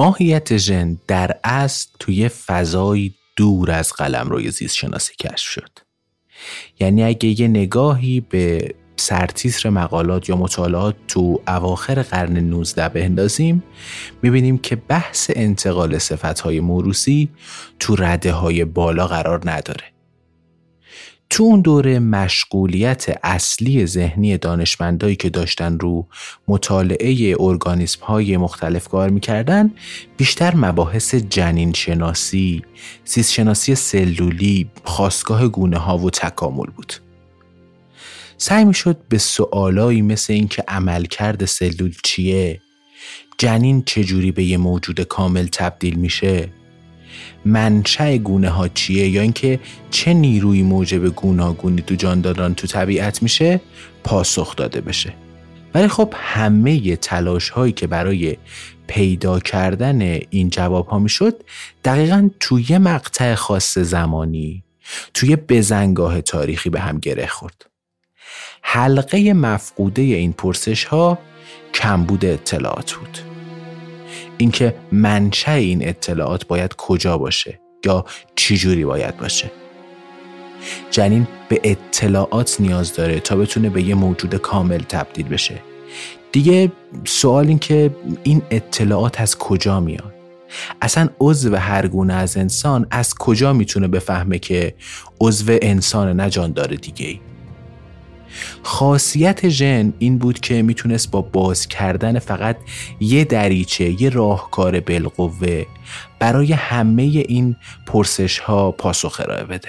ماهیت 0.00 0.56
ژن 0.56 0.98
در 1.06 1.36
اصل 1.44 1.88
توی 1.98 2.28
فضایی 2.28 3.14
دور 3.36 3.70
از 3.70 3.92
قلم 3.92 4.28
روی 4.28 4.50
زیست 4.50 4.76
شناسی 4.76 5.12
کشف 5.20 5.48
شد. 5.48 5.78
یعنی 6.80 7.04
اگه 7.04 7.40
یه 7.40 7.48
نگاهی 7.48 8.20
به 8.20 8.74
سرتیتر 8.96 9.70
مقالات 9.70 10.28
یا 10.28 10.36
مطالعات 10.36 10.96
تو 11.08 11.42
اواخر 11.48 12.02
قرن 12.02 12.36
19 12.38 12.88
بندازیم 12.88 13.62
می‌بینیم 14.22 14.58
که 14.58 14.76
بحث 14.76 15.30
انتقال 15.34 15.98
صفتهای 15.98 16.60
موروسی 16.60 17.28
تو 17.78 17.96
رده 17.96 18.32
های 18.32 18.64
بالا 18.64 19.06
قرار 19.06 19.50
نداره. 19.50 19.84
تو 21.30 21.42
اون 21.42 21.60
دوره 21.60 21.98
مشغولیت 21.98 23.18
اصلی 23.22 23.86
ذهنی 23.86 24.38
دانشمندایی 24.38 25.16
که 25.16 25.30
داشتن 25.30 25.78
رو 25.78 26.06
مطالعه 26.48 27.36
ارگانیسم 27.40 28.04
های 28.04 28.36
مختلف 28.36 28.88
کار 28.88 29.10
می‌کردن 29.10 29.70
بیشتر 30.16 30.56
مباحث 30.56 31.14
جنین 31.14 31.72
شناسی، 31.72 32.62
سیست 33.04 33.32
شناسی 33.32 33.74
سلولی، 33.74 34.70
خواستگاه 34.84 35.48
گونه 35.48 35.78
ها 35.78 35.98
و 35.98 36.10
تکامل 36.10 36.66
بود. 36.76 36.92
سعی 38.36 38.64
می‌شد 38.64 38.96
به 39.08 39.18
سوالایی 39.18 40.02
مثل 40.02 40.32
اینکه 40.32 40.64
عملکرد 40.68 41.44
سلول 41.44 41.94
چیه، 42.04 42.60
جنین 43.38 43.82
چجوری 43.86 44.32
به 44.32 44.44
یه 44.44 44.56
موجود 44.56 45.00
کامل 45.00 45.46
تبدیل 45.46 45.94
میشه، 45.94 46.48
منشأ 47.44 48.16
گونه 48.16 48.48
ها 48.48 48.68
چیه 48.68 49.08
یا 49.08 49.22
اینکه 49.22 49.60
چه 49.90 50.14
نیروی 50.14 50.62
موجب 50.62 51.06
گوناگونی 51.06 51.82
تو 51.82 51.94
جانداران 51.94 52.54
تو 52.54 52.66
طبیعت 52.66 53.22
میشه 53.22 53.60
پاسخ 54.04 54.56
داده 54.56 54.80
بشه. 54.80 55.12
ولی 55.74 55.88
خب 55.88 56.14
همه 56.16 56.96
تلاش 56.96 57.48
هایی 57.48 57.72
که 57.72 57.86
برای 57.86 58.36
پیدا 58.86 59.40
کردن 59.40 60.02
این 60.30 60.50
جواب 60.50 60.86
ها 60.86 60.98
می‌شد 60.98 61.42
دقیقا 61.84 62.30
توی 62.40 62.78
مقطع 62.78 63.34
خاص 63.34 63.78
زمانی 63.78 64.64
توی 65.14 65.36
بزنگاه 65.36 66.20
تاریخی 66.20 66.70
به 66.70 66.80
هم 66.80 66.98
گره 66.98 67.26
خورد. 67.26 67.66
حلقه 68.62 69.32
مفقوده 69.32 70.02
این 70.02 70.32
پرسش 70.32 70.84
ها 70.84 71.18
کمبود 71.74 72.24
اطلاعات 72.24 72.92
بود. 72.92 73.29
اینکه 74.40 74.74
منشأ 74.92 75.52
این 75.52 75.88
اطلاعات 75.88 76.46
باید 76.46 76.74
کجا 76.74 77.18
باشه 77.18 77.60
یا 77.84 78.04
چجوری 78.36 78.84
باید 78.84 79.16
باشه. 79.16 79.50
جنین 80.90 81.26
به 81.48 81.60
اطلاعات 81.64 82.60
نیاز 82.60 82.94
داره 82.94 83.20
تا 83.20 83.36
بتونه 83.36 83.70
به 83.70 83.82
یه 83.82 83.94
موجود 83.94 84.34
کامل 84.34 84.78
تبدیل 84.78 85.28
بشه. 85.28 85.62
دیگه 86.32 86.72
سوال 87.04 87.48
این 87.48 87.58
که 87.58 87.90
این 88.22 88.42
اطلاعات 88.50 89.20
از 89.20 89.38
کجا 89.38 89.80
میاد؟ 89.80 90.14
اصلا 90.82 91.08
عضو 91.20 91.56
هر 91.56 91.86
گونه 91.86 92.14
از 92.14 92.36
انسان 92.36 92.86
از 92.90 93.14
کجا 93.14 93.52
می‌تونه 93.52 93.88
بفهمه 93.88 94.38
که 94.38 94.74
عضو 95.20 95.58
انسان 95.62 96.20
نجان 96.20 96.52
داره 96.52 96.76
دیگه 96.76 97.06
ای 97.06 97.20
خاصیت 98.62 99.48
ژن 99.48 99.92
این 99.98 100.18
بود 100.18 100.40
که 100.40 100.62
می‌تونست 100.62 101.10
با 101.10 101.22
باز 101.22 101.68
کردن 101.68 102.18
فقط 102.18 102.56
یه 103.00 103.24
دریچه 103.24 104.02
یه 104.02 104.08
راهکار 104.08 104.80
بالقوه 104.80 105.64
برای 106.18 106.52
همه 106.52 107.02
این 107.02 107.56
پرسش 107.86 108.38
ها 108.38 108.70
پاسخ 108.70 109.20
ارائه 109.20 109.44
بده. 109.44 109.68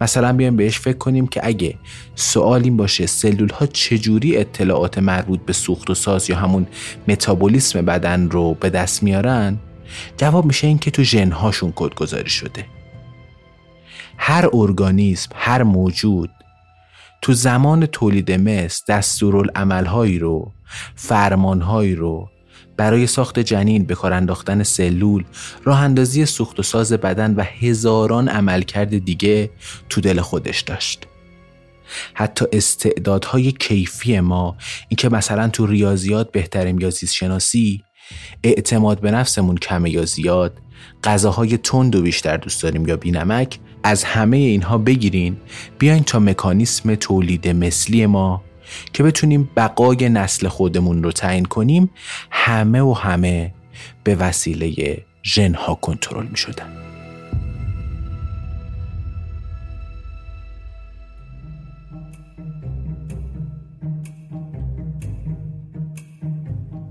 مثلا 0.00 0.32
بیایم 0.32 0.56
بهش 0.56 0.78
فکر 0.78 0.98
کنیم 0.98 1.26
که 1.26 1.40
اگه 1.46 1.74
سوال 2.14 2.62
این 2.62 2.76
باشه 2.76 3.06
سلول 3.06 3.48
ها 3.48 3.66
چجوری 3.66 4.36
اطلاعات 4.36 4.98
مربوط 4.98 5.40
به 5.40 5.52
سوخت 5.52 5.90
و 5.90 5.94
ساز 5.94 6.30
یا 6.30 6.36
همون 6.36 6.66
متابولیسم 7.08 7.84
بدن 7.84 8.30
رو 8.30 8.54
به 8.54 8.70
دست 8.70 9.02
میارن؟ 9.02 9.58
جواب 10.16 10.44
میشه 10.44 10.66
این 10.66 10.78
که 10.78 10.90
تو 10.90 11.02
ژن 11.02 11.32
هاشون 11.32 11.72
کدگذاری 11.76 12.30
شده. 12.30 12.64
هر 14.18 14.48
ارگانیسم 14.52 15.30
هر 15.34 15.62
موجود 15.62 16.30
تو 17.22 17.32
زمان 17.32 17.86
تولید 17.86 18.32
مثل 18.32 18.84
دستورالعملهایی 18.88 20.18
رو 20.18 20.52
فرمانهایی 20.94 21.94
رو 21.94 22.28
برای 22.76 23.06
ساخت 23.06 23.38
جنین 23.38 23.84
به 23.84 23.94
کار 23.94 24.12
انداختن 24.12 24.62
سلول 24.62 25.24
راه 25.64 25.80
اندازی 25.80 26.26
سوخت 26.26 26.60
و 26.60 26.62
ساز 26.62 26.92
بدن 26.92 27.34
و 27.34 27.42
هزاران 27.42 28.28
عملکرد 28.28 29.04
دیگه 29.04 29.50
تو 29.88 30.00
دل 30.00 30.20
خودش 30.20 30.60
داشت. 30.60 31.06
حتی 32.14 32.44
استعدادهای 32.52 33.52
کیفی 33.52 34.20
ما 34.20 34.56
اینکه 34.88 35.08
مثلا 35.08 35.48
تو 35.48 35.66
ریاضیات 35.66 36.32
بهتریم 36.32 36.80
یا 36.80 36.90
زیست 36.90 37.14
شناسی 37.14 37.82
اعتماد 38.42 39.00
به 39.00 39.10
نفسمون 39.10 39.56
کمه 39.56 39.90
یا 39.90 40.04
زیاد 40.04 40.58
غذاهای 41.04 41.58
تند 41.58 41.94
و 41.94 42.02
بیشتر 42.02 42.36
دوست 42.36 42.62
داریم 42.62 42.88
یا 42.88 42.96
بینمک 42.96 43.58
از 43.86 44.04
همه 44.04 44.36
اینها 44.36 44.78
بگیرین 44.78 45.36
بیاین 45.78 46.04
تا 46.04 46.18
مکانیسم 46.18 46.94
تولید 46.94 47.48
مثلی 47.48 48.06
ما 48.06 48.42
که 48.92 49.02
بتونیم 49.02 49.50
بقای 49.56 50.08
نسل 50.08 50.48
خودمون 50.48 51.02
رو 51.02 51.12
تعیین 51.12 51.44
کنیم 51.44 51.90
همه 52.30 52.80
و 52.80 52.92
همه 52.92 53.54
به 54.04 54.14
وسیله 54.14 54.98
ژنها 55.24 55.74
کنترل 55.74 56.26
می 56.26 56.36
شدن. 56.36 56.85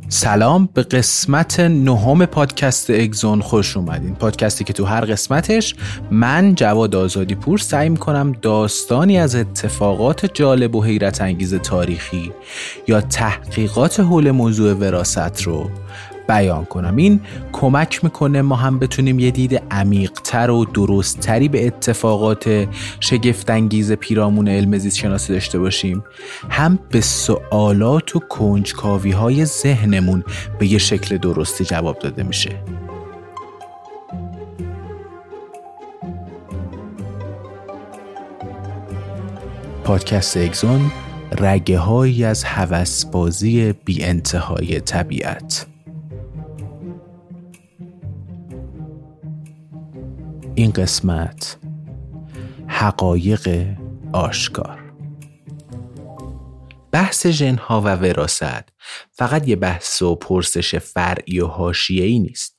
سلام 0.10 0.69
به 0.74 0.84
قسمت 0.84 1.60
نهم 1.60 2.25
پادکست 2.25 2.90
اگزون 2.90 3.42
خوش 3.42 3.78
اومدین. 3.78 4.16
پادکستی 4.16 4.63
که 4.63 4.74
تو 4.74 4.86
هر 4.86 5.06
قسمتش 5.06 5.75
من 6.12 6.56
جواد 6.56 6.96
آزادی 6.96 7.36
پور 7.36 7.57
سعی 7.57 7.90
می‌کنم 7.90 8.31
داستانی 8.42 9.18
از 9.18 9.36
اتفاقات 9.36 10.34
جالب 10.34 10.75
و 10.75 10.84
حیرت 10.84 11.22
انگیز 11.22 11.56
تاریخی 11.56 12.31
یا 12.88 13.02
تحقیقات 13.02 14.00
حول 14.00 14.31
موضوع 14.31 14.74
وراست 14.74 15.42
رو 15.42 15.69
بیان 16.27 16.66
کنم. 16.66 16.95
این 16.95 17.22
کمک 17.51 18.04
می‌کنه 18.04 18.42
ما 18.42 18.56
هم 18.56 18.80
بتونیم 18.80 19.19
یه 19.19 19.31
دید 19.31 19.62
عمیقتر 19.72 20.50
و 20.50 20.66
درستتری 20.66 21.48
به 21.48 21.68
اتفاقات 21.68 22.68
شگفتانگیز 23.00 23.92
پیرامون 23.92 24.48
علم 24.48 24.77
زیست 24.77 24.98
شناسی 24.98 25.33
داشته 25.33 25.60
باشیم. 25.60 26.04
هم 26.50 26.80
به 26.89 27.01
سوالات 27.01 28.16
و 28.16 28.19
کنجکاوی 28.19 29.12
های 29.12 29.45
ذهنمون 29.45 30.24
به 30.60 30.68
یه 30.68 30.77
شکل 30.77 31.18
درستی 31.18 31.66
جواب 31.66 32.00
داده 32.00 32.24
میشه. 32.24 32.51
پادکست 39.83 40.38
اگزون 40.38 40.92
رگه 41.39 41.78
هایی 41.78 42.24
از 42.24 42.44
هوسبازی 42.44 43.74
بی 43.74 44.04
انتهای 44.04 44.80
طبیعت. 44.80 45.66
این 50.57 50.72
قسمت 50.72 51.57
حقایق 52.68 53.75
آشکار. 54.13 54.94
بحث 56.92 57.28
ژنها 57.28 57.81
و 57.81 57.88
وراست 57.88 58.69
فقط 59.12 59.48
یه 59.48 59.56
بحث 59.56 60.02
و 60.02 60.16
پرسش 60.16 60.75
فرعی 60.75 61.40
و 61.40 61.48
حاشیه‌ای 61.48 62.19
نیست. 62.19 62.57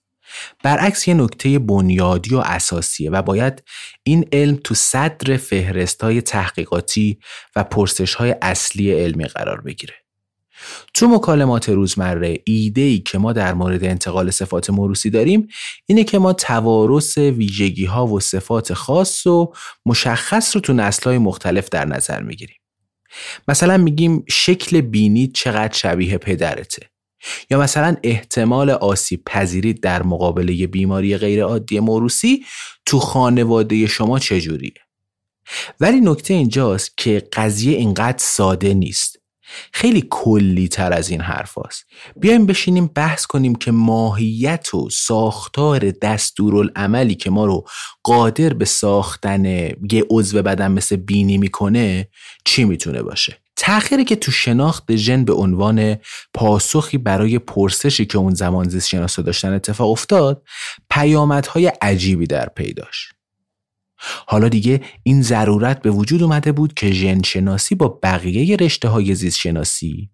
برعکس 0.63 1.09
یه 1.09 1.15
نکته 1.15 1.59
بنیادی 1.59 2.35
و 2.35 2.39
اساسیه 2.39 3.11
و 3.11 3.23
باید 3.23 3.63
این 4.03 4.29
علم 4.33 4.57
تو 4.65 4.75
صدر 4.75 5.37
فهرست 5.37 6.03
های 6.03 6.23
تحقیقاتی 6.23 7.19
و 7.57 7.65
پرسش 7.65 8.15
های 8.15 8.37
اصلی 8.43 8.93
علمی 8.93 9.25
قرار 9.25 9.61
بگیره. 9.61 9.95
تو 10.95 11.09
مکالمات 11.09 11.69
روزمره 11.69 12.39
ایده 12.45 12.81
ای 12.81 12.99
که 12.99 13.19
ما 13.19 13.33
در 13.33 13.55
مورد 13.55 13.85
انتقال 13.85 14.31
صفات 14.31 14.71
موروسی 14.71 15.11
داریم 15.11 15.49
اینه 15.87 16.05
که 16.05 16.19
ما 16.19 16.33
توارث 16.33 17.19
ویژگی 17.19 17.85
ها 17.85 18.07
و 18.07 18.21
صفات 18.21 18.75
خاص 18.75 19.27
و 19.27 19.53
مشخص 19.87 20.57
رو 20.57 20.61
تو 20.61 20.73
نسل 20.73 21.05
های 21.05 21.19
مختلف 21.19 21.69
در 21.69 21.85
نظر 21.85 22.23
می‌گیریم. 22.23 22.57
مثلا 23.49 23.77
میگیم 23.77 24.25
شکل 24.29 24.81
بینی 24.81 25.27
چقدر 25.27 25.77
شبیه 25.77 26.19
پدرته. 26.19 26.91
یا 27.51 27.61
مثلا 27.61 27.97
احتمال 28.03 28.71
آسیب 28.71 29.23
پذیری 29.27 29.73
در 29.73 30.03
مقابله 30.03 30.67
بیماری 30.67 31.17
غیر 31.17 31.43
عادی 31.43 31.81
موروسی 31.81 32.45
تو 32.87 32.99
خانواده 32.99 33.87
شما 33.87 34.19
چجوریه؟ 34.19 34.73
ولی 35.81 36.01
نکته 36.01 36.35
اینجاست 36.35 36.99
که 36.99 37.29
قضیه 37.33 37.77
اینقدر 37.77 38.19
ساده 38.19 38.75
نیست. 38.75 39.19
خیلی 39.73 40.07
کلی 40.11 40.69
تر 40.69 40.93
از 40.93 41.09
این 41.09 41.21
حرف 41.21 41.59
هست. 41.67 41.85
بیایم 42.17 42.47
بشینیم 42.47 42.87
بحث 42.87 43.27
کنیم 43.27 43.55
که 43.55 43.71
ماهیت 43.71 44.75
و 44.75 44.91
ساختار 44.91 45.91
دستورالعملی 45.91 47.15
که 47.15 47.31
ما 47.31 47.47
رو 47.47 47.65
قادر 48.03 48.53
به 48.53 48.65
ساختن 48.65 49.45
یه 49.45 50.05
عضو 50.11 50.43
بدن 50.43 50.73
مثل 50.73 50.97
بینی 50.97 51.39
می‌کنه 51.39 52.09
چی 52.45 52.65
می‌تونه 52.65 53.03
باشه 53.03 53.39
تأخیری 53.57 54.05
که 54.05 54.17
تو 54.17 54.33
شناخت 54.33 54.97
ژن 54.97 55.25
به 55.25 55.33
عنوان 55.33 55.97
پاسخی 56.35 56.99
برای 56.99 57.39
پرسشی 57.39 58.07
که 58.07 58.19
اون 58.19 58.35
زمان 58.35 58.69
زیست 58.69 58.89
شناسا 58.89 59.23
داشتن 59.23 59.53
اتفاق 59.53 59.91
افتاد 59.91 60.43
پیامدهای 60.91 61.67
عجیبی 61.67 62.27
در 62.27 62.49
پیداش 62.49 63.16
حالا 64.27 64.49
دیگه 64.49 64.81
این 65.03 65.23
ضرورت 65.23 65.83
به 65.83 65.91
وجود 65.91 66.23
اومده 66.23 66.53
بود 66.53 66.75
که 66.75 66.91
ژن 66.91 67.23
شناسی 67.23 67.75
با 67.75 67.99
بقیه 68.03 68.57
رشته 68.57 68.89
های 68.89 69.15
زیست 69.15 69.39
شناسی 69.39 70.11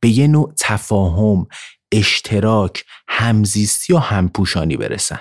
به 0.00 0.08
یه 0.08 0.26
نوع 0.26 0.52
تفاهم، 0.58 1.46
اشتراک، 1.92 2.84
همزیستی 3.08 3.92
و 3.92 3.98
همپوشانی 3.98 4.76
برسن. 4.76 5.20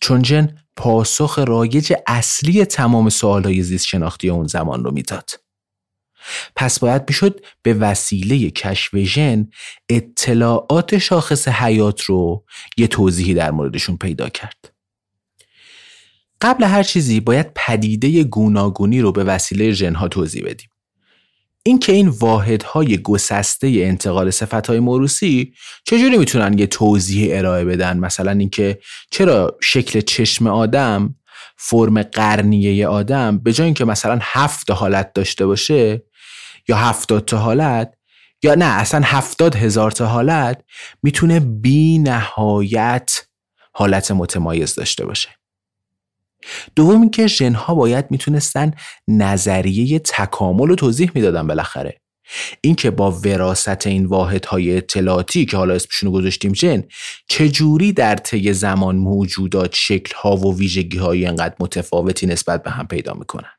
چون 0.00 0.24
ژن 0.24 0.58
پاسخ 0.76 1.38
رایج 1.38 1.92
اصلی 2.06 2.64
تمام 2.64 3.08
های 3.22 3.62
زیست 3.62 3.86
شناختی 3.86 4.28
اون 4.30 4.46
زمان 4.46 4.84
رو 4.84 4.92
می‌داد. 4.92 5.30
پس 6.56 6.78
باید 6.78 7.02
می‌شد 7.08 7.40
به 7.62 7.74
وسیله 7.74 8.50
کشف 8.50 8.96
ژن 8.96 9.48
اطلاعات 9.88 10.98
شاخص 10.98 11.48
حیات 11.48 12.00
رو 12.00 12.44
یه 12.76 12.86
توضیحی 12.86 13.34
در 13.34 13.50
موردشون 13.50 13.96
پیدا 13.96 14.28
کرد. 14.28 14.71
قبل 16.42 16.64
هر 16.64 16.82
چیزی 16.82 17.20
باید 17.20 17.50
پدیده 17.54 18.24
گوناگونی 18.24 19.00
رو 19.00 19.12
به 19.12 19.24
وسیله 19.24 19.72
ژنها 19.72 20.08
توضیح 20.08 20.44
بدیم. 20.44 20.68
اینکه 21.62 21.92
این 21.92 22.08
واحدهای 22.08 22.98
گسسته 22.98 23.66
انتقال 23.68 24.30
صفتهای 24.30 24.80
موروسی 24.80 25.54
چجوری 25.84 26.18
می‌تونن 26.18 26.58
یه 26.58 26.66
توضیح 26.66 27.38
ارائه 27.38 27.64
بدن 27.64 27.98
مثلا 27.98 28.30
اینکه 28.30 28.78
چرا 29.10 29.58
شکل 29.62 30.00
چشم 30.00 30.46
آدم 30.46 31.14
فرم 31.56 32.02
قرنیه 32.02 32.86
آدم 32.86 33.38
به 33.38 33.52
جای 33.52 33.64
اینکه 33.64 33.84
مثلا 33.84 34.18
هفت 34.22 34.70
حالت 34.70 35.12
داشته 35.12 35.46
باشه 35.46 36.02
یا 36.68 36.76
هفتاد 36.76 37.24
تا 37.24 37.38
حالت 37.38 37.94
یا 38.42 38.54
نه 38.54 38.64
اصلا 38.64 39.00
هفتاد 39.04 39.56
هزار 39.56 39.90
تا 39.90 40.06
حالت 40.06 40.64
می‌تونه 41.02 41.40
بی 41.40 41.98
نهایت 41.98 43.10
حالت 43.72 44.10
متمایز 44.10 44.74
داشته 44.74 45.06
باشه 45.06 45.28
دوم 46.76 47.00
اینکه 47.00 47.26
ژنها 47.26 47.74
باید 47.74 48.04
می‌تونستن 48.10 48.70
نظریه 49.08 49.98
تکامل 49.98 50.68
رو 50.68 50.74
توضیح 50.74 51.10
می‌دادن 51.14 51.46
بالاخره. 51.46 52.02
اینکه 52.60 52.90
با 52.90 53.10
وراست 53.10 53.86
این 53.86 54.06
واحدهای 54.06 54.76
اطلاعاتی 54.76 55.46
که 55.46 55.56
حالا 55.56 55.74
اسمشون 55.74 56.06
رو 56.06 56.12
گذاشتیم 56.12 56.54
ژن 56.54 56.82
چجوری 57.28 57.92
در 57.92 58.16
طی 58.16 58.52
زمان 58.52 58.96
موجودات 58.96 59.74
شکلها 59.74 60.36
و 60.36 60.58
ویژگی 60.58 60.98
های 60.98 61.26
انقدر 61.26 61.54
متفاوتی 61.60 62.26
نسبت 62.26 62.62
به 62.62 62.70
هم 62.70 62.86
پیدا 62.86 63.14
می‌کنن؟ 63.14 63.51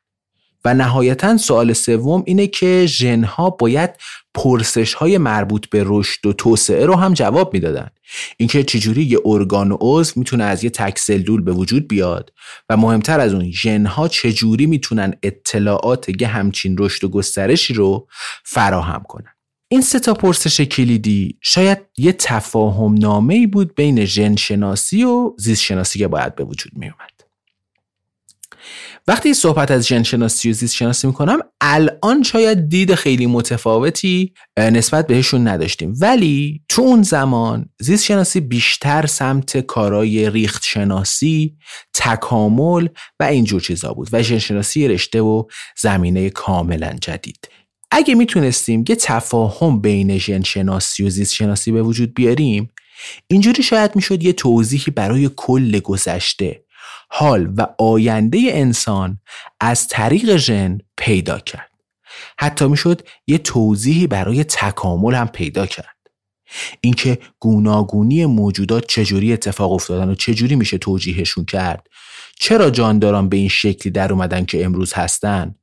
و 0.64 0.74
نهایتا 0.74 1.36
سوال 1.36 1.72
سوم 1.72 2.22
اینه 2.26 2.46
که 2.46 2.86
ژنها 2.86 3.50
باید 3.50 3.90
پرسش 4.34 4.94
های 4.94 5.18
مربوط 5.18 5.66
به 5.68 5.82
رشد 5.86 6.26
و 6.26 6.32
توسعه 6.32 6.86
رو 6.86 6.94
هم 6.94 7.14
جواب 7.14 7.54
می‌دادن 7.54 7.90
اینکه 8.36 8.62
چجوری 8.62 9.02
یه 9.02 9.18
ارگان 9.24 9.72
و 9.72 9.76
عضو 9.80 10.12
می‌تونه 10.16 10.44
از 10.44 10.64
یه 10.64 10.70
تک 10.70 10.98
سلول 10.98 11.42
به 11.42 11.52
وجود 11.52 11.88
بیاد 11.88 12.32
و 12.68 12.76
مهمتر 12.76 13.20
از 13.20 13.34
اون 13.34 13.50
ژنها 13.50 14.08
چجوری 14.08 14.66
می‌تونن 14.66 15.14
اطلاعات 15.22 16.20
یه 16.20 16.28
همچین 16.28 16.76
رشد 16.78 17.04
و 17.04 17.08
گسترشی 17.08 17.74
رو 17.74 18.08
فراهم 18.44 19.02
کنن 19.08 19.34
این 19.68 19.80
سه 19.80 20.00
تا 20.00 20.14
پرسش 20.14 20.60
کلیدی 20.60 21.38
شاید 21.40 21.78
یه 21.98 22.12
تفاهم 22.12 22.94
نامه 22.94 23.46
بود 23.46 23.74
بین 23.74 24.04
ژن 24.04 24.36
شناسی 24.36 25.04
و 25.04 25.34
زیست 25.38 25.62
شناسی 25.62 25.98
که 25.98 26.08
باید 26.08 26.34
به 26.34 26.44
وجود 26.44 26.72
می 26.76 26.86
اومد. 26.86 27.13
وقتی 29.06 29.34
صحبت 29.34 29.70
از 29.70 29.86
ژن 29.86 30.02
شناسی 30.02 30.50
و 30.50 30.52
زیست 30.52 30.74
شناسی 30.74 31.06
می‌کنم 31.06 31.38
الان 31.60 32.22
شاید 32.22 32.68
دید 32.68 32.94
خیلی 32.94 33.26
متفاوتی 33.26 34.34
نسبت 34.58 35.06
بهشون 35.06 35.48
نداشتیم. 35.48 35.94
ولی 36.00 36.62
تو 36.68 36.82
اون 36.82 37.02
زمان 37.02 37.68
زیست 37.80 38.04
شناسی 38.04 38.40
بیشتر 38.40 39.06
سمت 39.06 39.58
کارای 39.58 40.30
ریخت 40.30 40.64
شناسی 40.64 41.56
تکامل 41.94 42.88
و 43.20 43.24
اینجور 43.24 43.60
چیزا 43.60 43.92
بود 43.92 44.08
و 44.12 44.22
ژن 44.22 44.38
شناسی 44.38 44.88
رشته 44.88 45.20
و 45.20 45.44
زمینه 45.80 46.30
کاملا 46.30 46.96
جدید. 47.00 47.48
اگه 47.90 48.14
می‌تونستیم 48.14 48.84
یه 48.88 48.96
تفاهم 48.96 49.80
بین 49.80 50.18
ژن 50.18 50.42
شناسی 50.42 51.02
و 51.02 51.10
زیست 51.10 51.34
شناسی 51.34 51.72
به 51.72 51.82
وجود 51.82 52.14
بیاریم 52.14 52.70
اینجوری 53.26 53.62
شاید 53.62 53.96
می‌شد 53.96 54.22
یه 54.22 54.32
توضیحی 54.32 54.92
برای 54.92 55.30
کل 55.36 55.78
گذشته. 55.78 56.64
حال 57.16 57.52
و 57.56 57.66
آینده 57.78 58.38
انسان 58.42 59.20
از 59.60 59.88
طریق 59.88 60.36
ژن 60.36 60.78
پیدا 60.96 61.38
کرد. 61.38 61.70
حتی 62.38 62.66
می‌شد 62.66 63.02
یه 63.26 63.38
توضیحی 63.38 64.06
برای 64.06 64.44
تکامل 64.44 65.14
هم 65.14 65.28
پیدا 65.28 65.66
کرد. 65.66 65.96
اینکه 66.80 67.18
گوناگونی 67.40 68.26
موجودات 68.26 68.86
چجوری 68.86 69.32
اتفاق 69.32 69.72
افتادن 69.72 70.10
و 70.10 70.14
چجوری 70.14 70.56
میشه 70.56 70.78
توجیهشون 70.78 71.44
کرد 71.44 71.86
چرا 72.40 72.70
جانداران 72.70 73.28
به 73.28 73.36
این 73.36 73.48
شکلی 73.48 73.90
در 73.92 74.12
اومدن 74.12 74.44
که 74.44 74.64
امروز 74.64 74.92
هستن 74.92 75.54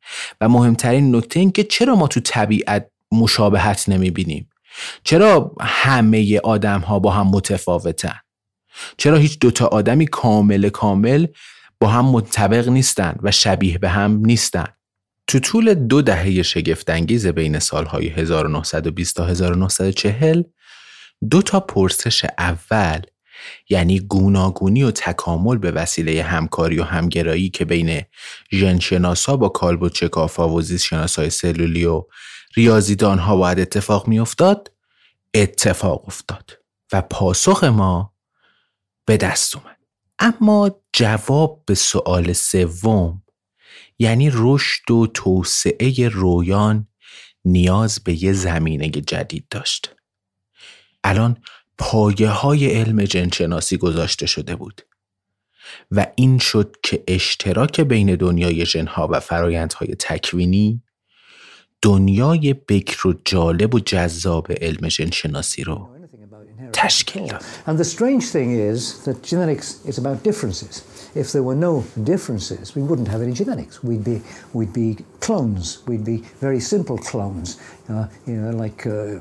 و 0.41 0.49
مهمترین 0.49 1.15
نکته 1.15 1.39
این 1.39 1.51
که 1.51 1.63
چرا 1.63 1.95
ما 1.95 2.07
تو 2.07 2.19
طبیعت 2.19 2.91
مشابهت 3.11 3.89
نمی‌بینیم؟ 3.89 4.49
چرا 5.03 5.55
همه 5.61 6.39
آدم 6.43 6.79
ها 6.79 6.99
با 6.99 7.11
هم 7.11 7.27
متفاوتن؟ 7.27 8.19
چرا 8.97 9.17
هیچ 9.17 9.39
دوتا 9.39 9.67
آدمی 9.67 10.07
کامل 10.07 10.69
کامل 10.69 11.27
با 11.79 11.87
هم 11.87 12.05
مطبق 12.05 12.69
نیستن 12.69 13.15
و 13.23 13.31
شبیه 13.31 13.77
به 13.77 13.89
هم 13.89 14.21
نیستن؟ 14.25 14.67
تو 15.27 15.39
طول 15.39 15.73
دو 15.73 16.01
دهه 16.01 16.43
شگفتانگیز 16.43 17.27
بین 17.27 17.59
سالهای 17.59 18.07
1920 18.07 19.15
تا 19.15 19.25
1940 19.25 20.43
دو 21.29 21.41
تا 21.41 21.59
پرسش 21.59 22.25
اول 22.37 23.01
یعنی 23.69 23.99
گوناگونی 23.99 24.83
و 24.83 24.91
تکامل 24.91 25.57
به 25.57 25.71
وسیله 25.71 26.23
همکاری 26.23 26.79
و 26.79 26.83
همگرایی 26.83 27.49
که 27.49 27.65
بین 27.65 28.01
ژنشناسا 28.51 29.37
با 29.37 29.49
کالب 29.49 29.81
و 29.81 29.89
چکافا 29.89 30.49
و 30.49 30.61
زیستشناسای 30.61 31.29
سلولی 31.29 31.85
و 31.85 32.03
ریاضیدان 32.55 33.19
ها 33.19 33.35
باید 33.35 33.59
اتفاق 33.59 34.07
میافتاد 34.07 34.71
اتفاق 35.33 36.07
افتاد. 36.07 36.61
و 36.93 37.01
پاسخ 37.01 37.63
ما 37.63 38.10
به 39.05 39.17
دست 39.17 39.55
اومد. 39.55 39.77
اما 40.19 40.81
جواب 40.93 41.63
به 41.65 41.75
سوال 41.75 42.33
سوم 42.33 43.23
یعنی 43.99 44.29
رشد 44.33 44.91
و 44.91 45.07
توسعه 45.07 46.09
رویان 46.09 46.87
نیاز 47.45 47.99
به 47.99 48.23
یه 48.23 48.33
زمینه 48.33 48.89
جدید 48.89 49.47
داشت. 49.49 49.95
الان 51.03 51.37
پایه 51.77 52.29
های 52.29 52.65
علم 52.65 53.03
جنشناسی 53.03 53.77
گذاشته 53.77 54.25
شده 54.25 54.55
بود 54.55 54.81
و 55.91 56.07
این 56.15 56.39
شد 56.39 56.75
که 56.83 57.03
اشتراک 57.07 57.81
بین 57.81 58.15
دنیای 58.15 58.65
جنها 58.65 59.07
و 59.11 59.19
فرایندهای 59.19 59.95
تکوینی 59.95 60.83
دنیای 61.81 62.53
بکر 62.53 63.07
و 63.07 63.13
جالب 63.25 63.75
و 63.75 63.79
جذاب 63.79 64.51
علم 64.51 64.87
جنشناسی 64.87 65.63
رو 65.63 65.90
Tashkilda. 66.71 67.43
And 67.67 67.77
the 67.77 67.85
strange 67.85 68.25
thing 68.25 68.51
is 68.51 69.03
that 69.05 69.23
genetics 69.23 69.83
is 69.85 69.97
about 69.97 70.23
differences. 70.23 70.83
If 71.15 71.31
there 71.31 71.43
were 71.43 71.55
no 71.55 71.85
differences, 72.03 72.75
we 72.75 72.81
wouldn't 72.81 73.07
have 73.07 73.21
any 73.21 73.33
genetics. 73.33 73.83
We'd 73.83 74.03
be, 74.03 74.21
we'd 74.53 74.73
be 74.73 74.97
clones. 75.21 75.83
We'd 75.87 76.03
be 76.03 76.17
very 76.39 76.59
simple 76.59 76.97
clones, 76.97 77.61
uh, 77.89 78.07
you 78.25 78.33
know, 78.33 78.49
like, 78.49 78.85
uh, 78.85 79.19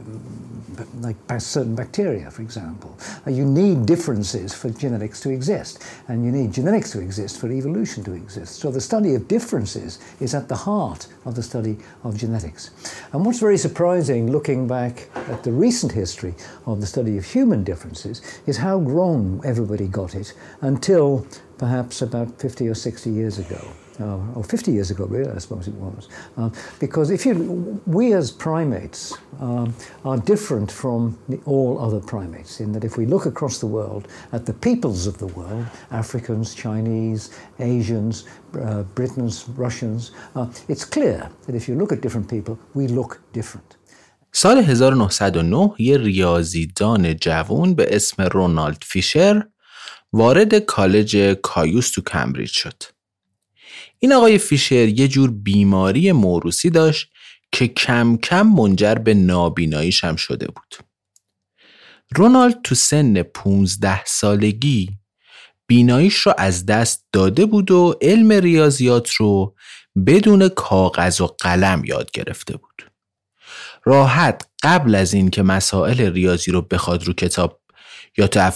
like 1.01 1.17
certain 1.41 1.75
bacteria, 1.75 2.31
for 2.31 2.43
example. 2.43 2.99
Uh, 3.27 3.31
you 3.31 3.45
need 3.45 3.87
differences 3.87 4.55
for 4.55 4.71
genetics 4.71 5.21
to 5.21 5.31
exist, 5.31 5.85
and 6.09 6.25
you 6.25 6.33
need 6.33 6.53
genetics 6.53 6.91
to 6.93 7.01
exist 7.01 7.39
for 7.39 7.53
evolution 7.53 8.03
to 8.05 8.15
exist. 8.15 8.57
So 8.57 8.71
the 8.71 8.81
study 8.81 9.15
of 9.15 9.29
differences 9.29 9.99
is 10.21 10.35
at 10.35 10.49
the 10.49 10.57
heart 10.57 11.07
of 11.25 11.35
the 11.35 11.43
study 11.43 11.77
of 12.03 12.17
genetics. 12.17 12.71
And 13.13 13.25
what's 13.25 13.41
very 13.41 13.59
surprising, 13.59 14.33
looking 14.33 14.67
back 14.67 15.09
at 15.15 15.45
the 15.45 15.53
recent 15.53 15.93
history 15.93 16.35
of 16.67 16.81
the 16.81 16.87
study 16.87 17.19
of 17.19 17.25
human 17.25 17.63
differences, 17.63 18.23
is 18.47 18.57
how 18.57 18.79
wrong 18.79 19.41
everybody 19.45 19.87
got 19.87 20.15
it 20.15 20.33
until 20.63 21.27
perhaps 21.59 22.01
about 22.01 22.41
50 22.41 22.69
or 22.69 22.75
60 22.75 23.11
years 23.11 23.39
ago 23.39 23.61
Uh, 24.00 24.18
or 24.36 24.44
50 24.44 24.74
years 24.74 24.92
ago, 24.92 25.06
really, 25.06 25.32
I 25.32 25.38
suppose 25.38 25.70
it 25.70 25.74
was. 25.76 26.10
Uh, 26.36 26.50
because 26.82 27.12
if 27.12 27.26
you, 27.26 27.82
we 27.86 28.12
as 28.12 28.30
primates 28.30 29.14
um, 29.40 29.74
are 30.04 30.18
different 30.18 30.70
from 30.70 31.18
the, 31.30 31.40
all 31.46 31.80
other 31.80 32.02
primates 32.02 32.60
in 32.60 32.74
that 32.74 32.84
if 32.84 32.98
we 32.98 33.06
look 33.06 33.26
across 33.26 33.60
the 33.60 33.68
world 33.68 34.10
at 34.34 34.46
the 34.46 34.54
peoples 34.54 35.08
of 35.08 35.18
the 35.18 35.28
world, 35.28 35.66
Africans, 35.92 36.54
Chinese, 36.54 37.30
Asians, 37.60 38.26
uh, 38.60 38.84
Britons, 38.96 39.48
Russians, 39.56 40.12
uh, 40.36 40.48
it's 40.68 40.84
clear 40.84 41.30
that 41.46 41.56
if 41.56 41.70
you 41.70 41.76
look 41.76 41.94
at 41.94 42.02
different 42.02 42.28
people, 42.30 42.60
we 42.74 42.88
look 42.88 43.22
different. 43.32 43.76
سال 44.32 44.58
1909 44.58 45.76
یه 45.80 45.98
ریاضیدان 45.98 47.16
جوون 47.16 47.74
به 47.74 47.96
اسم 47.96 48.24
رونالد 48.24 48.84
فیشر 48.84 49.48
وارد 50.14 50.60
کالج 50.66 51.38
کایوس 51.44 51.92
تو 51.92 52.02
کمبریج 52.02 52.50
شد. 52.50 52.84
این 54.03 54.13
آقای 54.13 54.39
فیشر 54.39 54.89
یه 54.89 55.09
جور 55.09 55.31
بیماری 55.31 56.13
موروسی 56.13 56.71
داشت 56.71 57.13
که 57.53 57.69
کم 57.69 58.17
کم 58.17 58.47
منجر 58.47 58.95
به 58.95 59.15
نابیناییش 59.15 60.05
هم 60.05 60.17
شده 60.17 60.47
بود. 60.47 60.77
رونالد 62.17 62.63
تو 62.63 62.75
سن 62.75 63.23
15 63.23 64.05
سالگی 64.05 64.91
بیناییش 65.67 66.15
رو 66.15 66.35
از 66.39 66.67
دست 66.67 67.07
داده 67.13 67.47
بود 67.47 67.71
و 67.71 67.95
علم 68.03 68.33
ریاضیات 68.33 69.11
رو 69.11 69.55
بدون 70.07 70.49
کاغذ 70.49 71.21
و 71.21 71.27
قلم 71.27 71.83
یاد 71.85 72.11
گرفته 72.11 72.57
بود. 72.57 72.91
راحت 73.85 74.47
قبل 74.63 74.95
از 74.95 75.15
این 75.15 75.31
که 75.31 75.43
مسائل 75.43 76.01
ریاضی 76.01 76.51
رو 76.51 76.63
بخواد 76.63 77.05
رو 77.05 77.13
کتاب 77.13 77.61
یا 78.19 78.27
تو 78.27 78.51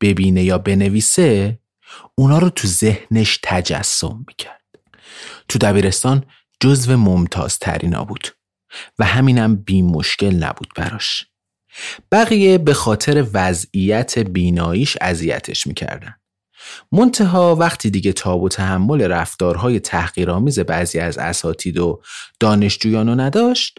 ببینه 0.00 0.44
یا 0.44 0.58
بنویسه 0.58 1.58
اونا 2.14 2.38
رو 2.38 2.50
تو 2.50 2.68
ذهنش 2.68 3.38
تجسم 3.42 4.24
می‌کرد. 4.28 4.59
تو 5.50 5.58
دبیرستان 5.58 6.24
جزو 6.60 6.96
ممتاز 6.96 7.58
ترینا 7.58 8.04
بود 8.04 8.28
و 8.98 9.04
همینم 9.04 9.56
بی 9.56 9.82
مشکل 9.82 10.34
نبود 10.34 10.68
براش. 10.76 11.26
بقیه 12.12 12.58
به 12.58 12.74
خاطر 12.74 13.26
وضعیت 13.32 14.18
بیناییش 14.18 14.96
اذیتش 15.00 15.66
می‌کردن. 15.66 16.14
منتها 16.92 17.56
وقتی 17.56 17.90
دیگه 17.90 18.12
تاب 18.12 18.42
و 18.42 18.48
تحمل 18.48 19.02
رفتارهای 19.02 19.80
تحقیرآمیز 19.80 20.58
بعضی 20.58 20.98
از 20.98 21.18
اساتید 21.18 21.78
و 21.78 22.02
دانشجویان 22.40 23.08
رو 23.08 23.14
نداشت 23.14 23.78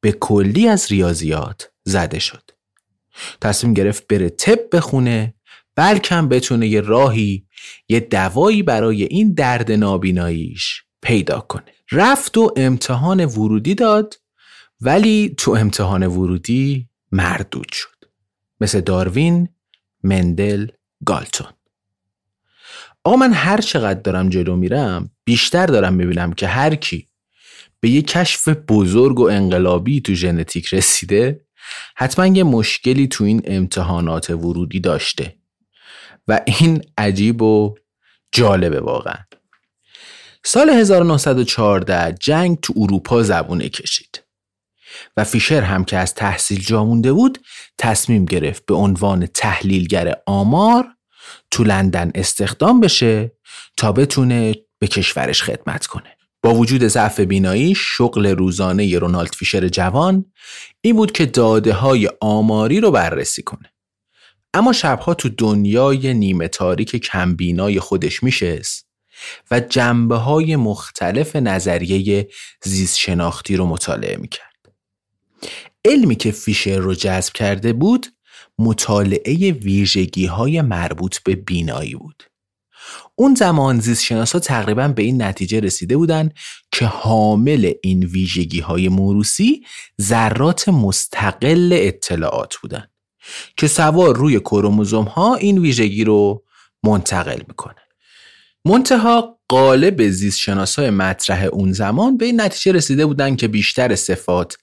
به 0.00 0.12
کلی 0.12 0.68
از 0.68 0.92
ریاضیات 0.92 1.70
زده 1.84 2.18
شد. 2.18 2.50
تصمیم 3.40 3.74
گرفت 3.74 4.06
بره 4.06 4.30
تب 4.30 4.76
بخونه 4.76 5.34
بلکم 5.76 6.28
بتونه 6.28 6.68
یه 6.68 6.80
راهی 6.80 7.46
یه 7.88 8.00
دوایی 8.00 8.62
برای 8.62 9.04
این 9.04 9.34
درد 9.34 9.72
نابیناییش 9.72 10.82
پیدا 11.02 11.40
کنه. 11.40 11.74
رفت 11.92 12.38
و 12.38 12.54
امتحان 12.56 13.24
ورودی 13.24 13.74
داد 13.74 14.20
ولی 14.80 15.34
تو 15.38 15.50
امتحان 15.50 16.06
ورودی 16.06 16.88
مردود 17.12 17.72
شد. 17.72 18.04
مثل 18.60 18.80
داروین 18.80 19.48
مندل 20.02 20.66
گالتون. 21.04 21.46
آقا 23.04 23.16
من 23.16 23.32
هر 23.32 23.60
چقدر 23.60 24.00
دارم 24.00 24.28
جلو 24.28 24.56
میرم 24.56 25.10
بیشتر 25.24 25.66
دارم 25.66 25.94
می‌بینم 25.94 26.32
که 26.32 26.46
هر 26.46 26.74
کی 26.74 27.08
به 27.80 27.90
یه 27.90 28.02
کشف 28.02 28.48
بزرگ 28.48 29.20
و 29.20 29.22
انقلابی 29.22 30.00
تو 30.00 30.14
ژنتیک 30.14 30.74
رسیده 30.74 31.46
حتما 31.96 32.26
یه 32.26 32.44
مشکلی 32.44 33.08
تو 33.08 33.24
این 33.24 33.42
امتحانات 33.44 34.30
ورودی 34.30 34.80
داشته. 34.80 35.36
و 36.28 36.40
این 36.46 36.82
عجیب 36.98 37.42
و 37.42 37.74
جالبه 38.32 38.80
واقعا. 38.80 39.24
سال 40.44 40.70
1914 40.70 42.14
جنگ 42.20 42.60
تو 42.60 42.72
اروپا 42.76 43.22
زبونه 43.22 43.68
کشید 43.68 44.24
و 45.16 45.24
فیشر 45.24 45.60
هم 45.60 45.84
که 45.84 45.96
از 45.96 46.14
تحصیل 46.14 46.60
جا 46.60 46.84
مونده 46.84 47.12
بود 47.12 47.38
تصمیم 47.78 48.24
گرفت 48.24 48.66
به 48.66 48.74
عنوان 48.74 49.26
تحلیلگر 49.26 50.14
آمار 50.26 50.86
تو 51.50 51.64
لندن 51.64 52.10
استخدام 52.14 52.80
بشه 52.80 53.32
تا 53.76 53.92
بتونه 53.92 54.54
به 54.78 54.86
کشورش 54.86 55.42
خدمت 55.42 55.86
کنه. 55.86 56.16
با 56.42 56.54
وجود 56.54 56.86
ضعف 56.86 57.20
بینایی 57.20 57.74
شغل 57.74 58.26
روزانه 58.26 58.98
رونالد 58.98 59.34
فیشر 59.34 59.68
جوان 59.68 60.24
این 60.80 60.96
بود 60.96 61.12
که 61.12 61.26
داده 61.26 61.72
های 61.72 62.08
آماری 62.20 62.80
رو 62.80 62.90
بررسی 62.90 63.42
کنه. 63.42 63.73
اما 64.54 64.72
شبها 64.72 65.14
تو 65.14 65.28
دنیای 65.28 66.14
نیمه 66.14 66.48
تاریک 66.48 66.96
کمبینای 66.96 67.80
خودش 67.80 68.22
میشست 68.22 68.86
و 69.50 69.60
جنبه 69.60 70.16
های 70.16 70.56
مختلف 70.56 71.36
نظریه 71.36 72.28
زیست 72.64 72.98
شناختی 72.98 73.56
رو 73.56 73.66
مطالعه 73.66 74.16
می‌کرد. 74.16 74.54
علمی 75.84 76.16
که 76.16 76.30
فیشر 76.30 76.78
رو 76.78 76.94
جذب 76.94 77.32
کرده 77.32 77.72
بود 77.72 78.06
مطالعه 78.58 79.52
ویژگی 79.52 80.26
های 80.26 80.62
مربوط 80.62 81.18
به 81.18 81.34
بینایی 81.34 81.94
بود. 81.94 82.22
اون 83.14 83.34
زمان 83.34 83.80
زیست 83.80 84.04
شناسا 84.04 84.38
تقریبا 84.38 84.88
به 84.88 85.02
این 85.02 85.22
نتیجه 85.22 85.60
رسیده 85.60 85.96
بودند 85.96 86.34
که 86.72 86.86
حامل 86.86 87.72
این 87.82 88.04
ویژگی 88.04 88.60
های 88.60 88.88
موروسی 88.88 89.66
ذرات 90.00 90.68
مستقل 90.68 91.70
اطلاعات 91.72 92.56
بودند. 92.62 92.93
که 93.56 93.66
سوار 93.66 94.16
روی 94.16 94.40
کروموزوم 94.40 95.04
ها 95.04 95.34
این 95.34 95.58
ویژگی 95.58 96.04
رو 96.04 96.44
منتقل 96.82 97.42
می‌کنه. 97.48 97.74
منتها 98.64 99.38
قالب 99.48 100.08
زیست 100.08 100.38
شناسای 100.38 100.90
مطرح 100.90 101.44
اون 101.44 101.72
زمان 101.72 102.16
به 102.16 102.24
این 102.24 102.40
نتیجه 102.40 102.72
رسیده 102.72 103.06
بودن 103.06 103.36
که 103.36 103.48
بیشتر 103.48 103.94
صفات 103.94 104.56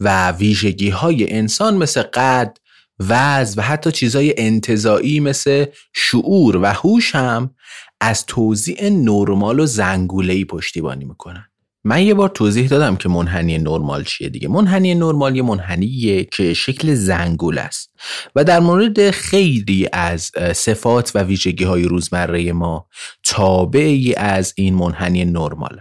و 0.00 0.32
ویژگی 0.32 0.90
های 0.90 1.32
انسان 1.32 1.76
مثل 1.76 2.02
قد، 2.02 2.56
وزن 3.00 3.60
و 3.60 3.64
حتی 3.64 3.92
چیزهای 3.92 4.34
انتظایی 4.38 5.20
مثل 5.20 5.66
شعور 5.94 6.56
و 6.56 6.66
هوش 6.66 7.14
هم 7.14 7.54
از 8.00 8.26
توزیع 8.26 8.88
نرمال 8.88 9.60
و 9.60 9.66
زنگولهی 9.66 10.44
پشتیبانی 10.44 11.04
می‌کنن. 11.04 11.47
من 11.84 12.02
یه 12.02 12.14
بار 12.14 12.28
توضیح 12.28 12.68
دادم 12.68 12.96
که 12.96 13.08
منحنی 13.08 13.58
نرمال 13.58 14.04
چیه 14.04 14.28
دیگه. 14.28 14.48
منحنی 14.48 14.94
نرمال 14.94 15.36
یه 15.36 15.42
منحنیه 15.42 16.24
که 16.24 16.54
شکل 16.54 16.94
زنگول 16.94 17.58
است. 17.58 17.90
و 18.36 18.44
در 18.44 18.60
مورد 18.60 19.10
خیلی 19.10 19.88
از 19.92 20.30
صفات 20.54 21.12
و 21.14 21.22
ویژگی 21.22 21.64
های 21.64 21.84
روزمره 21.84 22.52
ما 22.52 22.88
تابعی 23.24 24.14
از 24.14 24.54
این 24.56 24.74
منحنی 24.74 25.24
نرمال 25.24 25.80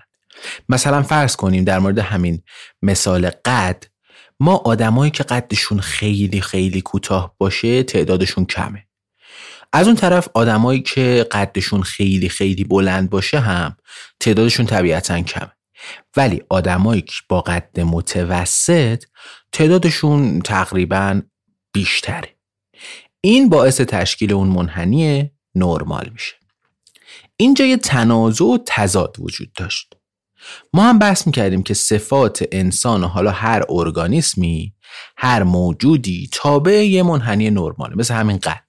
مثلا 0.70 1.04
فرض 1.04 1.36
کنیم 1.36 1.63
در 1.63 1.80
مورد 1.80 2.00
همین 2.00 2.42
مثال 2.82 3.30
قد 3.46 3.84
ما 4.39 4.56
آدمایی 4.56 5.12
که 5.12 5.24
قدشون 5.24 5.80
خیلی 5.80 6.42
خیلی 6.42 6.82
کوتاه 6.82 7.36
باشه 7.38 7.84
تعدادشون 7.84 8.46
کمه. 8.46 8.88
از 9.74 9.88
اون 9.88 9.96
طرف 9.96 10.27
آدمایی 10.34 10.82
که 10.82 11.27
قدشون 11.32 11.82
خیلی 11.82 12.30
خیلی 12.30 12.63
بلند 12.63 13.10
باشه 13.10 13.39
هم 13.39 13.77
تعدادشون 14.20 14.66
طبیعتا 14.66 15.22
کمه. 15.22 15.57
ولی 16.17 16.41
آدمایی 16.50 17.01
که 17.01 17.15
با 17.29 17.41
قد 17.41 17.79
متوسط 17.79 19.03
تعدادشون 19.51 20.41
تقریبا 20.41 21.22
بیشتره. 21.74 22.36
این 23.22 23.50
باعث 23.50 23.81
تشکیل 23.81 24.34
اون 24.34 24.48
منحنی 24.48 25.31
نرمال 25.55 26.10
میشه. 26.13 26.36
اینجا 27.38 27.65
یه 27.65 27.77
تنازع 27.77 28.46
و 28.46 28.57
تضاد 28.65 29.15
وجود 29.19 29.53
داشت. 29.53 29.93
ما 30.74 30.84
هم 30.84 31.00
بحث 31.00 31.27
می‌کردیم 31.27 31.63
که 31.63 31.74
صفات 31.74 32.43
انسان 32.51 33.03
و 33.03 33.07
حالا 33.07 33.31
هر 33.31 33.63
ارگانیسمی 33.69 34.74
هر 35.17 35.43
موجودی 35.43 36.29
تابع 36.31 36.86
یه 36.86 37.03
منحنی 37.03 37.50
نرماله 37.50 37.96
مثل 37.96 38.13
همین 38.13 38.38
قد. 38.38 38.63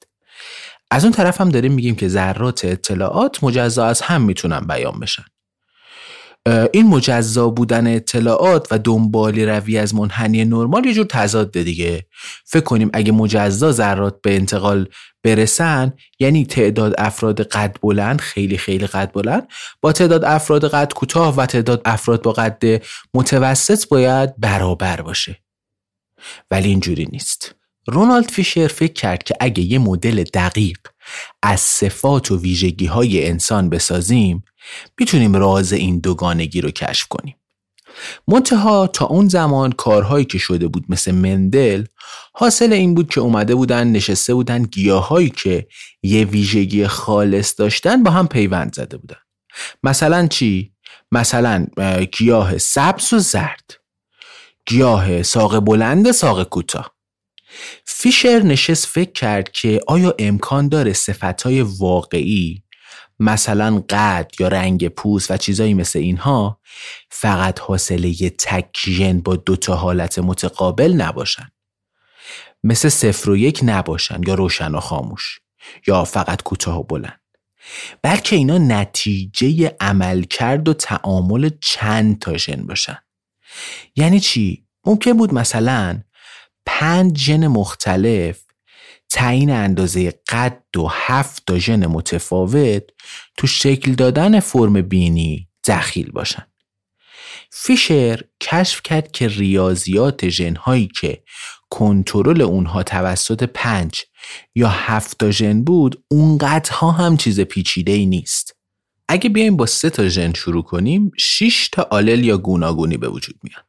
از 0.90 1.04
اون 1.04 1.12
طرف 1.12 1.40
هم 1.40 1.48
داریم 1.48 1.72
میگیم 1.72 1.94
که 1.94 2.08
ذرات 2.08 2.64
اطلاعات 2.64 3.44
مجزا 3.44 3.86
از 3.86 4.00
هم 4.00 4.22
می‌تونن 4.22 4.60
بیان 4.60 5.00
بشن. 5.00 5.24
این 6.72 6.86
مجزا 6.86 7.50
بودن 7.50 7.86
اطلاعات 7.86 8.68
و 8.70 8.78
دنبالی 8.78 9.46
روی 9.46 9.78
از 9.78 9.94
منحنی 9.94 10.44
نرمال 10.44 10.86
یه 10.86 10.94
جور 10.94 11.06
تضاد 11.06 11.58
دیگه. 11.58 12.06
فکر 12.44 12.64
کنیم 12.64 12.90
اگه 12.92 13.12
مجزا 13.12 13.72
ذرات 13.72 14.22
به 14.22 14.36
انتقال 14.36 14.88
برسن 15.24 15.92
یعنی 16.18 16.46
تعداد 16.46 16.94
افراد 16.98 17.40
قد 17.40 17.76
بلند 17.82 18.20
خیلی 18.20 18.58
خیلی 18.58 18.86
قد 18.86 19.12
بلند 19.12 19.48
با 19.80 19.92
تعداد 19.92 20.24
افراد 20.24 20.68
قد 20.68 20.92
کوتاه 20.92 21.36
و 21.36 21.46
تعداد 21.46 21.82
افراد 21.84 22.22
با 22.22 22.32
قد 22.32 22.82
متوسط 23.14 23.88
باید 23.88 24.40
برابر 24.40 25.02
باشه. 25.02 25.42
ولی 26.50 26.68
اینجوری 26.68 27.08
نیست. 27.12 27.54
رونالد 27.86 28.30
فیشر 28.30 28.66
فکر 28.66 28.92
کرد 28.92 29.22
که 29.22 29.34
اگه 29.40 29.62
یه 29.62 29.78
مدل 29.78 30.24
دقیق 30.34 30.78
از 31.42 31.60
صفات 31.60 32.30
و 32.30 32.40
ویژگی 32.40 32.86
های 32.86 33.28
انسان 33.28 33.70
بسازیم 33.70 34.44
می‌تونیم 35.00 35.36
راز 35.36 35.72
این 35.72 35.98
دوگانگی 35.98 36.60
رو 36.60 36.70
کشف 36.70 37.08
کنیم. 37.08 37.36
منتها 38.28 38.86
تا 38.86 39.06
اون 39.06 39.28
زمان 39.28 39.72
کارهایی 39.72 40.24
که 40.24 40.38
شده 40.38 40.68
بود 40.68 40.84
مثل 40.88 41.12
مندل 41.12 41.84
حاصل 42.32 42.72
این 42.72 42.94
بود 42.94 43.10
که 43.10 43.20
اومده 43.20 43.54
بودن 43.54 43.88
نشسته 43.88 44.34
بودن 44.34 44.62
گیاهایی 44.62 45.30
که 45.30 45.66
یه 46.02 46.24
ویژگی 46.24 46.86
خالص 46.86 47.60
داشتن 47.60 48.02
با 48.02 48.10
هم 48.10 48.28
پیوند 48.28 48.74
زده 48.74 48.96
بودن 48.96 49.16
مثلا 49.82 50.26
چی؟ 50.26 50.72
مثلا 51.12 51.66
گیاه 52.12 52.58
سبز 52.58 53.12
و 53.12 53.18
زرد 53.18 53.80
گیاه 54.66 55.22
ساق 55.22 55.58
بلند 55.58 56.10
ساق 56.10 56.42
کوتاه 56.42 56.97
فیشر 57.84 58.42
نشست 58.42 58.86
فکر 58.86 59.12
کرد 59.12 59.52
که 59.52 59.80
آیا 59.86 60.14
امکان 60.18 60.68
داره 60.68 60.92
صفتهای 60.92 61.62
واقعی 61.62 62.62
مثلا 63.20 63.84
قد 63.88 64.30
یا 64.38 64.48
رنگ 64.48 64.88
پوست 64.88 65.30
و 65.30 65.36
چیزایی 65.36 65.74
مثل 65.74 65.98
اینها 65.98 66.60
فقط 67.10 67.60
حاصله 67.60 68.30
تک 68.30 69.00
با 69.24 69.36
دو 69.36 69.56
تا 69.56 69.74
حالت 69.74 70.18
متقابل 70.18 70.92
نباشن؟ 70.92 71.50
مثل 72.64 72.88
صفر 72.88 73.30
و 73.30 73.36
یک 73.36 73.60
نباشن 73.62 74.20
یا 74.26 74.34
روشن 74.34 74.74
و 74.74 74.80
خاموش 74.80 75.40
یا 75.86 76.04
فقط 76.04 76.42
کوتاه 76.42 76.78
و 76.78 76.82
بلند؟ 76.82 77.20
بلکه 78.02 78.36
اینا 78.36 78.58
نتیجه 78.58 79.76
عمل 79.80 80.22
کرد 80.22 80.68
و 80.68 80.74
تعامل 80.74 81.50
چند 81.60 82.18
تا 82.18 82.36
ژن 82.36 82.66
باشن. 82.66 82.98
یعنی 83.96 84.20
چی؟ 84.20 84.64
ممکن 84.86 85.12
بود 85.12 85.34
مثلا 85.34 86.00
پنج 86.70 87.18
ژن 87.18 87.46
مختلف 87.46 88.40
تعیین 89.10 89.50
اندازه 89.50 90.14
قد 90.28 90.76
و 90.76 90.86
هفت 90.90 91.42
تا 91.46 91.58
ژن 91.58 91.86
متفاوت 91.86 92.82
تو 93.36 93.46
شکل 93.46 93.92
دادن 93.92 94.40
فرم 94.40 94.82
بینی 94.82 95.48
دخیل 95.68 96.10
باشن. 96.10 96.46
فیشر 97.50 98.20
کشف 98.40 98.82
کرد 98.82 99.12
که 99.12 99.28
ریاضیات 99.28 100.28
ژن 100.28 100.56
هایی 100.56 100.86
که 100.86 101.22
کنترل 101.70 102.42
اونها 102.42 102.82
توسط 102.82 103.42
پنج 103.42 104.02
یا 104.54 104.68
هفت 104.68 105.18
تا 105.18 105.30
ژن 105.30 105.64
بود 105.64 106.04
اونقدرها 106.08 106.90
هم 106.90 107.16
چیز 107.16 107.40
پیچیده 107.40 107.92
ای 107.92 108.06
نیست. 108.06 108.56
اگه 109.08 109.30
بیایم 109.30 109.56
با 109.56 109.66
سه 109.66 109.90
تا 109.90 110.08
ژن 110.08 110.32
شروع 110.32 110.62
کنیم 110.62 111.10
6 111.18 111.68
تا 111.72 111.88
آلل 111.90 112.24
یا 112.24 112.38
گوناگونی 112.38 112.96
به 112.96 113.08
وجود 113.08 113.36
میاد. 113.42 113.67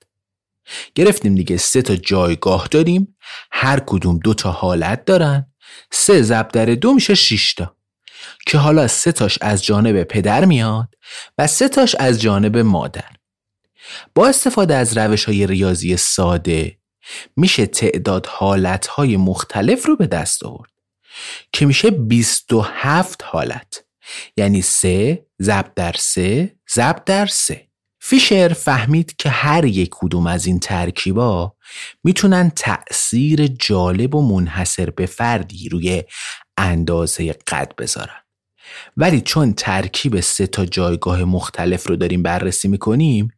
گرفتیم 0.95 1.35
دیگه 1.35 1.57
سه 1.57 1.81
تا 1.81 1.95
جایگاه 1.95 2.67
داریم 2.71 3.15
هر 3.51 3.79
کدوم 3.79 4.19
دو 4.19 4.33
تا 4.33 4.51
حالت 4.51 5.05
دارن 5.05 5.45
سه 5.91 6.21
ضرب 6.21 6.47
در 6.47 6.65
دو 6.65 6.93
میشه 6.93 7.15
6 7.15 7.53
تا. 7.53 7.75
که 8.47 8.57
حالا 8.57 8.87
سه 8.87 9.11
تاش 9.11 9.37
از 9.41 9.65
جانب 9.65 10.03
پدر 10.03 10.45
میاد 10.45 10.87
و 11.37 11.47
سه 11.47 11.69
تاش 11.69 11.95
از 11.95 12.21
جانب 12.21 12.57
مادر. 12.57 13.09
با 14.15 14.27
استفاده 14.27 14.75
از 14.75 14.97
روش 14.97 15.25
های 15.25 15.47
ریاضی 15.47 15.97
ساده 15.97 16.77
میشه 17.35 17.65
تعداد 17.65 18.25
حالت 18.25 18.87
های 18.87 19.17
مختلف 19.17 19.85
رو 19.85 19.95
به 19.95 20.07
دست 20.07 20.45
آورد 20.45 20.71
که 21.53 21.65
میشه 21.65 21.91
27 21.91 23.23
حالت. 23.23 23.83
یعنی 24.37 24.61
سه 24.61 25.25
ضرب 25.41 25.71
در 25.75 25.95
سه 25.99 26.55
ضرب 26.73 27.03
در 27.05 27.25
سه. 27.25 27.68
فیشر 27.99 28.53
فهمید 28.53 29.15
که 29.15 29.29
هر 29.29 29.65
یک 29.65 29.89
کدوم 29.91 30.27
از 30.27 30.45
این 30.45 30.59
ترکیبا 30.59 31.55
می‌تونن 32.03 32.51
تأثیر 32.55 33.47
جالب 33.47 34.15
و 34.15 34.21
منحصر 34.21 34.89
به 34.89 35.05
فردی 35.05 35.69
روی 35.69 36.03
اندازه 36.57 37.33
قد 37.33 37.71
بذارن. 37.77 38.19
ولی 38.97 39.21
چون 39.21 39.53
ترکیب 39.53 40.19
سه 40.19 40.47
تا 40.47 40.65
جایگاه 40.65 41.23
مختلف 41.23 41.87
رو 41.87 41.95
داریم 41.95 42.23
بررسی 42.23 42.67
می‌کنیم 42.67 43.31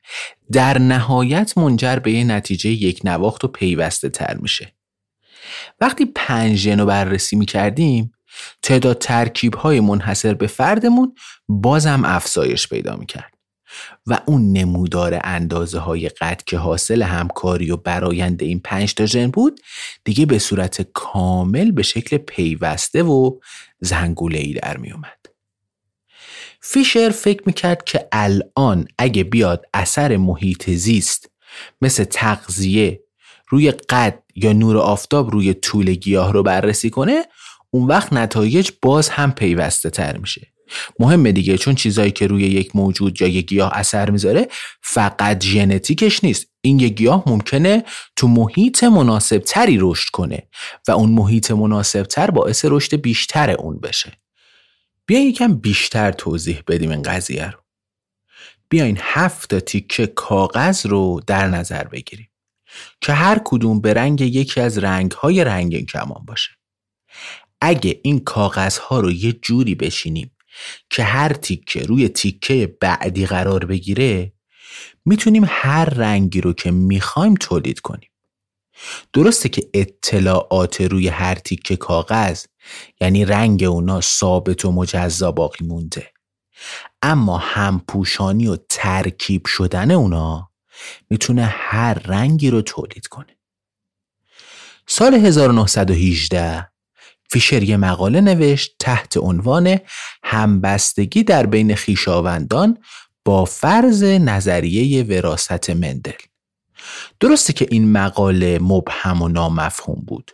در 0.52 0.78
نهایت 0.78 1.58
منجر 1.58 1.96
به 1.96 2.12
یه 2.12 2.24
نتیجه 2.24 2.70
یک 2.70 3.02
نواخت 3.04 3.44
و 3.44 3.48
پیوسته 3.48 4.10
تر 4.10 4.38
میشه. 4.38 4.74
وقتی 5.82 6.06
پنج 6.16 6.56
ژن 6.56 6.80
رو 6.80 6.86
بررسی 6.86 7.36
می‌کردیم 7.36 8.12
تعداد 8.62 8.98
ترکیب 8.98 9.56
های 9.56 9.80
منحصر 9.80 10.34
به 10.34 10.48
فردمون 10.48 11.16
بازم 11.48 12.02
افزایش 12.06 12.68
پیدا 12.68 12.96
می‌کرد. 12.96 13.31
و 14.08 14.20
اون 14.26 14.52
نمودار 14.54 15.20
اندازه 15.24 15.80
های 15.80 16.10
قد 16.10 16.44
که 16.46 16.58
حاصل 16.58 17.02
همکاری 17.02 17.72
و 17.72 17.78
برایند 17.78 18.44
این 18.44 18.60
پنج 18.60 18.94
تا 18.94 19.06
ژن 19.06 19.28
بود 19.28 19.62
دیگه 20.04 20.26
به 20.26 20.40
صورت 20.40 20.82
کامل 20.82 21.72
به 21.72 21.84
شکل 21.84 22.18
پیوسته 22.18 23.04
و 23.04 23.40
زنگوله 23.80 24.40
ای 24.40 24.54
در 24.54 24.78
می 24.78 24.92
اومد. 24.92 25.18
فیشر 26.62 27.10
فکر 27.10 27.44
می‌کرد 27.46 27.84
که 27.84 28.08
الان 28.12 28.88
اگه 28.98 29.24
بیاد 29.24 29.66
اثر 29.74 30.18
محیط 30.18 30.70
زیست 30.70 31.32
مثل 31.82 32.04
تغذیه 32.04 33.04
روی 33.48 33.72
قد 33.72 34.24
یا 34.36 34.54
نور 34.54 34.78
آفتاب 34.78 35.32
روی 35.32 35.54
طول 35.54 35.94
گیاه 35.94 36.34
رو 36.34 36.44
بررسی 36.44 36.90
کنه 36.90 37.26
اون 37.70 37.88
وقت 37.88 38.14
نتایج 38.14 38.72
باز 38.82 39.10
هم 39.10 39.32
پیوسته 39.32 39.90
تر 39.90 40.18
میشه 40.18 40.51
مهمه 41.00 41.32
دیگه 41.32 41.58
چون 41.58 41.76
چیزایی 41.76 42.12
که 42.12 42.28
روی 42.28 42.44
یک 42.44 42.76
موجود 42.76 43.22
یا 43.22 43.28
یک 43.28 43.46
گیاه 43.46 43.72
اثر 43.74 44.10
می‌ذاره 44.10 44.48
فقط 44.82 45.44
ژنتیکش 45.44 46.24
نیست. 46.24 46.48
این 46.62 46.80
یک 46.80 46.94
گیاه 46.94 47.24
ممکنه 47.28 47.84
تو 48.16 48.28
محیط 48.28 48.84
مناسب 48.84 49.38
تری 49.38 49.78
رشد 49.82 50.10
کنه 50.10 50.48
و 50.88 50.92
اون 50.92 51.10
محیط 51.10 51.52
مناسب 51.52 52.04
تر 52.04 52.32
باعث 52.32 52.66
رشد 52.66 52.96
بیشتر 52.96 53.52
اون 53.52 53.80
بشه. 53.80 54.12
بیاین 55.06 55.28
یکم 55.28 55.54
بیشتر 55.54 56.12
توضیح 56.12 56.62
بدیم 56.68 56.92
این 56.92 57.02
قضیه 57.02 57.52
رو. 57.52 57.60
بیاین 58.70 58.98
هفت 59.02 59.50
تا 59.50 59.60
تیکه 59.60 60.08
کاغذ 60.08 60.86
رو 60.86 61.22
در 61.28 61.48
نظر 61.48 61.84
بگیریم 61.84 62.28
که 63.02 63.14
هر 63.14 63.42
کدوم 63.46 63.82
به 63.82 63.94
رنگ 63.94 64.22
یکی 64.22 64.62
از 64.62 64.78
رنگ 64.78 65.12
های 65.12 65.44
رنگین 65.44 65.86
کمان 65.86 66.26
باشه. 66.26 66.52
اگه 67.62 68.00
این 68.04 68.20
کاغذ 68.20 68.78
ها 68.78 69.00
رو 69.00 69.12
یه 69.12 69.32
جوری 69.32 69.76
بشینیم 69.76 70.32
که 70.90 71.04
هر 71.04 71.34
تیکه 71.34 71.84
روی 71.84 72.10
تیکه 72.10 72.78
بعدی 72.82 73.26
قرار 73.26 73.66
بگیره 73.66 74.34
می‌تونیم 75.06 75.44
هر 75.48 75.86
رنگی 75.86 76.42
رو 76.42 76.54
که 76.54 76.72
می‌خوایم 76.72 77.36
تولید 77.36 77.80
کنیم. 77.80 78.10
درسته 79.14 79.50
که 79.50 79.70
اطلاعات 79.74 80.82
روی 80.82 81.08
هر 81.08 81.36
تیکه 81.36 81.76
کاغذ 81.76 82.46
یعنی 83.02 83.26
رنگ 83.26 83.64
اونا 83.64 84.02
ثابت 84.02 84.66
و 84.66 84.72
مجزا 84.72 85.32
باقی 85.32 85.66
مونده. 85.66 86.12
اما 87.02 87.38
همپوشانی 87.38 88.48
و 88.48 88.58
ترکیب 88.70 89.46
شدن 89.46 89.92
اونا 89.92 90.52
می‌تونه 91.10 91.46
هر 91.46 91.94
رنگی 91.94 92.50
رو 92.50 92.62
تولید 92.62 93.08
کنه. 93.08 93.38
سال 94.88 95.14
1918 95.14 96.71
فیشر 97.32 97.64
یه 97.64 97.78
مقاله 97.78 98.22
نوشت 98.22 98.76
تحت 98.80 99.18
عنوان 99.18 99.78
همبستگی 100.24 101.24
در 101.24 101.46
بین 101.46 101.76
خیشاوندان 101.76 102.78
با 103.26 103.46
فرض 103.46 104.04
نظریه 104.04 105.04
وراست 105.04 105.70
مندل. 105.70 106.12
درسته 107.20 107.54
که 107.54 107.68
این 107.72 107.92
مقاله 107.92 108.60
مبهم 108.62 109.22
و 109.22 109.28
نامفهوم 109.28 110.04
بود. 110.08 110.32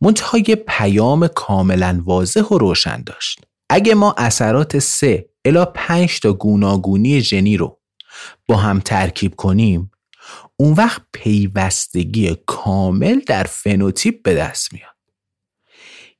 منتها 0.00 0.38
پیام 0.66 1.26
کاملا 1.26 2.02
واضح 2.04 2.42
و 2.42 2.58
روشن 2.58 3.02
داشت. 3.02 3.40
اگه 3.70 3.94
ما 3.94 4.14
اثرات 4.18 4.78
سه 4.78 5.28
الا 5.44 5.64
پنج 5.64 6.20
تا 6.20 6.32
گوناگونی 6.32 7.20
ژنی 7.20 7.56
رو 7.56 7.80
با 8.48 8.56
هم 8.56 8.80
ترکیب 8.80 9.34
کنیم 9.36 9.90
اون 10.56 10.72
وقت 10.72 11.02
پیوستگی 11.12 12.36
کامل 12.46 13.20
در 13.26 13.44
فنوتیپ 13.44 14.22
به 14.22 14.34
دست 14.34 14.72
میاد. 14.72 14.93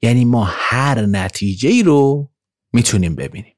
یعنی 0.05 0.25
ما 0.25 0.45
هر 0.51 1.01
نتیجه 1.01 1.69
ای 1.69 1.83
رو 1.83 2.31
می‌تونیم 2.73 3.15
ببینیم 3.15 3.55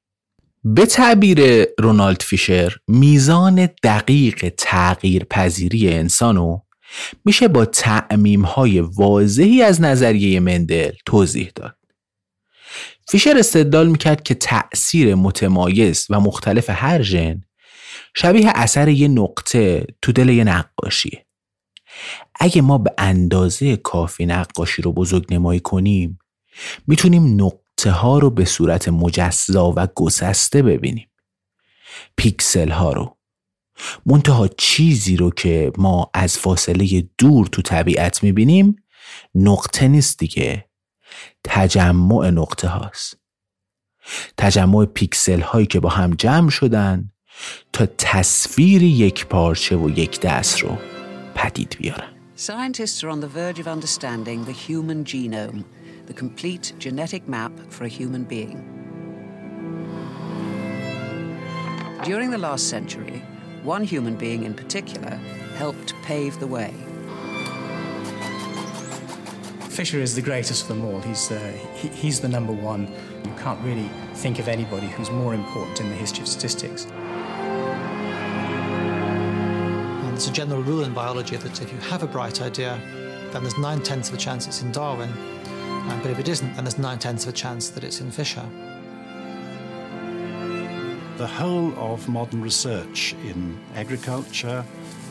به 0.65 0.87
تعبیر 0.87 1.67
رونالد 1.79 2.23
فیشر 2.23 2.77
میزان 2.89 3.69
دقیق 3.83 4.55
تغییر 4.59 5.25
پذیری 5.25 5.93
انسانو 5.93 6.59
میشه 7.25 7.49
با 7.49 7.65
تعمیم 7.65 8.43
های 8.43 8.81
واضحی 8.81 9.63
از 9.63 9.81
نظریه 9.81 10.41
مندل 10.41 10.93
توضیح 11.07 11.51
داد. 11.55 11.77
فیشر 13.09 13.39
استدلال 13.39 13.89
می‌کرد 13.89 14.23
که 14.23 14.35
تأثیر 14.35 15.15
متمایز 15.15 16.07
و 16.11 16.21
مختلف 16.21 16.71
هر 16.71 17.03
ژن 17.03 17.41
شبیه 18.17 18.53
اثر 18.55 18.89
یه 18.89 19.09
نقطه 19.09 19.87
تو 20.03 20.13
دل 20.13 20.29
یه 20.29 20.45
نقاشیه. 20.45 21.27
اگه 22.41 22.63
ما 22.63 22.79
به 22.79 22.91
اندازه 22.99 23.77
کافی 23.77 24.27
نقاشی 24.27 24.83
رو 24.83 24.93
بزرگ 24.93 25.35
نمایی 25.35 25.61
کنیم 25.61 26.19
می‌تونیم 26.87 27.45
نقطه 27.45 27.91
ها 27.91 28.19
رو 28.19 28.31
به 28.31 28.45
صورت 28.45 28.89
مجزا 28.89 29.73
و 29.77 29.89
گسسته 29.95 30.63
ببینیم. 30.63 31.09
پیکسل 32.17 32.71
ها 32.71 32.93
رو. 32.93 33.17
منتها 34.07 34.49
چیزی 34.49 35.17
رو 35.17 35.31
که 35.31 35.73
ما 35.79 36.11
از 36.15 36.39
فاصله 36.39 37.09
دور 37.19 37.47
تو 37.47 37.63
طبیعت 37.63 38.23
می‌بینیم 38.23 38.77
نقطه 39.35 39.89
نیست 39.89 40.19
دیگه. 40.19 40.69
تجمع 41.45 42.31
نقطه 42.31 42.69
هاست. 42.69 43.19
تجمع 44.37 44.85
پیکسل 44.85 45.41
هایی 45.41 45.67
که 45.67 45.81
با 45.81 45.89
هم 45.89 46.15
جمع 46.15 46.51
شدن 46.51 47.11
تا 47.73 47.87
تصویر 47.87 48.83
یک 48.83 49.27
پارچه 49.27 49.77
و 49.77 49.91
یک 49.91 50.21
دست 50.21 50.59
رو 50.59 50.79
پدید 51.35 51.77
بیارن. 51.79 52.13
Scientists 52.37 53.03
are 53.03 53.09
on 53.09 53.21
the 53.21 53.33
verge 53.39 53.59
of 53.59 53.67
understanding 53.67 54.45
the 54.45 54.57
human 54.67 55.05
genome, 55.13 55.65
the 56.07 56.15
complete 56.15 56.73
genetic 56.79 57.29
map 57.29 57.53
for 57.69 57.85
a 57.85 57.89
human 57.89 58.25
being. 58.25 58.73
During 62.05 62.31
the 62.31 62.39
last 62.39 62.69
century, 62.69 63.23
one 63.65 63.83
human 63.83 64.15
being 64.15 64.45
in 64.45 64.55
particular 64.55 65.19
helped 65.57 65.95
pave 66.03 66.39
the 66.39 66.47
way. 66.47 66.73
Fisher 69.69 70.01
is 70.01 70.15
the 70.15 70.23
greatest 70.23 70.63
of 70.63 70.69
them 70.69 70.85
all. 70.85 71.01
He's, 71.01 71.31
uh, 71.31 71.53
he, 71.75 71.89
he's 71.89 72.21
the 72.21 72.29
number 72.29 72.53
one. 72.53 72.87
You 73.25 73.35
can't 73.39 73.61
really 73.63 73.91
think 74.15 74.39
of 74.39 74.49
anybody 74.49 74.87
who's 74.87 75.11
more 75.11 75.35
important 75.35 75.81
in 75.81 75.89
the 75.91 75.95
history 75.97 76.23
of 76.23 76.29
statistics. 76.29 76.87
And 80.05 80.13
there's 80.13 80.29
a 80.29 80.33
general 80.33 80.63
rule 80.63 80.85
in 80.85 80.95
biology 80.95 81.37
that 81.37 81.61
if 81.61 81.73
you 81.73 81.79
have 81.81 82.03
a 82.03 82.07
bright 82.07 82.41
idea, 82.41 82.81
then 83.33 83.43
there's 83.43 83.59
nine 83.59 83.83
tenths 83.83 84.09
of 84.09 84.15
a 84.15 84.19
chance 84.19 84.47
it's 84.47 84.63
in 84.63 84.73
Darwin. 84.73 85.11
Um, 85.89 86.01
but 86.03 86.11
if 86.11 86.19
it 86.19 86.29
isn't, 86.29 86.55
then 86.55 86.65
there's 86.65 86.79
nine 86.79 86.99
tenths 86.99 87.25
of 87.25 87.31
a 87.31 87.37
chance 87.37 87.69
that 87.71 87.85
it's 87.85 88.01
in 88.01 88.11
Fisher. 88.11 88.45
The 91.17 91.27
whole 91.27 91.73
of 91.79 92.09
modern 92.09 92.43
research 92.43 93.15
in 93.25 93.59
agriculture, 93.75 94.65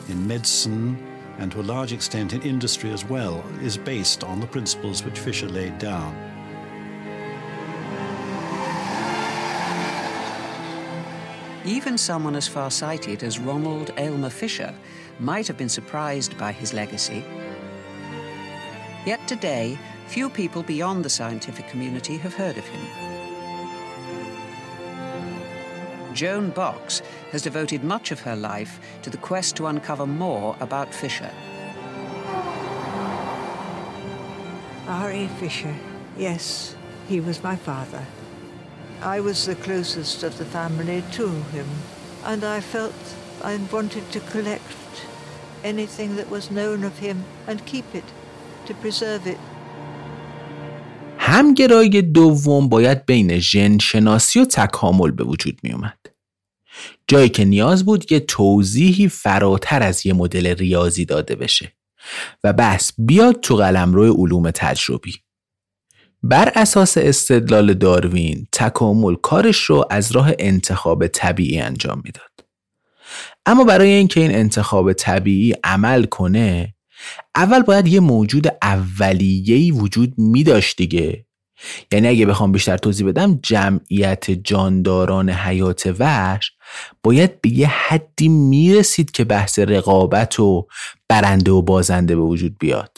in 0.09 0.27
medicine, 0.27 0.97
and 1.39 1.51
to 1.51 1.61
a 1.61 1.63
large 1.63 1.93
extent 1.93 2.33
in 2.33 2.41
industry 2.43 2.91
as 2.91 3.03
well, 3.03 3.43
is 3.61 3.77
based 3.77 4.23
on 4.23 4.39
the 4.39 4.47
principles 4.47 5.03
which 5.03 5.17
Fisher 5.17 5.47
laid 5.47 5.77
down. 5.79 6.15
Even 11.65 11.97
someone 11.97 12.35
as 12.35 12.47
far-sighted 12.47 13.23
as 13.23 13.39
Ronald 13.39 13.91
Aylmer 13.97 14.29
Fisher 14.29 14.71
might 15.19 15.47
have 15.47 15.57
been 15.57 15.69
surprised 15.69 16.37
by 16.37 16.51
his 16.51 16.73
legacy. 16.73 17.25
Yet 19.05 19.27
today, 19.27 19.79
few 20.07 20.29
people 20.29 20.63
beyond 20.63 21.03
the 21.05 21.09
scientific 21.09 21.67
community 21.67 22.17
have 22.17 22.33
heard 22.33 22.57
of 22.57 22.65
him. 22.65 22.85
Joan 26.13 26.49
Box 26.51 27.01
has 27.31 27.41
devoted 27.41 27.83
much 27.83 28.11
of 28.11 28.21
her 28.21 28.35
life 28.35 28.79
to 29.01 29.09
the 29.09 29.17
quest 29.17 29.57
to 29.57 29.67
uncover 29.67 30.07
more 30.07 30.55
about 30.61 30.93
Fisher. 30.93 31.31
R.A. 34.87 35.27
Fisher, 35.39 35.75
yes, 36.17 36.75
he 37.07 37.19
was 37.19 37.43
my 37.43 37.55
father. 37.55 38.05
I 39.01 39.19
was 39.19 39.45
the 39.45 39.55
closest 39.55 40.23
of 40.23 40.37
the 40.37 40.45
family 40.45 41.03
to 41.13 41.27
him, 41.27 41.67
and 42.23 42.43
I 42.43 42.61
felt 42.61 42.93
I 43.43 43.57
wanted 43.71 44.09
to 44.11 44.19
collect 44.19 44.61
anything 45.63 46.15
that 46.15 46.29
was 46.29 46.49
known 46.49 46.83
of 46.83 46.99
him 46.99 47.25
and 47.47 47.65
keep 47.65 47.93
it, 47.93 48.05
to 48.67 48.73
preserve 48.75 49.27
it. 49.27 49.39
همگرایی 51.35 52.01
دوم 52.01 52.69
باید 52.69 53.05
بین 53.05 53.39
ژن 53.39 53.77
شناسی 53.77 54.39
و 54.39 54.45
تکامل 54.45 55.11
به 55.11 55.23
وجود 55.23 55.59
می 55.63 55.71
اومد. 55.71 55.97
جایی 57.07 57.29
که 57.29 57.45
نیاز 57.45 57.85
بود 57.85 58.11
یه 58.11 58.19
توضیحی 58.19 59.07
فراتر 59.07 59.83
از 59.83 60.05
یه 60.05 60.13
مدل 60.13 60.55
ریاضی 60.55 61.05
داده 61.05 61.35
بشه 61.35 61.71
و 62.43 62.53
بس 62.53 62.91
بیاد 62.97 63.39
تو 63.39 63.55
قلمرو 63.55 64.13
علوم 64.13 64.51
تجربی. 64.51 65.13
بر 66.23 66.51
اساس 66.55 66.97
استدلال 66.97 67.73
داروین 67.73 68.47
تکامل 68.51 69.15
کارش 69.15 69.57
رو 69.57 69.85
از 69.89 70.11
راه 70.11 70.31
انتخاب 70.39 71.07
طبیعی 71.07 71.59
انجام 71.59 72.01
می‌داد. 72.05 72.45
اما 73.45 73.63
برای 73.63 73.89
اینکه 73.89 74.19
این 74.19 74.35
انتخاب 74.35 74.93
طبیعی 74.93 75.53
عمل 75.63 76.05
کنه 76.05 76.74
اول 77.35 77.61
باید 77.61 77.87
یه 77.87 77.99
موجود 77.99 78.47
اولیه‌ای 78.61 79.71
وجود 79.71 80.13
می 80.17 80.43
داشت 80.43 80.77
دیگه. 80.77 81.25
یعنی 81.91 82.07
اگه 82.07 82.25
بخوام 82.25 82.51
بیشتر 82.51 82.77
توضیح 82.77 83.07
بدم 83.07 83.39
جمعیت 83.43 84.31
جانداران 84.31 85.29
حیات 85.29 85.95
وحش 85.99 86.51
باید 87.03 87.41
به 87.41 87.49
یه 87.49 87.67
حدی 87.67 88.27
می‌رسید 88.29 89.11
که 89.11 89.23
بحث 89.23 89.59
رقابت 89.59 90.39
و 90.39 90.67
برنده 91.09 91.51
و 91.51 91.61
بازنده 91.61 92.15
به 92.15 92.21
وجود 92.21 92.57
بیاد. 92.59 92.97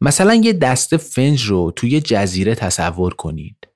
مثلا 0.00 0.34
یه 0.34 0.52
دسته 0.52 0.96
فنج 0.96 1.42
رو 1.42 1.72
توی 1.76 2.00
جزیره 2.00 2.54
تصور 2.54 3.14
کنید. 3.14 3.69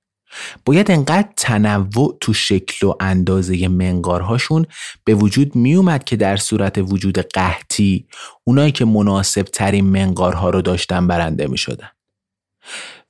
باید 0.64 0.90
انقدر 0.90 1.28
تنوع 1.36 2.16
تو 2.20 2.32
شکل 2.32 2.86
و 2.86 2.94
اندازه 3.00 3.68
منقارهاشون 3.68 4.66
به 5.04 5.14
وجود 5.14 5.56
می 5.56 5.74
اومد 5.74 6.04
که 6.04 6.16
در 6.16 6.36
صورت 6.36 6.78
وجود 6.78 7.18
قحطی 7.18 8.06
اونایی 8.44 8.72
که 8.72 8.84
مناسب 8.84 9.42
ترین 9.42 9.84
منقارها 9.84 10.50
رو 10.50 10.62
داشتن 10.62 11.06
برنده 11.06 11.46
می 11.46 11.58
شدن 11.58 11.88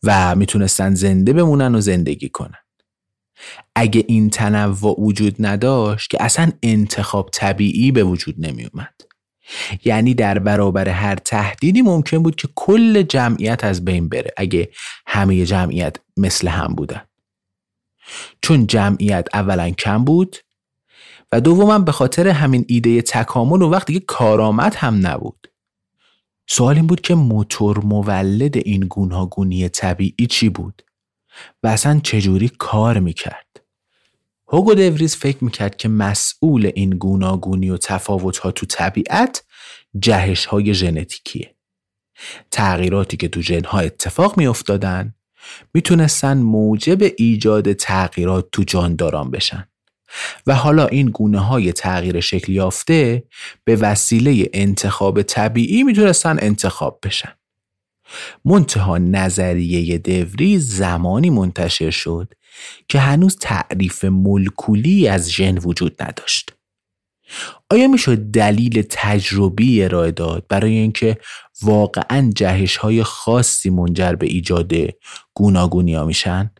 و 0.03 0.35
می‌تونستن 0.35 0.95
زنده 0.95 1.33
بمونن 1.33 1.75
و 1.75 1.81
زندگی 1.81 2.29
کنن. 2.29 2.59
اگه 3.75 4.05
این 4.09 4.31
تنوع 4.31 5.01
وجود 5.01 5.37
نداشت 5.39 6.11
که 6.11 6.23
اصلا 6.23 6.53
انتخاب 6.63 7.31
طبیعی 7.33 7.93
به 7.93 8.05
وجود 8.05 8.35
نمی 8.39 8.69
اومد 8.73 8.95
یعنی 9.85 10.15
در 10.15 10.39
برابر 10.39 10.89
هر 10.89 11.15
تهدیدی 11.15 11.83
ممکن 11.83 12.19
بود 12.19 12.37
که 12.37 12.49
کل 12.55 13.03
جمعیت 13.03 13.65
از 13.65 13.85
بین 13.85 14.09
بره 14.09 14.31
اگه 14.37 14.69
همه 15.07 15.47
جمعیت 15.47 15.97
مثل 16.17 16.49
هم 16.49 16.75
بودن. 16.75 17.03
چون 18.43 18.67
جمعیت 18.67 19.29
اولا 19.35 19.71
کم 19.71 20.05
بود 20.05 20.37
و 21.33 21.41
دوما 21.41 21.79
به 21.79 21.93
خاطر 21.93 22.29
همین 22.29 22.65
ایده 22.69 23.03
تکامل 23.03 23.63
و 23.63 23.71
وقتی 23.71 23.93
که 23.93 24.01
کارآمد 24.01 24.75
هم 24.75 25.07
نبود. 25.07 25.51
سوال 26.47 26.77
این 26.77 26.87
بود 26.87 27.01
که 27.01 27.15
موتور 27.15 27.79
مولد 27.79 28.57
این 28.57 28.81
گوناگونی 28.81 29.69
طبیعی 29.69 30.27
چی 30.27 30.49
بود 30.49 30.83
و 31.63 31.67
اصلا 31.67 32.01
چجوری 32.01 32.49
کار 32.49 32.99
می‌کرد؟ 32.99 33.61
هوگو 34.49 34.75
دوریز 34.75 35.17
فکر 35.17 35.45
می‌کرد 35.45 35.77
که 35.77 35.89
مسئول 35.89 36.71
این 36.75 36.91
گوناگونی 36.91 37.71
و 37.71 37.77
تفاوت 37.77 38.39
ها 38.39 38.51
تو 38.51 38.67
طبیعت 38.67 39.45
جهش 39.99 40.47
های 40.47 40.75
ژنتیکیه. 40.75 41.55
تغییراتی 42.51 43.17
که 43.17 43.29
تو 43.29 43.43
ژن 43.43 43.65
ها 43.65 43.79
اتفاق 43.79 44.39
میافتادن 44.39 45.15
می‌تونستن 45.75 46.37
موجب 46.37 46.99
ایجاد 47.17 47.73
تغییرات 47.73 48.49
تو 48.53 48.63
جانداران 48.63 49.31
بشن. 49.31 49.69
و 50.47 50.55
حالا 50.55 50.87
این 50.87 51.07
گونه 51.07 51.39
های 51.39 51.73
تغییر 51.73 52.21
شکل 52.21 52.53
یافته 52.53 53.25
به 53.65 53.77
وسیله 53.77 54.51
انتخاب 54.53 55.23
طبیعی 55.23 55.83
می‌تونستن 55.83 56.39
انتخاب 56.41 56.99
بشن. 57.03 57.33
منتها 58.45 58.99
نظریه 58.99 59.99
دوری 59.99 60.59
زمانی 60.59 61.31
منتشر 61.31 61.91
شد 61.91 62.33
که 62.89 62.99
هنوز 62.99 63.37
تعریف 63.41 64.05
ملکولی 64.05 65.09
از 65.09 65.31
ژن 65.31 65.59
وجود 65.59 66.03
نداشت. 66.03 66.53
آیا 67.71 67.89
می‌شد 67.89 68.17
دلیل 68.17 68.83
تجربی 68.91 69.85
ارائه 69.85 70.11
داد 70.11 70.47
برای 70.49 70.73
اینکه 70.73 71.19
واقعا 71.63 72.31
جهش 72.35 72.77
های 72.77 73.03
خاصی 73.03 73.71
منجر 73.71 74.13
به 74.13 74.27
ایجاد 74.27 74.73
گوناگونی 75.35 75.95
ها 75.95 76.05
میشن؟ 76.05 76.51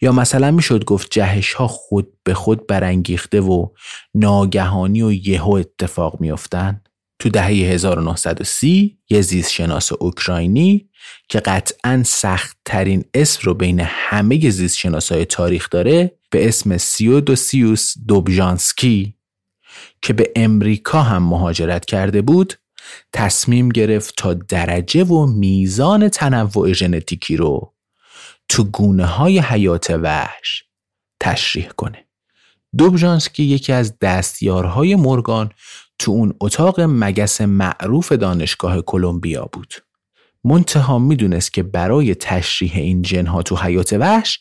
یا 0.00 0.12
مثلا 0.12 0.50
می‌شد 0.50 0.84
گفت 0.84 1.08
جهش 1.10 1.52
ها 1.52 1.68
خود 1.68 2.08
به 2.24 2.34
خود 2.34 2.66
برانگیخته 2.66 3.40
و 3.40 3.68
ناگهانی 4.14 5.02
و 5.02 5.12
یهو 5.12 5.50
اتفاق 5.50 6.20
میافتن؟ 6.20 6.82
تو 7.18 7.28
دهه 7.28 7.46
1930 7.46 8.98
یه 9.10 9.20
زیست 9.20 9.52
شناس 9.52 9.92
اوکراینی 9.92 10.88
که 11.28 11.40
قطعا 11.40 12.02
سخت 12.06 12.56
ترین 12.64 13.04
اسم 13.14 13.40
رو 13.42 13.54
بین 13.54 13.80
همه 13.80 14.50
زیست 14.50 14.76
شناس 14.76 15.12
های 15.12 15.24
تاریخ 15.24 15.68
داره 15.70 16.15
به 16.30 16.48
اسم 16.48 16.76
سیودوسیوس 16.76 17.94
دوبژانسکی 18.08 19.16
که 20.02 20.12
به 20.12 20.32
امریکا 20.36 21.02
هم 21.02 21.22
مهاجرت 21.22 21.84
کرده 21.84 22.22
بود 22.22 22.54
تصمیم 23.12 23.68
گرفت 23.68 24.14
تا 24.16 24.34
درجه 24.34 25.04
و 25.04 25.26
میزان 25.26 26.08
تنوع 26.08 26.72
ژنتیکی 26.72 27.36
رو 27.36 27.72
تو 28.48 28.64
گونه 28.64 29.06
های 29.06 29.38
حیات 29.38 29.90
وحش 29.90 30.64
تشریح 31.20 31.68
کنه. 31.68 32.06
دوبژانسکی 32.78 33.42
یکی 33.42 33.72
از 33.72 33.98
دستیارهای 33.98 34.94
مورگان 34.94 35.50
تو 35.98 36.10
اون 36.12 36.34
اتاق 36.40 36.80
مگس 36.80 37.40
معروف 37.40 38.12
دانشگاه 38.12 38.82
کلمبیا 38.82 39.48
بود. 39.52 39.74
منتها 40.44 40.98
می‌دونست 40.98 41.52
که 41.52 41.62
برای 41.62 42.14
تشریح 42.14 42.76
این 42.76 43.02
جنها 43.02 43.42
تو 43.42 43.56
حیات 43.56 43.92
وحش 43.92 44.40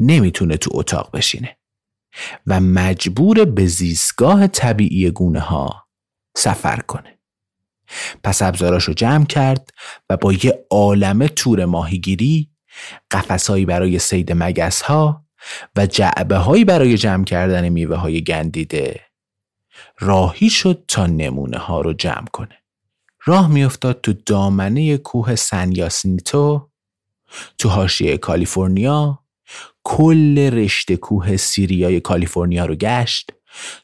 نمی‌تونه 0.00 0.56
تو 0.56 0.70
اتاق 0.74 1.10
بشینه 1.10 1.56
و 2.46 2.60
مجبور 2.60 3.44
به 3.44 3.66
زیستگاه 3.66 4.46
طبیعی 4.46 5.10
گونه 5.10 5.40
ها 5.40 5.88
سفر 6.36 6.76
کنه. 6.76 7.18
پس 8.24 8.42
ابزاراش 8.42 8.84
رو 8.84 8.94
جمع 8.94 9.24
کرد 9.24 9.70
و 10.10 10.16
با 10.16 10.32
یه 10.32 10.66
عالمه 10.70 11.28
تور 11.28 11.64
ماهیگیری 11.64 12.50
قفسهایی 13.10 13.64
برای 13.64 13.98
سید 13.98 14.32
مگس 14.32 14.82
ها 14.82 15.24
و 15.76 15.86
جعبه 15.86 16.36
هایی 16.36 16.64
برای 16.64 16.96
جمع 16.96 17.24
کردن 17.24 17.68
میوه 17.68 17.96
های 17.96 18.24
گندیده 18.24 19.00
راهی 19.98 20.50
شد 20.50 20.84
تا 20.88 21.06
نمونه 21.06 21.58
ها 21.58 21.80
رو 21.80 21.92
جمع 21.92 22.26
کنه. 22.32 22.56
راه 23.24 23.48
میافتاد 23.48 24.00
تو 24.00 24.12
دامنه 24.12 24.96
کوه 24.96 25.36
سن 25.36 25.72
یاسینیتو 25.72 26.70
تو 27.58 27.68
حاشیه 27.68 28.18
کالیفرنیا 28.18 29.24
کل 29.84 30.38
رشته 30.38 30.96
کوه 30.96 31.36
سیریای 31.36 32.00
کالیفرنیا 32.00 32.66
رو 32.66 32.74
گشت 32.74 33.32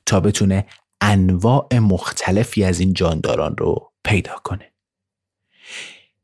تا 0.06 0.20
بتونه 0.20 0.66
انواع 1.00 1.78
مختلفی 1.78 2.64
از 2.64 2.80
این 2.80 2.92
جانداران 2.92 3.56
رو 3.56 3.92
پیدا 4.04 4.34
کنه. 4.44 4.72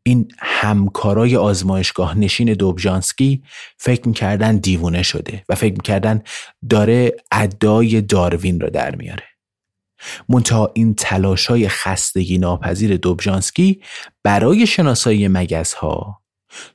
این 0.03 0.33
همکارای 0.39 1.37
آزمایشگاه 1.37 2.19
نشین 2.19 2.53
دوبژانسکی 2.53 3.43
فکر 3.77 4.09
می‌کردن 4.09 4.57
دیوونه 4.57 5.03
شده 5.03 5.45
و 5.49 5.55
فکر 5.55 5.75
می‌کردن 5.75 6.23
داره 6.71 7.17
ادای 7.33 8.01
داروین 8.01 8.61
رو 8.61 8.71
در 8.71 8.97
میاره. 8.97 9.25
منتها 10.29 10.71
این 10.75 10.95
تلاش 10.95 11.47
های 11.47 11.69
خستگی 11.69 12.39
ناپذیر 12.39 12.97
دوبژانسکی 12.97 13.83
برای 14.23 14.67
شناسایی 14.67 15.29
مگس 15.29 15.75
ها 15.75 16.23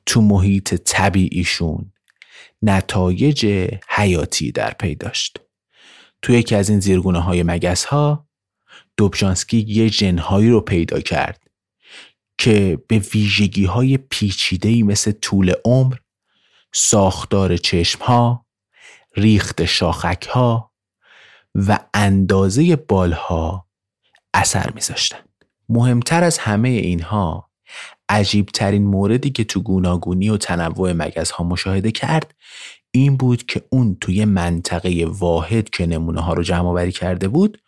تو 0.06 0.22
محیط 0.22 0.76
طبیعیشون 0.76 1.92
نتایج 2.62 3.70
حیاتی 3.90 4.52
در 4.52 4.74
پی 4.74 4.96
داشت. 4.96 5.40
تو 6.22 6.34
یکی 6.34 6.56
از 6.56 6.70
این 6.70 6.80
زیرگونه 6.80 7.20
های 7.20 7.44
مگس 7.44 7.86
ها 7.86 8.28
دوبژانسکی 8.98 9.66
یه 9.68 9.90
جنهایی 9.90 10.50
رو 10.50 10.62
پیدا 10.62 11.00
کرد 11.00 11.44
که 12.38 12.80
به 12.88 13.00
ویژگی 13.00 13.66
های 13.66 13.98
پیچیده 13.98 14.84
مثل 14.84 15.12
طول 15.12 15.54
عمر، 15.66 15.96
ساختار 16.74 17.58
چشم 17.58 18.04
ها، 18.04 18.46
ریخت 19.16 19.66
شاخک 19.66 20.28
ها 20.30 20.74
و 21.56 21.80
اندازه 21.94 22.76
بالها 22.76 23.68
اثر 24.34 24.72
میذاشتن. 24.76 25.20
مهمتر 25.70 26.24
از 26.24 26.38
همه 26.38 26.70
اینها 26.70 27.47
عجیب 28.10 28.46
ترین 28.46 28.84
موردی 28.84 29.30
که 29.30 29.44
تو 29.44 29.62
گوناگونی 29.62 30.30
و 30.30 30.38
تنوع 30.38 30.94
مگز 30.94 31.32
ها 31.32 31.44
مشاهده 31.44 31.92
کرد 31.92 32.36
این 32.92 33.18
بود 33.18 33.46
که 33.46 33.62
اون 33.70 33.98
توی 34.02 34.26
منطقه 34.26 35.06
واحد 35.10 35.70
که 35.70 35.86
نمونه 35.86 36.22
ها 36.22 36.34
رو 36.34 36.44
جمع 36.44 36.68
آوری 36.68 36.92
کرده 36.92 37.28
بود 37.28 37.62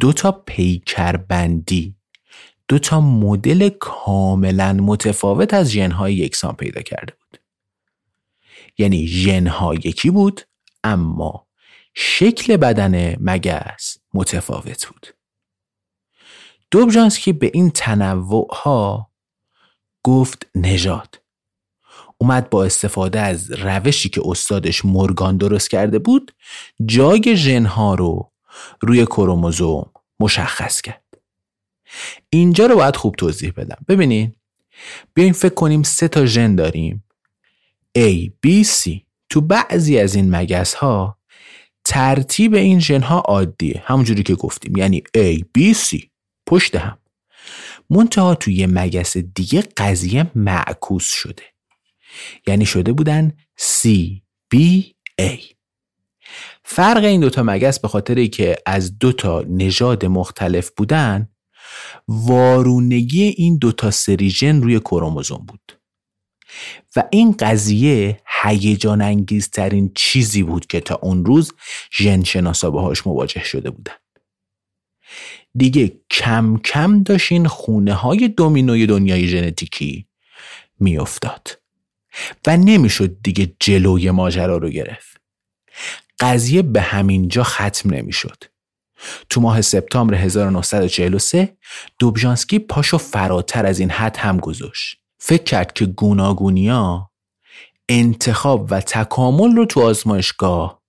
دو 0.00 0.12
تا 0.12 0.32
پیکربندی 0.32 1.98
دو 2.68 2.78
تا 2.78 3.00
مدل 3.00 3.68
کاملا 3.68 4.72
متفاوت 4.72 5.54
از 5.54 5.70
ژنهای 5.70 6.14
یکسان 6.14 6.56
پیدا 6.56 6.82
کرده 6.82 7.12
بود. 7.12 7.40
یعنی 8.78 9.06
ژنها 9.06 9.74
یکی 9.74 10.10
بود 10.10 10.40
اما 10.84 11.46
شکل 11.94 12.56
بدن 12.56 13.16
مگس 13.20 13.98
متفاوت 14.14 14.86
بود. 14.86 15.06
دوبژانسکی 16.70 17.32
به 17.32 17.50
این 17.54 17.70
تنوع 17.70 18.48
ها 18.52 19.10
گفت 20.02 20.46
نژاد. 20.54 21.20
اومد 22.18 22.50
با 22.50 22.64
استفاده 22.64 23.20
از 23.20 23.50
روشی 23.50 24.08
که 24.08 24.22
استادش 24.24 24.84
مورگان 24.84 25.36
درست 25.36 25.70
کرده 25.70 25.98
بود 25.98 26.32
جای 26.86 27.36
ژنها 27.36 27.94
رو 27.94 28.32
روی 28.80 29.06
کروموزوم 29.06 29.90
مشخص 30.20 30.80
کرد. 30.80 31.02
اینجا 32.30 32.66
رو 32.66 32.76
باید 32.76 32.96
خوب 32.96 33.14
توضیح 33.14 33.52
بدم. 33.56 33.84
ببینین 33.88 34.34
بیاین 35.14 35.32
فکر 35.32 35.54
کنیم 35.54 35.82
سه 35.82 36.08
تا 36.08 36.26
ژن 36.26 36.54
داریم. 36.54 37.04
A, 37.98 38.30
B, 38.46 38.64
C. 38.64 39.00
تو 39.30 39.40
بعضی 39.40 39.98
از 39.98 40.14
این 40.14 40.36
مگس 40.36 40.74
ها 40.74 41.18
ترتیب 41.84 42.54
این 42.54 42.80
ژن 42.80 43.02
ها 43.02 43.18
عادیه. 43.18 43.82
همونجوری 43.86 44.22
که 44.22 44.34
گفتیم. 44.34 44.76
یعنی 44.76 45.02
A, 45.16 45.38
B, 45.58 45.74
C. 45.74 46.06
پشت 46.46 46.76
هم. 46.76 46.98
منتها 47.90 48.34
توی 48.34 48.54
یه 48.54 48.66
مگس 48.66 49.16
دیگه 49.16 49.62
قضیه 49.76 50.30
معکوس 50.34 51.10
شده. 51.10 51.42
یعنی 52.46 52.66
شده 52.66 52.92
بودن 52.92 53.32
C, 53.60 53.88
B, 54.54 54.58
A. 55.20 55.58
فرق 56.64 57.04
این 57.04 57.20
دوتا 57.20 57.42
مگس 57.42 57.80
به 57.80 57.88
خاطری 57.88 58.28
که 58.28 58.56
از 58.66 58.98
دوتا 58.98 59.44
نژاد 59.48 60.06
مختلف 60.06 60.70
بودن 60.76 61.28
وارونگی 62.08 63.22
این 63.22 63.58
دوتا 63.58 63.90
سریژن 63.90 64.62
روی 64.62 64.80
کروموزوم 64.80 65.46
بود. 65.48 65.80
و 66.96 67.04
این 67.10 67.32
قضیه 67.32 68.20
هیجان 68.42 69.02
انگیزترین 69.02 69.92
چیزی 69.94 70.42
بود 70.42 70.66
که 70.66 70.80
تا 70.80 70.94
اون 71.02 71.24
روز 71.24 71.52
ژن 71.98 72.24
شناسا 72.24 72.70
باهاش 72.70 73.06
مواجه 73.06 73.44
شده 73.44 73.70
بودن. 73.70 73.92
دیگه 75.54 76.00
کم 76.10 76.56
کم 76.56 77.02
داشت 77.02 77.46
خونه 77.46 77.94
های 77.94 78.28
دومینوی 78.28 78.86
دنیای 78.86 79.28
ژنتیکی 79.28 80.08
میافتاد. 80.80 81.58
و 82.46 82.56
نمی‌شد 82.56 83.22
دیگه 83.22 83.56
جلوی 83.60 84.10
ماجرا 84.10 84.56
رو 84.56 84.68
گرفت. 84.68 85.20
قضیه 86.20 86.62
به 86.62 86.80
همین 86.80 87.28
جا 87.28 87.42
ختم 87.42 87.94
نمی‌شد. 87.94 88.44
تو 89.30 89.40
ماه 89.40 89.60
سپتامبر 89.60 90.14
1943 90.14 91.56
دوبژانسکی 91.98 92.58
پاشو 92.58 92.98
فراتر 92.98 93.66
از 93.66 93.78
این 93.78 93.90
حد 93.90 94.16
هم 94.16 94.38
گذاشت. 94.38 94.96
فکر 95.18 95.42
کرد 95.42 95.72
که 95.72 95.86
گوناگونیا 95.86 97.10
انتخاب 97.88 98.66
و 98.70 98.80
تکامل 98.80 99.56
رو 99.56 99.66
تو 99.66 99.80
آزمایشگاه 99.80 100.82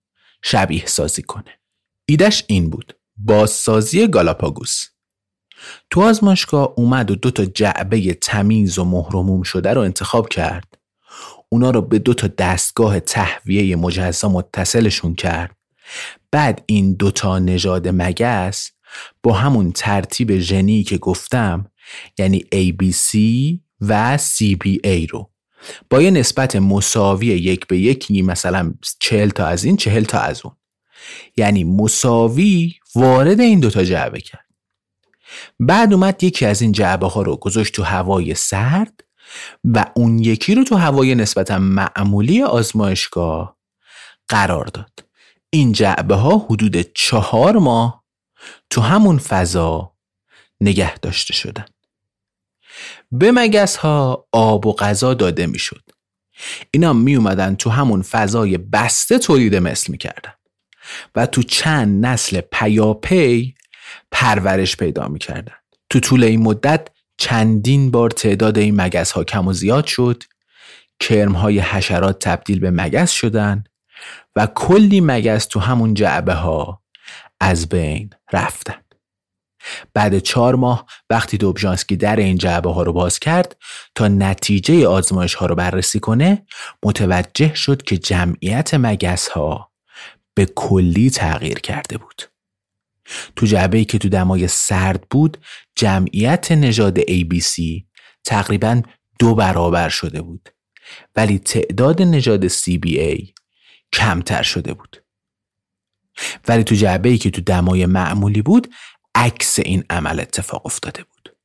شبیه 0.44 0.86
سازی 0.86 1.22
کنه. 1.22 1.60
ایدش 2.06 2.44
این 2.48 2.70
بود. 2.70 2.99
بازسازی 3.26 4.08
گالاپاگوس. 4.08 4.86
تو 5.90 6.02
آزمایشگاه 6.02 6.74
اومد 6.78 7.12
و 7.12 7.16
دو 7.16 7.32
تا 7.32 7.46
جعبه 7.46 8.14
تمیز 8.14 8.80
و 8.80 8.86
مهرموم 8.86 9.42
شده 9.42 9.74
رو 9.74 9.82
انتخاب 9.82 10.30
کرد. 10.30 10.78
اونا 11.50 11.72
رو 11.72 11.82
به 11.82 12.00
دو 12.00 12.14
تا 12.14 12.28
دستگاه 12.28 13.00
تهویه 13.00 13.76
مجزا 13.76 14.30
متصلشون 14.30 15.16
کرد. 15.16 15.56
بعد 16.32 16.64
این 16.66 16.94
دوتا 16.94 17.40
نژاد 17.40 17.88
مگس 17.88 18.72
با 19.24 19.34
همون 19.34 19.72
ترتیب 19.72 20.40
ژنی 20.40 20.84
که 20.84 20.98
گفتم 20.98 21.72
یعنی 22.18 22.40
ABC 22.40 23.18
و 23.82 24.18
CBA 24.18 25.10
رو. 25.10 25.32
با 25.90 26.02
یه 26.02 26.12
نسبت 26.12 26.56
مساوی 26.56 27.28
یک 27.28 27.68
به 27.68 27.80
یکی 27.80 28.22
مثلا 28.22 28.74
چهل 29.00 29.30
تا 29.30 29.46
از 29.46 29.64
این 29.64 29.78
چهل 29.78 30.04
تا 30.04 30.20
از 30.20 30.42
اون. 30.44 30.56
یعنی 31.38 31.64
مساوی 31.64 32.74
وارد 32.96 33.40
این 33.40 33.60
دوتا 33.60 33.84
جعبه 33.84 34.22
کرد. 34.22 34.46
بعد 35.60 35.94
اومد 35.94 36.24
یکی 36.24 36.46
از 36.46 36.62
این 36.62 36.72
جعبه 36.72 37.08
ها 37.08 37.22
رو 37.22 37.36
گذاشت 37.36 37.74
تو 37.74 37.84
هوای 37.84 38.36
سرد 38.36 39.04
و 39.64 39.86
اون 39.96 40.20
یکی 40.20 40.56
رو 40.56 40.64
تو 40.64 40.76
هوای 40.76 41.16
نسبتا 41.16 41.60
معمولی 41.60 42.44
آزمایشگاه 42.44 43.58
قرار 44.28 44.66
داد. 44.66 45.06
این 45.50 45.72
جعبه 45.72 46.16
ها 46.16 46.38
حدود 46.38 46.82
چهار 46.82 47.58
ماه 47.58 48.04
تو 48.70 48.82
همون 48.82 49.18
فضا 49.18 49.94
نگه 50.62 50.98
داشته 50.98 51.34
شدن. 51.34 51.66
به 53.12 53.32
مگس 53.32 53.76
ها 53.76 54.28
آب 54.32 54.66
و 54.66 54.74
غذا 54.74 55.14
داده 55.14 55.48
می‌شد. 55.48 55.82
اینا 56.72 56.94
می 56.94 57.16
اومدن 57.16 57.56
تو 57.56 57.70
همون 57.70 58.02
فضای 58.02 58.58
بسته 58.58 59.20
تولید 59.20 59.56
مثل 59.56 59.92
می‌کردن. 59.92 60.34
و 61.16 61.26
تو 61.26 61.44
چند 61.44 62.06
نسل 62.06 62.42
پیاپی 62.42 63.56
پرورش 64.12 64.78
پیدا 64.78 65.08
می‌کردن. 65.08 65.56
تو 65.90 66.00
طول 66.00 66.24
این 66.24 66.42
مدت 66.42 66.88
چندین 67.18 67.92
بار 67.92 68.10
تعداد 68.10 68.58
این 68.58 68.82
مگس 68.82 69.12
ها 69.12 69.24
کم 69.24 69.48
و 69.48 69.54
زیاد 69.54 69.86
شد. 69.86 70.24
کرم 71.00 71.32
های 71.32 71.60
حشرات 71.60 72.20
تبدیل 72.20 72.60
به 72.60 72.72
مگس 72.72 73.12
شدن 73.12 73.64
و 74.36 74.48
کلی 74.56 75.02
مگس 75.02 75.46
تو 75.46 75.60
همون 75.60 75.94
جعبه 75.94 76.34
ها 76.34 76.82
از 77.40 77.70
بین 77.70 78.10
رفتن. 78.34 78.82
بعد 79.94 80.20
چهار 80.20 80.56
ماه 80.56 80.86
وقتی 81.10 81.38
دوبژانسکی 81.38 81.96
در 81.98 82.16
این 82.16 82.38
جعبه 82.38 82.74
ها 82.74 82.84
رو 82.84 82.94
باز 82.94 83.20
کرد 83.20 83.56
تا 83.96 84.08
نتیجه 84.08 84.88
آزمایش 84.88 85.34
ها 85.34 85.46
رو 85.46 85.56
بررسی 85.56 86.00
کنه 86.00 86.46
متوجه 86.84 87.54
شد 87.54 87.82
که 87.82 87.98
جمعیت 87.98 88.74
مگس 88.74 89.28
ها 89.28 89.69
به 90.34 90.46
کلی 90.46 91.10
تغییر 91.10 91.60
کرده 91.60 91.98
بود. 91.98 92.24
تو 93.36 93.46
جعبه 93.46 93.78
ای 93.78 93.86
که 93.86 93.98
تو 93.98 94.10
دمای 94.10 94.48
سرد 94.48 95.08
بود 95.10 95.38
جمعیت 95.76 96.52
نژاد 96.52 97.00
ABC 97.00 97.84
تقریبا 98.26 98.82
دو 99.20 99.36
برابر 99.36 99.90
شده 99.90 100.22
بود. 100.22 100.50
ولی 101.16 101.40
تعداد 101.40 102.02
نژاد 102.02 102.48
CBA 102.48 103.32
کمتر 103.94 104.42
شده 104.42 104.74
بود. 104.74 105.04
ولی 106.48 106.64
تو 106.64 106.76
جعبه 106.76 107.10
ای 107.10 107.18
که 107.18 107.32
تو 107.32 107.42
دمای 107.42 107.86
معمولی 107.86 108.42
بود 108.42 108.74
عکس 109.16 109.60
این 109.60 109.84
عمل 109.90 110.20
اتفاق 110.20 110.66
افتاده 110.66 111.04
بود. 111.04 111.36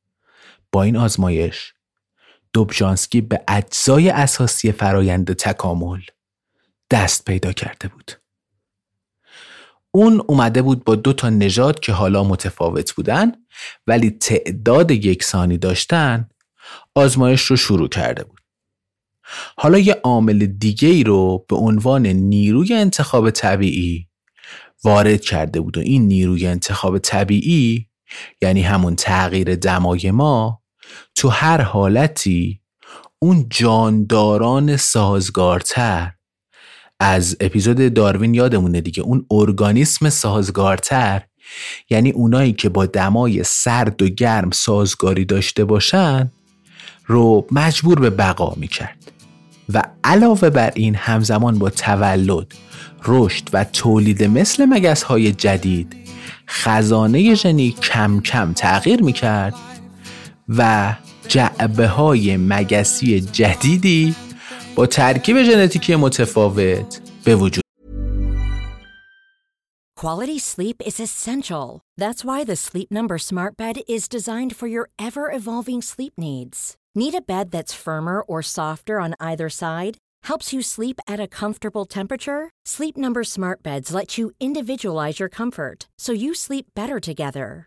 با 0.71 0.83
این 0.83 0.97
آزمایش 0.97 1.73
دوبژانسکی 2.53 3.21
به 3.21 3.43
اجزای 3.47 4.09
اساسی 4.09 4.71
فرایند 4.71 5.33
تکامل 5.33 6.01
دست 6.91 7.25
پیدا 7.25 7.53
کرده 7.53 7.87
بود. 7.87 8.11
اون 9.95 10.21
اومده 10.27 10.61
بود 10.61 10.83
با 10.83 10.95
دو 10.95 11.13
تا 11.13 11.29
نژاد 11.29 11.79
که 11.79 11.91
حالا 11.93 12.23
متفاوت 12.23 12.93
بودن 12.93 13.31
ولی 13.87 14.09
تعداد 14.09 14.91
یکسانی 14.91 15.57
داشتن 15.57 16.29
آزمایش 16.95 17.41
رو 17.41 17.55
شروع 17.55 17.89
کرده 17.89 18.23
بود. 18.23 18.39
حالا 19.57 19.77
یه 19.77 19.93
عامل 20.03 20.45
دیگه 20.45 20.87
ای 20.87 21.03
رو 21.03 21.45
به 21.49 21.55
عنوان 21.55 22.07
نیروی 22.07 22.73
انتخاب 22.73 23.29
طبیعی 23.29 24.07
وارد 24.83 25.21
کرده 25.21 25.61
بود 25.61 25.77
و 25.77 25.81
این 25.81 26.07
نیروی 26.07 26.47
انتخاب 26.47 26.97
طبیعی 26.97 27.87
یعنی 28.41 28.61
همون 28.61 28.95
تغییر 28.95 29.55
دمای 29.55 30.11
ما 30.11 30.61
تو 31.15 31.29
هر 31.29 31.61
حالتی 31.61 32.61
اون 33.19 33.45
جانداران 33.49 34.77
سازگارتر 34.77 36.14
از 36.99 37.37
اپیزود 37.39 37.93
داروین 37.93 38.33
یادمونه 38.33 38.81
دیگه. 38.81 39.03
اون 39.03 39.25
ارگانیسم 39.31 40.09
سازگارتر 40.09 41.21
یعنی 41.89 42.11
اونایی 42.11 42.53
که 42.53 42.69
با 42.69 42.85
دمای 42.85 43.43
سرد 43.43 44.01
و 44.01 44.07
گرم 44.07 44.51
سازگاری 44.51 45.25
داشته 45.25 45.65
باشن 45.65 46.31
رو 47.05 47.47
مجبور 47.51 47.99
به 47.99 48.09
بقا 48.09 48.53
می‌کرد. 48.57 49.11
و 49.73 49.83
علاوه 50.03 50.49
بر 50.49 50.71
این 50.75 50.95
همزمان 50.95 51.59
با 51.59 51.69
تولد 51.69 52.47
رشد 53.05 53.49
و 53.53 53.63
تولید 53.63 54.23
مثل 54.23 54.65
مگس 54.65 55.03
های 55.03 55.31
جدید 55.31 55.95
خزانه 56.49 57.35
ژنی 57.35 57.71
کم 57.71 58.21
کم 58.21 58.53
تغییر 58.53 59.03
می 59.03 59.13
کرد 59.13 59.53
و 60.49 60.93
جعبه 61.27 61.87
های 61.87 62.37
مگسی 62.37 63.21
جدیدی 63.21 64.15
با 64.74 64.86
ترکیب 64.86 65.42
ژنتیکی 65.42 65.96
متفاوت 65.96 67.00
به 67.24 67.36
وجود 67.36 67.64
Quality 69.96 70.38
sleep 70.38 70.78
is 70.90 70.98
essential. 70.98 71.68
That's 72.02 72.24
why 72.24 72.42
the 72.42 72.56
Sleep 72.56 72.90
Number 72.90 73.18
Smart 73.18 73.54
Bed 73.58 73.76
is 73.96 74.08
designed 74.16 74.56
for 74.58 74.66
your 74.74 74.86
ever-evolving 75.06 75.82
sleep 75.82 76.14
needs. 76.16 76.74
Need 76.94 77.14
a 77.14 77.26
bed 77.32 77.46
that's 77.50 77.82
firmer 77.84 78.18
or 78.22 78.40
softer 78.42 78.96
on 79.04 79.12
either 79.20 79.50
side? 79.50 79.94
helps 80.24 80.52
you 80.52 80.62
sleep 80.62 81.00
at 81.06 81.20
a 81.20 81.28
comfortable 81.28 81.84
temperature? 81.84 82.50
Sleep 82.64 82.96
Number 82.96 83.24
Smart 83.24 83.62
Beds 83.62 83.92
let 83.92 84.16
you 84.18 84.32
individualize 84.40 85.20
your 85.20 85.28
comfort 85.28 85.88
so 85.98 86.12
you 86.12 86.34
sleep 86.34 86.66
better 86.74 86.98
together. 86.98 87.66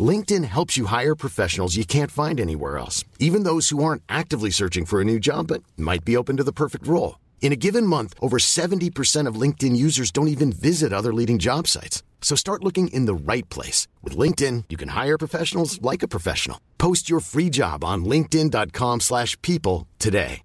LinkedIn 0.00 0.44
helps 0.44 0.76
you 0.76 0.86
hire 0.86 1.14
professionals 1.14 1.76
you 1.76 1.84
can't 1.84 2.10
find 2.10 2.40
anywhere 2.40 2.78
else, 2.78 3.04
even 3.20 3.44
those 3.44 3.68
who 3.68 3.84
aren't 3.84 4.02
actively 4.08 4.50
searching 4.50 4.84
for 4.86 5.00
a 5.00 5.04
new 5.04 5.20
job 5.20 5.46
but 5.46 5.62
might 5.76 6.04
be 6.04 6.16
open 6.16 6.36
to 6.38 6.44
the 6.44 6.52
perfect 6.52 6.86
role. 6.86 7.20
In 7.42 7.52
a 7.52 7.56
given 7.56 7.86
month, 7.86 8.14
over 8.20 8.38
70% 8.38 9.28
of 9.28 9.40
LinkedIn 9.40 9.76
users 9.76 10.10
don't 10.10 10.28
even 10.28 10.50
visit 10.50 10.92
other 10.92 11.12
leading 11.12 11.38
job 11.38 11.68
sites. 11.68 12.02
So 12.22 12.34
start 12.34 12.64
looking 12.64 12.88
in 12.88 13.04
the 13.04 13.14
right 13.14 13.48
place. 13.50 13.86
With 14.02 14.16
LinkedIn, 14.16 14.64
you 14.70 14.76
can 14.76 14.88
hire 14.88 15.18
professionals 15.18 15.80
like 15.82 16.02
a 16.02 16.08
professional. 16.08 16.58
Post 16.78 17.08
your 17.10 17.20
free 17.20 17.50
job 17.50 17.84
on 17.84 18.04
linkedin.com 18.04 19.00
slash 19.00 19.40
people 19.42 19.86
today. 20.00 20.40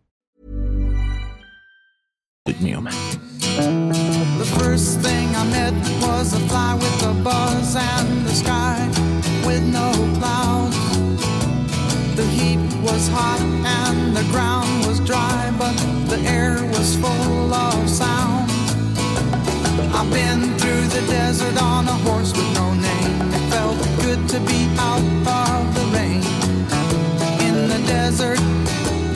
The 4.39 4.55
first 4.57 4.99
thing 5.01 5.35
I 5.35 5.43
met 5.45 5.73
was 6.01 6.33
a 6.33 6.39
fly 6.47 6.73
with 6.75 7.03
a 7.03 7.13
buzz 7.23 7.75
and 7.75 8.25
the 8.25 8.31
sky 8.31 9.08
with 9.49 9.65
no 9.73 9.91
clouds. 10.19 10.77
The 12.15 12.25
heat 12.37 12.61
was 12.87 13.07
hot 13.07 13.41
and 13.81 14.15
the 14.15 14.25
ground 14.31 14.85
was 14.85 14.99
dry, 14.99 15.51
but 15.57 15.75
the 16.11 16.19
air 16.37 16.53
was 16.75 16.95
full 17.03 17.51
of 17.51 17.89
sound. 17.89 18.51
I've 19.97 20.11
been 20.13 20.41
through 20.59 20.85
the 20.97 21.03
desert 21.17 21.57
on 21.59 21.87
a 21.87 21.97
horse 22.05 22.31
with 22.37 22.51
no 22.61 22.67
name. 22.89 23.15
It 23.37 23.45
felt 23.53 23.77
good 24.05 24.21
to 24.33 24.39
be 24.51 24.59
out 24.87 25.05
of 25.41 25.61
the 25.77 25.85
rain. 25.97 26.23
In 27.47 27.55
the 27.73 27.81
desert, 27.87 28.41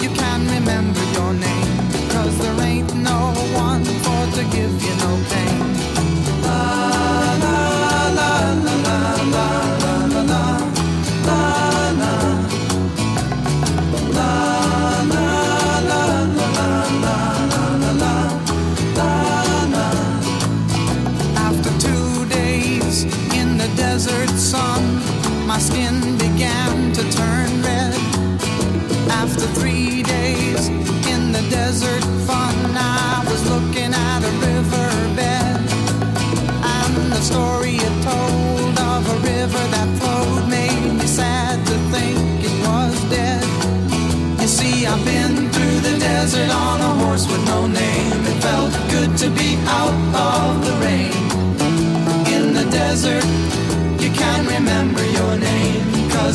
you 0.02 0.10
can 0.22 0.40
remember 0.56 1.04
your 1.18 1.34
name. 1.48 1.74
Cause 2.14 2.36
there 2.44 2.60
ain't 2.72 2.92
no 2.96 3.20
one 3.70 3.86
for 4.04 4.22
to 4.38 4.44
give 4.56 4.74
you 4.86 4.94
no 5.06 5.12
pain. 5.30 5.53
my 25.54 25.60
skin 25.60 26.18
began 26.18 26.92
to 26.94 27.04
turn 27.12 27.50
red. 27.62 27.94
After 29.22 29.46
three 29.60 30.02
days 30.02 30.70
in 31.14 31.32
the 31.32 31.46
desert 31.52 32.04
fun, 32.26 32.56
I 32.76 33.24
was 33.30 33.42
looking 33.54 33.94
at 33.94 34.22
a 34.30 34.34
riverbed. 34.48 35.58
And 36.76 36.96
the 37.14 37.22
story 37.22 37.76
it 37.88 37.96
told 38.02 38.76
of 38.92 39.02
a 39.16 39.18
river 39.32 39.64
that 39.76 39.90
flowed 40.00 40.50
made 40.50 40.92
me 41.00 41.06
sad 41.06 41.64
to 41.68 41.76
think 41.94 42.18
it 42.50 42.56
was 42.68 42.96
dead. 43.12 43.46
You 44.42 44.48
see, 44.48 44.88
I've 44.88 45.06
been 45.06 45.52
through 45.54 45.80
the 45.88 46.00
desert 46.00 46.50
on 46.50 46.82
a 46.82 46.94
horse 47.06 47.28
with 47.32 47.46
no 47.46 47.68
name. 47.68 48.18
It 48.32 48.40
felt 48.42 48.74
good 48.90 49.12
to 49.22 49.30
be 49.30 49.50
out 49.80 49.98
of 50.18 50.66
the 50.66 50.74
rain. 50.86 51.14
In 52.36 52.56
the 52.58 52.66
desert, 52.72 53.26
you 54.02 54.10
can 54.10 54.48
remember 54.48 55.13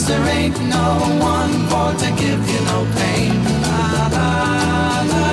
There 0.06 0.28
ain't 0.38 0.58
no 0.76 0.88
one 1.32 1.54
for 1.70 1.90
to 2.02 2.08
give 2.22 2.42
you 2.52 2.60
no 2.70 2.78
pain. 2.96 3.34
La 3.64 3.82
la 4.16 4.30
la 5.12 5.28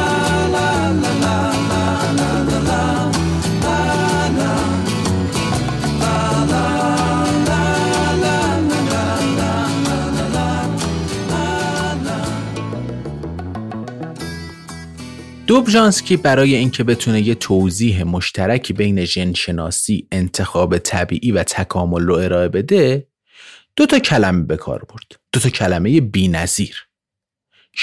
la 0.56 0.70
la 1.02 1.12
la 1.24 1.38
la 1.74 1.86
la 2.20 2.32
la 2.50 2.66
la 2.66 2.84
la 4.38 4.56
دوبژانسکی 15.48 16.18
برای 16.18 16.56
اینکه 16.56 16.84
بتونه 16.84 17.22
یه 17.22 17.36
توضیح 17.36 18.04
مشترکی 18.04 18.74
بین 18.74 19.06
ژنشناسی، 19.06 20.08
انتخاب 20.12 20.78
طبیعی 20.78 21.32
و 21.32 21.44
تکامل 21.44 22.02
رو 22.02 22.16
ارائه 22.16 22.48
بده، 22.48 23.08
دو 23.76 23.86
تا 23.86 24.00
کلمه 24.00 24.44
به 24.44 24.58
کار 24.58 24.80
برد. 24.80 25.20
دو 25.32 25.40
تا 25.40 25.50
کلمه 25.50 26.02
بی‌نظیر. 26.02 26.88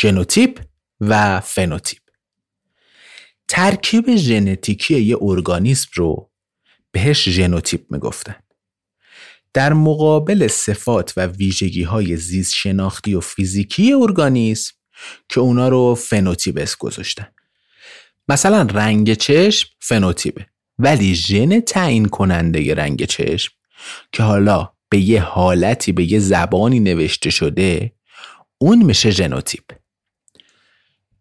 ژنوتیپ 0.01 0.61
و 1.01 1.41
فنوتیپ. 1.41 2.03
ترکیب 3.49 4.17
ژنتیکی 4.17 5.01
یه 5.01 5.17
ارگانیسم 5.21 5.91
رو 5.95 6.31
بهش 6.93 7.29
ژنوتیپ 7.29 7.93
می‌گفتن. 7.93 8.37
در 9.55 9.73
مقابل 9.73 10.49
صفات 10.49 11.13
و 11.17 11.27
ویژگی 11.27 11.83
های 11.83 12.17
زیست 12.17 12.55
شناختی 12.55 13.15
و 13.15 13.21
فیزیکی 13.21 13.93
ارگانیسم 13.93 14.75
که 15.29 15.41
اونا 15.41 15.69
رو 15.69 15.95
فنوتیپ 15.95 16.59
اسم 16.59 16.77
گذاشتن. 16.79 17.29
مثلا 18.29 18.63
رنگ 18.63 19.15
چشم 19.15 19.69
فنوتیپه 19.81 20.47
ولی 20.79 21.15
ژن 21.15 21.61
تعیین 21.61 22.09
کننده 22.09 22.75
رنگ 22.75 23.05
چشم 23.05 23.53
که 24.13 24.23
حالا 24.23 24.72
به 24.93 24.99
یه 24.99 25.21
حالتی 25.21 25.93
به 25.93 26.13
یه 26.13 26.19
زبانی 26.19 26.81
نوشته 26.81 27.31
شده 27.31 27.93
اون 28.59 28.83
میشه 28.83 29.11
ژنوتیپ. 29.11 29.65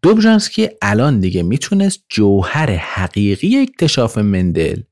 دوبژانسکی 0.02 0.68
الان 0.82 1.20
دیگه 1.20 1.42
می‌تونست 1.42 2.04
جوهر 2.08 2.70
حقیقی 2.70 3.56
اکتشاف 3.56 4.18
مندل 4.18 4.82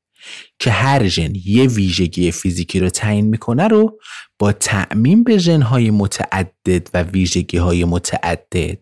که 0.59 0.70
هر 0.70 1.07
ژن 1.07 1.33
یه 1.45 1.66
ویژگی 1.66 2.31
فیزیکی 2.31 2.81
رو 2.81 2.89
تعیین 2.89 3.26
می‌کنه 3.26 3.68
رو 3.68 3.99
با 4.39 4.53
تعمیم 4.53 5.25
به 5.24 5.39
ژنهای 5.39 5.91
متعدد 5.91 6.89
و 6.95 7.03
ویژگی 7.03 7.57
های 7.57 7.85
متعدد 7.85 8.78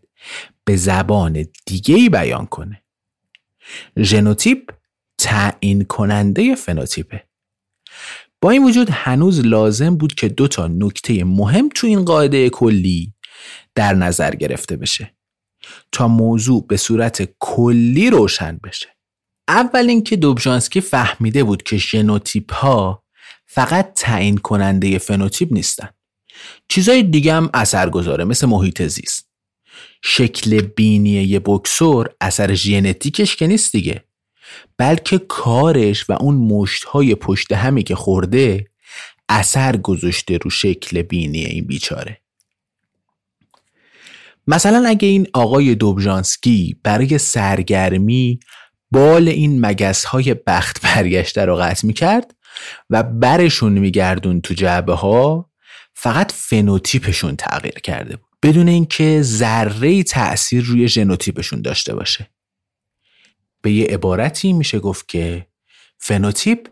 به 0.65 0.77
زبان 0.77 1.45
دیگه 1.67 1.95
ای 1.95 2.09
بیان 2.09 2.47
کنه. 2.47 2.83
ژنوتیپ 3.99 4.71
تعیین 5.19 5.85
کننده 5.85 6.55
فنوتیپه. 6.55 7.28
با 8.41 8.51
این 8.51 8.65
وجود 8.65 8.89
هنوز 8.91 9.41
لازم 9.41 9.97
بود 9.97 10.15
که 10.15 10.29
دو 10.29 10.49
تا 10.49 10.67
نکته 10.67 11.25
مهم 11.25 11.69
تو 11.69 11.87
این 11.87 12.05
قاعده 12.05 12.51
کلی 12.51 13.15
در 13.75 13.95
نظر 13.95 14.35
گرفته 14.35 14.77
بشه 14.77 15.15
تا 15.93 16.09
موضوع 16.09 16.67
به 16.67 16.77
صورت 16.77 17.29
کلی 17.39 18.11
روشن 18.11 18.61
بشه. 18.65 18.89
اول 19.49 19.89
اینکه 19.89 20.17
دوبژانسکی 20.17 20.81
فهمیده 20.81 21.45
بود 21.45 21.63
که 21.63 21.77
ژنوتیپ 21.77 22.53
ها 22.53 23.05
فقط 23.47 23.93
تعیین 23.95 24.39
کننده 24.39 24.99
فنوتیپ 24.99 25.53
نیستن. 25.53 25.89
چیزای 26.69 27.03
دیگه 27.03 27.35
هم 27.35 27.51
اثر 27.55 27.91
گذاره 27.91 28.25
مثل 28.25 28.47
محیط 28.47 28.83
زیست. 28.83 29.29
شکل 30.03 30.61
بینی 30.61 31.11
یه 31.11 31.39
بوکسور 31.39 32.11
اثر 32.21 32.55
ژنتیکش 32.55 33.37
که 33.37 33.47
نیست 33.47 33.73
دیگه. 33.73 34.08
بلکه 34.79 35.19
کارش 35.19 36.11
و 36.11 36.13
اون 36.21 36.35
مشتهای 36.35 37.15
پشت 37.15 37.53
همی 37.53 37.83
که 37.83 37.95
خورده 37.95 38.67
اثر 39.29 39.77
گذاشته 39.77 40.39
رو 40.39 40.51
شکل 40.51 41.03
بینی 41.03 41.45
این 41.45 41.67
بیچاره. 41.67 42.21
مثلا 44.47 44.89
اگه 44.89 45.09
این 45.09 45.27
آقای 45.35 45.75
دوبژانسکی 45.75 46.81
برای 46.83 47.19
سرگرمی 47.19 48.41
بال 48.91 49.29
این 49.29 49.67
مگس 49.67 50.05
های 50.05 50.35
بخت 50.35 50.83
برگشته 50.83 51.45
رو 51.45 51.57
قطع 51.57 51.87
می 51.87 51.93
کرد 51.93 52.35
و 52.91 53.03
برشون 53.03 53.73
میگردون 53.73 54.41
تو 54.41 54.55
جعبه 54.55 54.95
ها 54.95 55.51
فقط 55.95 56.33
فنوتیپشون 56.33 57.37
تغییر 57.37 57.79
کرده 57.79 58.17
بود. 58.17 58.29
بدون 58.43 58.69
اینکه 58.69 59.23
ذره 59.23 60.03
تأثیر 60.03 60.65
روی 60.65 60.89
ژنوتیپشون 60.89 61.63
داشته 61.63 61.95
باشه. 61.95 62.31
به 63.63 63.73
یه 63.73 63.87
عبارتی 63.87 64.53
میشه 64.53 64.79
گفت 64.79 65.09
که 65.09 65.47
فنوتیپ 65.99 66.69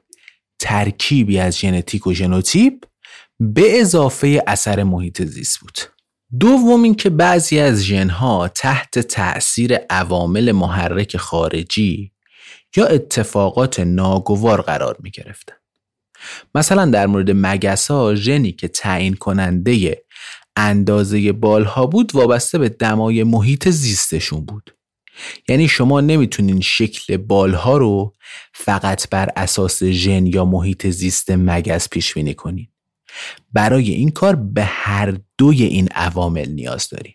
ترکیبی 0.58 1.38
از 1.38 1.58
ژنتیک 1.58 2.06
و 2.06 2.12
ژنوتیپ 2.12 2.84
به 3.40 3.80
اضافه 3.80 4.42
اثر 4.46 4.82
محیط 4.82 5.22
زیست 5.22 5.60
بود 5.60 5.78
دوم 6.40 6.82
اینکه 6.82 7.10
بعضی 7.10 7.58
از 7.58 7.82
ژنها 7.82 8.48
تحت 8.48 8.98
تأثیر 8.98 9.74
عوامل 9.90 10.52
محرک 10.52 11.16
خارجی 11.16 12.12
یا 12.76 12.86
اتفاقات 12.86 13.80
ناگوار 13.80 14.60
قرار 14.60 14.96
می 15.02 15.10
گرفتن. 15.10 15.54
مثلا 16.54 16.86
در 16.86 17.06
مورد 17.06 17.30
مگسا 17.34 18.14
ژنی 18.14 18.52
که 18.52 18.68
تعیین 18.68 19.14
کننده 19.14 20.02
اندازه 20.56 21.32
بالها 21.32 21.86
بود 21.86 22.14
وابسته 22.14 22.58
به 22.58 22.68
دمای 22.68 23.24
محیط 23.24 23.68
زیستشون 23.68 24.46
بود 24.46 24.76
یعنی 25.48 25.68
شما 25.68 26.00
نمی‌تونین 26.00 26.60
شکل 26.60 27.16
بالها 27.16 27.76
رو 27.76 28.12
فقط 28.54 29.08
بر 29.10 29.30
اساس 29.36 29.84
ژن 29.84 30.26
یا 30.26 30.44
محیط 30.44 30.86
زیست 30.86 31.30
مگس 31.30 31.88
پیش 31.88 32.14
بینی 32.14 32.34
کنین. 32.34 32.68
برای 33.52 33.90
این 33.90 34.10
کار 34.10 34.36
به 34.36 34.64
هر 34.64 35.14
دوی 35.38 35.62
این 35.62 35.88
عوامل 35.88 36.48
نیاز 36.48 36.88
دارین. 36.88 37.14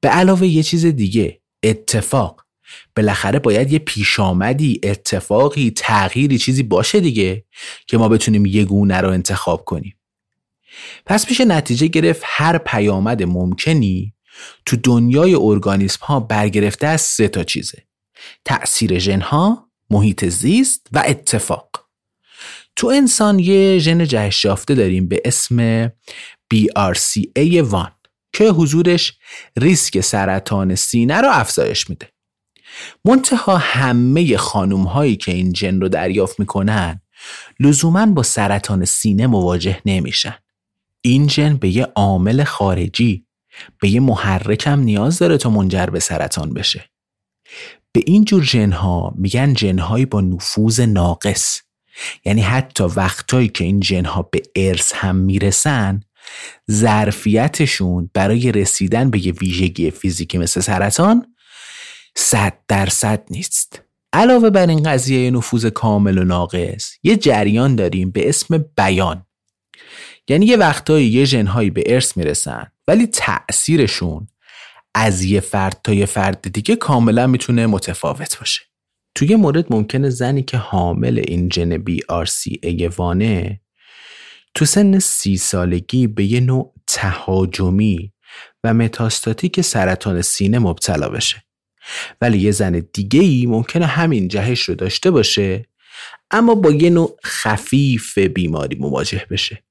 به 0.00 0.08
علاوه 0.08 0.46
یه 0.46 0.62
چیز 0.62 0.86
دیگه 0.86 1.40
اتفاق. 1.62 2.46
بالاخره 2.96 3.38
باید 3.38 3.72
یه 3.72 3.78
پیشامدی 3.78 4.80
اتفاقی 4.82 5.70
تغییری 5.70 6.38
چیزی 6.38 6.62
باشه 6.62 7.00
دیگه 7.00 7.44
که 7.86 7.98
ما 7.98 8.08
بتونیم 8.08 8.46
یه 8.46 8.64
گونه 8.64 9.00
رو 9.00 9.10
انتخاب 9.10 9.64
کنیم. 9.64 9.96
پس 11.06 11.30
میشه 11.30 11.44
نتیجه 11.44 11.86
گرفت 11.86 12.22
هر 12.24 12.58
پیامد 12.58 13.22
ممکنی 13.22 14.15
تو 14.66 14.76
دنیای 14.76 15.34
ارگانیسم 15.34 15.98
ها 16.02 16.20
برگرفته 16.20 16.86
از 16.86 17.00
سه 17.00 17.28
تا 17.28 17.44
چیزه 17.44 17.82
تأثیر 18.44 18.98
ژن 18.98 19.20
ها، 19.20 19.70
محیط 19.90 20.24
زیست 20.24 20.86
و 20.92 21.02
اتفاق. 21.06 21.70
تو 22.76 22.86
انسان 22.86 23.38
یه 23.38 23.78
ژن 23.78 24.04
جهش 24.04 24.44
یافته 24.44 24.74
داریم 24.74 25.08
به 25.08 25.22
اسم 25.24 25.88
BRCA1 26.54 27.90
که 28.32 28.48
حضورش 28.48 29.18
ریسک 29.56 30.00
سرطان 30.00 30.74
سینه 30.74 31.20
رو 31.20 31.28
افزایش 31.30 31.90
میده. 31.90 32.08
منتها 33.04 33.56
همه 33.56 34.36
خانوم 34.36 34.84
هایی 34.84 35.16
که 35.16 35.32
این 35.32 35.54
ژن 35.54 35.80
رو 35.80 35.88
دریافت 35.88 36.40
می‌کنن 36.40 37.00
لزوما 37.60 38.06
با 38.06 38.22
سرطان 38.22 38.84
سینه 38.84 39.26
مواجه 39.26 39.80
نمیشن. 39.86 40.34
این 41.00 41.28
ژن 41.28 41.56
به 41.56 41.68
یه 41.68 41.84
عامل 41.94 42.44
خارجی 42.44 43.25
به 43.80 43.88
یه 43.88 44.00
محرکم 44.00 44.80
نیاز 44.80 45.18
داره 45.18 45.38
تا 45.38 45.50
منجر 45.50 45.86
به 45.86 46.00
سرطان 46.00 46.54
بشه. 46.54 46.84
به 47.92 48.02
این 48.06 48.24
جور 48.24 48.42
ژنها 48.42 49.14
میگن 49.18 49.54
ژنهایی 49.54 50.06
با 50.06 50.20
نفوذ 50.20 50.80
ناقص. 50.80 51.60
یعنی 52.24 52.40
حتی 52.40 52.84
وقتایی 52.84 53.48
که 53.48 53.64
این 53.64 53.82
ژنها 53.82 54.22
به 54.22 54.42
ارث 54.56 54.92
هم 54.92 55.16
می‌رسن 55.16 56.00
ظرفیتشون 56.70 58.10
برای 58.14 58.52
رسیدن 58.52 59.10
به 59.10 59.26
یه 59.26 59.32
ویژگی 59.32 59.90
فیزیکی 59.90 60.38
مثل 60.38 60.60
سرطان 60.60 61.26
صد 62.16 62.58
درصد 62.68 63.24
نیست. 63.30 63.82
علاوه 64.12 64.50
بر 64.50 64.66
این 64.66 64.82
قضیه 64.82 65.30
نفوذ 65.30 65.66
کامل 65.66 66.18
و 66.18 66.24
ناقص 66.24 66.92
یه 67.02 67.16
جریان 67.16 67.76
داریم 67.76 68.10
به 68.10 68.28
اسم 68.28 68.64
بیان. 68.76 69.25
یعنی 70.28 70.46
یه 70.46 70.56
وقتایی 70.56 71.06
یه 71.06 71.24
ژنهایی 71.24 71.70
به 71.70 71.82
ارث 71.86 72.16
می‌رسن 72.16 72.66
ولی 72.88 73.06
تأثیرشون 73.06 74.28
از 74.94 75.24
یه 75.24 75.40
فرد 75.40 75.80
تا 75.84 75.92
یه 75.92 76.06
فرد 76.06 76.52
دیگه 76.52 76.76
کاملا 76.76 77.26
می‌تونه 77.26 77.66
متفاوت 77.66 78.38
باشه. 78.38 78.62
توی 79.14 79.36
مورد 79.36 79.66
ممکنه 79.70 80.10
زنی 80.10 80.42
که 80.42 80.56
حامل 80.56 81.24
این 81.28 81.50
ژن 81.54 81.78
بی 81.78 82.00
آر 82.08 82.26
سی 82.26 82.60
ای 82.62 82.88
وانه 82.88 83.60
تو 84.54 84.64
سن 84.64 84.98
سی 84.98 85.36
سالگی 85.36 86.06
به 86.06 86.24
یه 86.24 86.40
نوع 86.40 86.74
تهاجمی 86.86 88.12
و 88.64 88.74
متاستاتیک 88.74 89.60
سرطان 89.60 90.22
سینه 90.22 90.58
مبتلا 90.58 91.08
بشه. 91.08 91.42
ولی 92.20 92.38
یه 92.38 92.50
زن 92.50 92.86
دیگه 92.92 93.20
ای 93.20 93.46
ممکنه 93.46 93.86
همین 93.86 94.28
جهش 94.28 94.62
رو 94.62 94.74
داشته 94.74 95.10
باشه 95.10 95.68
اما 96.30 96.54
با 96.54 96.70
یه 96.70 96.90
نوع 96.90 97.16
خفیف 97.24 98.18
بیماری 98.18 98.76
مواجه 98.76 99.26
بشه. 99.30 99.62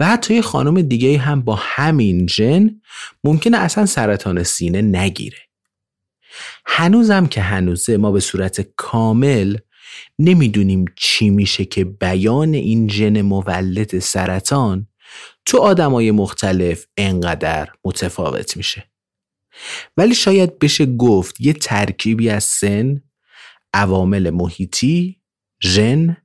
و 0.00 0.06
حتی 0.06 0.34
یه 0.34 0.42
خانم 0.42 0.82
دیگه 0.82 1.18
هم 1.18 1.42
با 1.42 1.58
همین 1.60 2.26
ژن 2.28 2.80
ممکنه 3.24 3.58
اصلا 3.58 3.86
سرطان 3.86 4.42
سینه 4.42 4.82
نگیره. 4.82 5.38
هنوزم 6.66 7.26
که 7.26 7.40
هنوزه 7.40 7.96
ما 7.96 8.12
به 8.12 8.20
صورت 8.20 8.60
کامل 8.76 9.56
نمی‌دونیم 10.18 10.84
چی 10.96 11.30
میشه 11.30 11.64
که 11.64 11.84
بیان 11.84 12.54
این 12.54 12.88
ژن 12.88 13.22
مولد 13.22 13.98
سرطان 13.98 14.86
تو 15.44 15.58
آدمای 15.58 16.10
مختلف 16.10 16.86
انقدر 16.96 17.68
متفاوت 17.84 18.56
میشه. 18.56 18.90
ولی 19.96 20.14
شاید 20.14 20.58
بشه 20.58 20.86
گفت 20.86 21.40
یه 21.40 21.52
ترکیبی 21.52 22.30
از 22.30 22.44
سن 22.44 23.02
عوامل 23.74 24.30
محیطی 24.30 25.20
ژن 25.62 26.16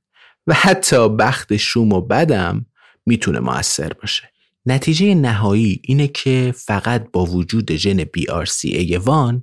و 0.46 0.54
حتی 0.54 1.08
بخت 1.08 1.56
شوم 1.56 1.92
و 1.92 2.00
بدم 2.00 2.66
می‌تونه 3.06 3.40
موثر 3.40 3.92
باشه 3.92 4.32
نتیجه 4.66 5.14
نهایی 5.14 5.80
اینه 5.84 6.08
که 6.08 6.54
فقط 6.56 7.10
با 7.12 7.24
وجود 7.24 7.72
ژن 7.76 8.04
BRCA1 8.04 9.40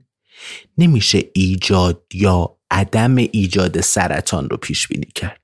نمیشه 0.78 1.24
ایجاد 1.34 2.03
یا 2.14 2.57
عدم 2.72 3.16
ایجاد 3.16 3.82
سرطان 3.82 4.49
رو 4.49 4.57
پیش 4.57 4.88
بینی 4.88 5.12
کرد. 5.16 5.41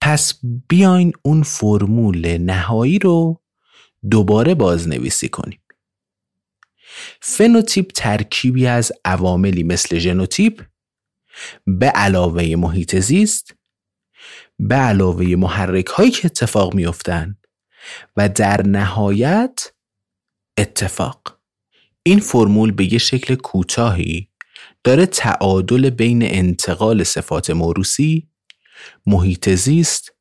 پس 0.00 0.34
بیاین 0.68 1.12
اون 1.22 1.42
فرمول 1.42 2.38
نهایی 2.38 2.98
رو 2.98 3.40
دوباره 4.10 4.54
بازنویسی 4.54 5.28
کنیم. 5.28 5.60
فنوتیپ 7.20 7.90
ترکیبی 7.94 8.66
از 8.66 8.92
عواملی 9.04 9.62
مثل 9.62 9.98
ژنوتیپ 9.98 10.62
به 11.66 11.86
علاوه 11.86 12.56
محیط 12.56 12.96
زیست 12.96 13.55
به 14.58 14.74
علاوه 14.74 15.26
محرک 15.26 15.86
هایی 15.86 16.10
که 16.10 16.26
اتفاق 16.26 16.74
میافتند 16.74 17.46
و 18.16 18.28
در 18.28 18.66
نهایت 18.66 19.72
اتفاق. 20.58 21.40
این 22.02 22.20
فرمول 22.20 22.72
به 22.72 22.92
یه 22.92 22.98
شکل 22.98 23.34
کوتاهی 23.34 24.30
داره 24.84 25.06
تعادل 25.06 25.90
بین 25.90 26.22
انتقال 26.22 27.04
صفات 27.04 27.50
موروثی، 27.50 28.28
محیط 29.06 29.48
زیست، 29.48 30.12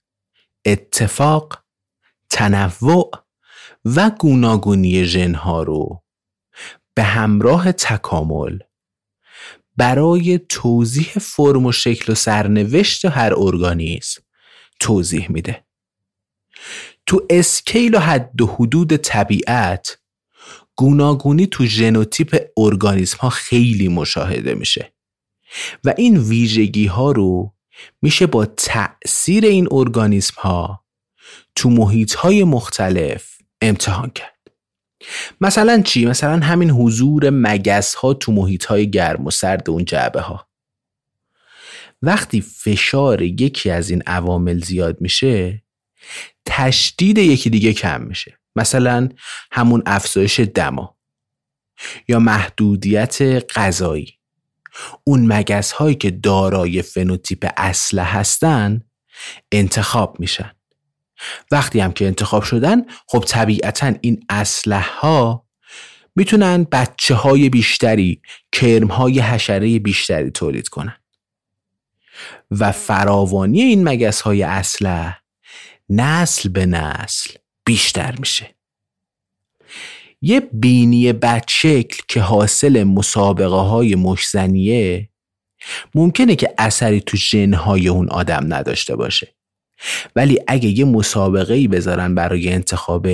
اتفاق، 0.66 1.64
تنوع 2.30 3.12
و 3.86 4.10
گوناگونی 4.10 5.06
ژنها 5.06 5.64
رو 5.64 6.04
به 6.94 7.04
همراه 7.04 7.72
تکامل 7.72 8.60
برای 9.78 10.40
توضیح 10.50 11.14
فرم 11.22 11.66
و 11.66 11.72
شکل 11.72 12.12
و 12.12 12.16
سرنوشت 12.16 13.06
هر 13.06 13.34
ارگانیسم 13.38 14.25
توضیح 14.80 15.32
میده. 15.32 15.66
تو 17.06 17.26
اسکیل 17.30 17.96
و 17.96 18.00
حد 18.00 18.42
و 18.42 18.48
حدود 18.48 18.96
طبیعت 18.96 19.98
گوناگونی 20.76 21.48
تو 21.48 21.66
ژنوتیپ 21.66 22.46
ارگانیسم 22.58 23.18
ها 23.18 23.30
خیلی 23.30 23.88
مشاهده 23.88 24.54
میشه 24.54 24.94
و 25.84 25.94
این 25.98 26.18
ویژگی 26.18 26.86
ها 26.86 27.12
رو 27.12 27.54
میشه 28.02 28.28
با 28.28 28.46
تأثیر 28.46 29.46
این 29.46 29.68
ارگانیسم 29.72 30.42
ها 30.42 30.86
تو 31.56 31.70
محیط 31.70 32.14
های 32.14 32.44
مختلف 32.44 33.38
امتحان 33.62 34.10
کرد 34.10 34.36
مثلا 35.42 35.82
چی؟ 35.82 36.06
مثلا 36.06 36.46
همین 36.46 36.70
حضور 36.70 37.30
مگس 37.30 37.96
ها 37.96 38.14
تو 38.14 38.32
محیط 38.32 38.66
های 38.66 38.92
گرم 38.92 39.26
و 39.26 39.32
سرد 39.32 39.70
اون 39.70 39.86
جعبه 39.86 40.22
ها 40.22 40.48
وقتی 42.06 42.42
فشار 42.42 43.22
یکی 43.22 43.70
از 43.70 43.90
این 43.90 44.04
عوامل 44.08 44.60
زیاد 44.60 45.02
میشه 45.02 45.64
تشدید 46.46 47.18
یکی 47.18 47.50
دیگه 47.50 47.74
کم 47.74 48.02
میشه. 48.02 48.40
مثلا 48.56 49.10
همون 49.52 49.84
افزایش 49.86 50.40
دما 50.40 50.98
یا 52.08 52.20
محدودیت 52.20 53.22
غذایی. 53.56 54.20
اون 55.04 55.34
مگس 55.34 55.72
هایی 55.72 55.96
که 55.96 56.12
دارای 56.12 56.82
فنوتیپ 56.82 57.50
اصله 57.58 58.04
هستن 58.04 58.82
انتخاب 59.52 60.20
میشن. 60.20 60.52
وقتی 61.52 61.80
هم 61.80 61.92
که 61.92 62.08
انتخاب 62.08 62.44
شدن 62.44 62.82
خب 63.08 63.24
طبیعتا 63.28 63.94
این 64.02 64.26
اسلحه 64.30 65.00
ها 65.00 65.46
می‌تونن 66.16 66.64
بچه 66.64 67.16
های 67.16 67.50
بیشتری 67.50 68.22
کرم 68.52 68.88
های 68.88 69.20
حشره 69.20 69.80
بیشتری 69.80 70.32
تولید 70.32 70.68
کنن. 70.68 70.98
و 72.52 72.72
فراوانی 72.72 73.62
این 73.62 73.90
مگس 73.90 74.22
های 74.22 74.44
اسلحه 74.44 75.18
نسل 75.90 76.50
به 76.50 76.66
نسل 76.66 77.32
بیشتر 77.66 78.16
میشه. 78.20 78.56
یه 80.22 80.40
بینی 80.40 81.14
بدشکل 81.14 82.04
که 82.08 82.22
حاصل 82.22 82.84
مسابقه 82.84 83.56
های 83.56 83.96
مشزنیه 83.96 85.10
ممکنه 85.96 86.36
که 86.36 86.54
اثری 86.58 87.02
تو 87.02 87.18
جنهای 87.18 87.88
اون 87.88 88.10
آدم 88.10 88.54
نداشته 88.54 88.96
باشه. 88.96 89.36
ولی 90.16 90.40
اگه 90.48 90.70
یه 90.70 90.86
مسابقه 90.86 91.54
ای 91.54 91.68
بذارن 91.68 92.16
برای 92.16 92.50
انتخاب 92.50 93.08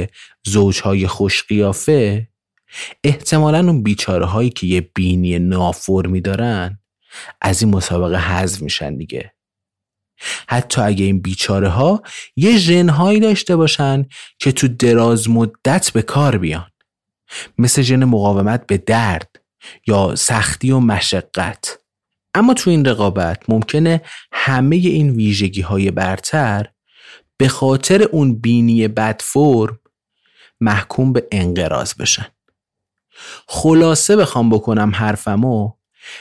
زوجهای 0.46 1.08
خوش 1.08 1.44
قیافه 1.44 2.28
احتمالا 3.04 3.60
اون 3.60 3.84
بیچاره 3.84 4.26
هایی 4.26 4.50
که 4.50 4.68
یه 4.68 4.82
بینی 4.82 5.40
نافرمی 5.40 6.22
دارن 6.22 6.81
از 7.42 7.64
این 7.64 7.76
مسابقه 7.76 8.18
حذف 8.18 8.62
میشن 8.62 8.96
دیگه. 8.96 9.34
حتی 10.48 10.82
اگه 10.82 11.06
این 11.06 11.22
بیچاره 11.22 11.70
ها 11.70 12.02
یه 12.36 12.58
ژنهایی 12.58 13.20
داشته 13.20 13.56
باشن 13.56 14.06
که 14.40 14.52
تو 14.52 14.68
دراز 14.68 15.30
مدت 15.30 15.92
به 15.92 16.02
کار 16.02 16.38
بیان. 16.38 16.72
مثل 17.58 17.82
ژن 17.82 18.04
مقاومت 18.04 18.68
به 18.68 18.78
درد 18.78 19.36
یا 19.88 20.16
سختی 20.16 20.72
و 20.72 20.80
مشقت. 20.80 21.78
اما 22.34 22.54
تو 22.54 22.70
این 22.70 22.86
رقابت 22.86 23.50
ممکنه 23.50 24.02
همه 24.32 24.76
این 24.76 25.10
ویژگی 25.10 25.62
های 25.62 25.92
برتر 25.92 26.70
به 27.38 27.48
خاطر 27.48 28.04
اون 28.04 28.40
بینی 28.40 28.88
بد 28.88 29.22
فرم 29.22 29.80
محکوم 30.62 31.14
به 31.14 31.28
انقراض 31.32 31.94
بشن. 31.94 32.28
خلاصه 33.48 34.16
بخوام 34.16 34.50
بکنم 34.50 34.92
حرفمو 34.96 35.72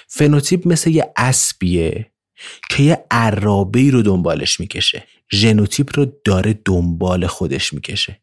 فنوتیپ 0.08 0.68
مثل 0.68 0.90
یه 0.90 1.12
اسبیه 1.16 2.12
که 2.70 2.82
یه 2.82 3.04
عرابه 3.10 3.90
رو 3.90 4.02
دنبالش 4.02 4.60
می‌کشه. 4.60 5.06
ژنوتیپ 5.32 5.98
رو 5.98 6.06
داره 6.24 6.60
دنبال 6.64 7.26
خودش 7.26 7.72
می‌کشه. 7.72 8.20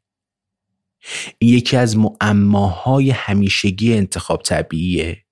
یکی 1.41 1.77
از 1.77 1.97
معماهای 1.97 3.09
همیشگی 3.09 3.93
انتخاب 3.93 4.41
طبیعیه 4.41 5.23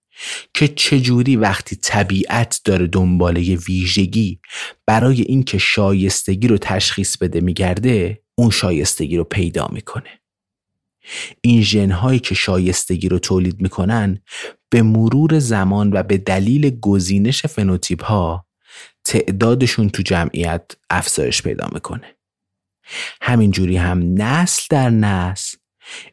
که 0.53 0.67
چجوری 0.67 1.35
وقتی 1.35 1.75
طبیعت 1.75 2.61
داره 2.65 2.87
دنباله 2.87 3.55
ویژگی 3.55 4.39
برای 4.85 5.21
اینکه 5.21 5.57
شایستگی 5.57 6.47
رو 6.47 6.57
تشخیص 6.57 7.17
بده 7.17 7.41
میگرده 7.41 8.21
اون 8.35 8.49
شایستگی 8.49 9.17
رو 9.17 9.23
پیدا 9.23 9.67
می‌کنه. 9.71 10.19
این 11.41 11.61
ژنهایی 11.61 12.19
که 12.19 12.35
شایستگی 12.35 13.09
رو 13.09 13.19
تولید 13.19 13.61
می‌کنن 13.61 14.19
به 14.69 14.81
مرور 14.81 15.39
زمان 15.39 15.93
و 15.93 16.03
به 16.03 16.17
دلیل 16.17 16.79
گزینش 16.79 17.45
فنوتیپ 17.45 18.03
ها 18.03 18.45
تعدادشون 19.03 19.89
تو 19.89 20.03
جمعیت 20.03 20.71
افزایش 20.89 21.41
پیدا 21.41 21.67
می‌کنه. 21.73 22.15
همینجوری 23.21 23.77
هم 23.77 24.21
نسل 24.21 24.63
در 24.69 24.89
نسل 24.89 25.57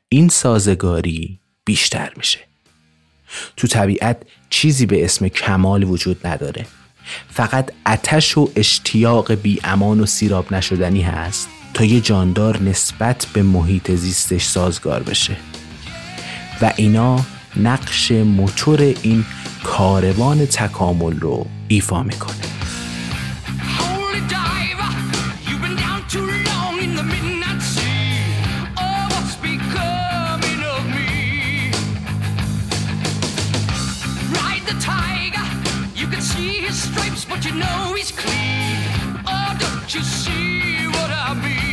این 0.08 0.28
سازگاری 0.28 1.40
بیشتر 1.64 2.12
میشه. 2.16 2.38
تو 3.56 3.66
طبیعت 3.66 4.22
چیزی 4.50 4.86
به 4.86 5.04
اسم 5.04 5.28
کمال 5.28 5.84
وجود 5.84 6.26
نداره. 6.26 6.66
فقط 7.30 7.70
اتش 7.86 8.38
و 8.38 8.50
اشتیاق 8.56 9.32
بی 9.32 9.60
امان 9.64 10.00
و 10.00 10.06
سیراب 10.06 10.54
نشدنی 10.54 11.02
هست. 11.02 11.48
تا 11.74 11.84
یه 11.84 12.00
جاندار 12.00 12.62
نسبت 12.62 13.26
به 13.32 13.42
محیط 13.42 13.90
زیستش 13.90 14.44
سازگار 14.44 15.02
بشه. 15.02 15.36
و 16.62 16.72
اینا 16.76 17.24
نقش 17.56 18.12
موتور 18.12 18.80
این 19.02 19.24
کاروان 19.64 20.46
تکامل 20.46 21.20
رو 21.20 21.46
ایفا 21.68 22.02
می‌کنه. 22.02 22.36
The 34.64 34.78
black 34.78 34.88
and 34.88 35.40
blue. 36.50 36.72
Something 39.92 40.00
is 40.00 40.71
be. 41.40 41.71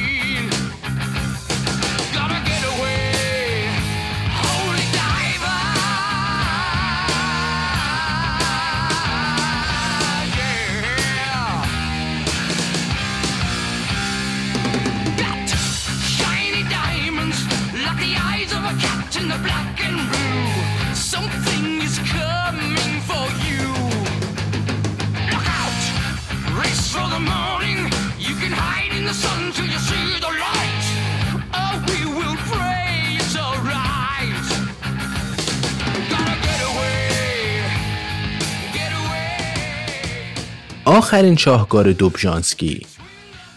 آخرین 40.86 41.36
شاهکار 41.36 41.91
دوبژانسکی. 41.91 42.86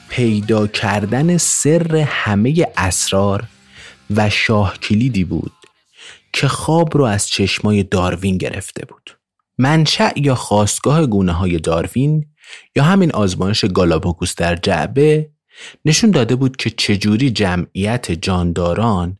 پیدا 0.08 0.66
کردن 0.66 1.36
سر 1.36 1.96
همه 1.96 2.66
اسرار 2.76 3.44
و 4.16 4.30
شاه 4.30 4.78
کلیدی 4.78 5.24
بود 5.24 5.52
که 6.32 6.48
خواب 6.48 6.96
رو 6.96 7.04
از 7.04 7.28
چشمای 7.28 7.82
داروین 7.82 8.38
گرفته 8.38 8.86
بود. 8.86 9.18
منشأ 9.58 10.10
یا 10.16 10.34
خواستگاه 10.34 11.06
گونه 11.06 11.32
های 11.32 11.58
داروین 11.58 12.26
یا 12.76 12.84
همین 12.84 13.12
آزمایش 13.12 13.64
گالاپاگوس 13.64 14.34
در 14.34 14.56
جعبه 14.56 15.31
نشون 15.84 16.10
داده 16.10 16.36
بود 16.36 16.56
که 16.56 16.70
چجوری 16.70 17.30
جمعیت 17.30 18.12
جانداران 18.12 19.18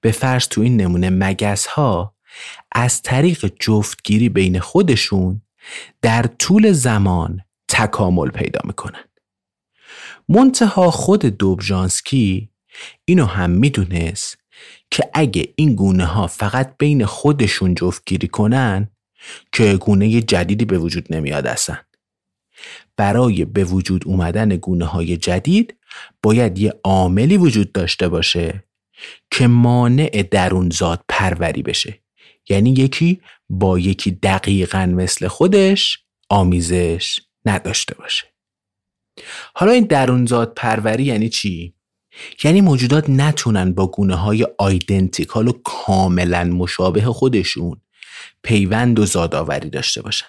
به 0.00 0.12
فرض 0.12 0.48
تو 0.48 0.60
این 0.60 0.76
نمونه 0.76 1.10
مگس 1.10 1.66
ها 1.66 2.14
از 2.72 3.02
طریق 3.02 3.52
جفتگیری 3.60 4.28
بین 4.28 4.58
خودشون 4.58 5.42
در 6.02 6.22
طول 6.22 6.72
زمان 6.72 7.40
تکامل 7.68 8.30
پیدا 8.30 8.60
می‌کنن. 8.64 9.04
منتها 10.28 10.90
خود 10.90 11.26
دوبژانسکی 11.26 12.50
اینو 13.04 13.24
هم 13.24 13.50
می‌دونست 13.50 14.38
که 14.90 15.10
اگه 15.14 15.52
این 15.56 15.74
گونه 15.74 16.04
ها 16.04 16.26
فقط 16.26 16.76
بین 16.78 17.06
خودشون 17.06 17.74
جفتگیری 17.74 18.28
کنن 18.28 18.90
که 19.52 19.76
گونه 19.76 20.20
جدیدی 20.22 20.64
به 20.64 20.78
وجود 20.78 21.14
نمیاد 21.14 21.46
اصلا 21.46 21.76
برای 23.00 23.44
به 23.44 23.64
وجود 23.64 24.02
اومدن 24.06 24.48
گونه 24.48 24.84
های 24.84 25.16
جدید 25.16 25.76
باید 26.22 26.58
یه 26.58 26.74
عاملی 26.84 27.36
وجود 27.36 27.72
داشته 27.72 28.08
باشه 28.08 28.64
که 29.30 29.46
مانع 29.46 30.22
درونزاد 30.30 31.04
پروری 31.08 31.62
بشه. 31.62 32.02
یعنی 32.48 32.70
یکی 32.70 33.20
با 33.50 33.78
یکی 33.78 34.10
دقیقا 34.10 34.86
مثل 34.86 35.28
خودش 35.28 35.98
آمیزش 36.28 37.20
نداشته 37.44 37.94
باشه. 37.94 38.26
حالا 39.54 39.72
این 39.72 39.84
درونزاد 39.84 40.54
پروری 40.54 41.04
یعنی 41.04 41.28
چی؟ 41.28 41.74
یعنی 42.44 42.60
موجودات 42.60 43.10
نتونن 43.10 43.72
با 43.72 43.86
گونه 43.86 44.14
های 44.14 44.46
آیدنتیکال 44.58 45.48
و 45.48 45.52
کاملا 45.64 46.44
مشابه 46.44 47.02
خودشون 47.02 47.80
پیوند 48.42 48.98
و 48.98 49.06
زادآوری 49.06 49.70
داشته 49.70 50.02
باشن. 50.02 50.26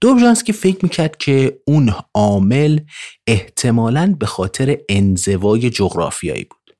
دوبژانسکی 0.00 0.52
فکر 0.52 0.78
می‌کرد 0.82 1.16
که 1.16 1.60
اون 1.66 1.94
عامل 2.14 2.80
احتمالاً 3.26 4.14
به 4.18 4.26
خاطر 4.26 4.78
انزوای 4.88 5.70
جغرافیایی 5.70 6.44
بود. 6.44 6.76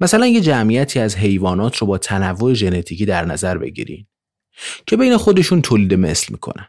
مثلا 0.00 0.26
یه 0.26 0.40
جمعیتی 0.40 0.98
از 0.98 1.16
حیوانات 1.16 1.76
رو 1.76 1.86
با 1.86 1.98
تنوع 1.98 2.54
ژنتیکی 2.54 3.06
در 3.06 3.24
نظر 3.24 3.58
بگیرین 3.58 4.06
که 4.86 4.96
بین 4.96 5.16
خودشون 5.16 5.62
تولید 5.62 5.94
مثل 5.94 6.26
می‌کنن. 6.30 6.68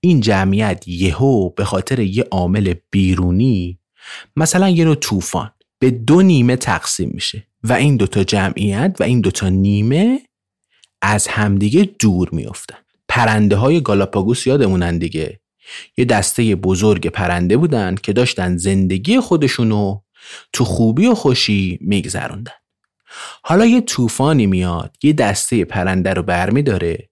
این 0.00 0.20
جمعیت 0.20 0.88
یهو 0.88 1.50
به 1.50 1.64
خاطر 1.64 2.00
یه 2.00 2.24
عامل 2.30 2.74
بیرونی 2.90 3.78
مثلا 4.36 4.68
یه 4.68 4.84
نوع 4.84 4.94
طوفان 4.94 5.50
به 5.78 5.90
دو 5.90 6.22
نیمه 6.22 6.56
تقسیم 6.56 7.10
میشه 7.14 7.46
و 7.62 7.72
این 7.72 7.96
دوتا 7.96 8.24
جمعیت 8.24 8.96
و 9.00 9.02
این 9.02 9.20
دوتا 9.20 9.48
نیمه 9.48 10.20
از 11.02 11.26
همدیگه 11.26 11.90
دور 11.98 12.28
میافتن. 12.32 12.83
پرنده 13.14 13.56
های 13.56 13.80
گالاپاگوس 13.80 14.46
یادمونن 14.46 14.98
دیگه. 14.98 15.40
یه 15.96 16.04
دسته 16.04 16.54
بزرگ 16.56 17.06
پرنده 17.06 17.56
بودن 17.56 17.94
که 17.94 18.12
داشتن 18.12 18.56
زندگی 18.56 19.20
خودشونو 19.20 20.00
تو 20.52 20.64
خوبی 20.64 21.06
و 21.06 21.14
خوشی 21.14 21.78
میگذروندن. 21.80 22.52
حالا 23.42 23.66
یه 23.66 23.80
طوفانی 23.80 24.46
میاد 24.46 24.96
یه 25.02 25.12
دسته 25.12 25.64
پرنده 25.64 26.14
رو 26.14 26.22
برمی 26.22 26.62
داره 26.62 27.10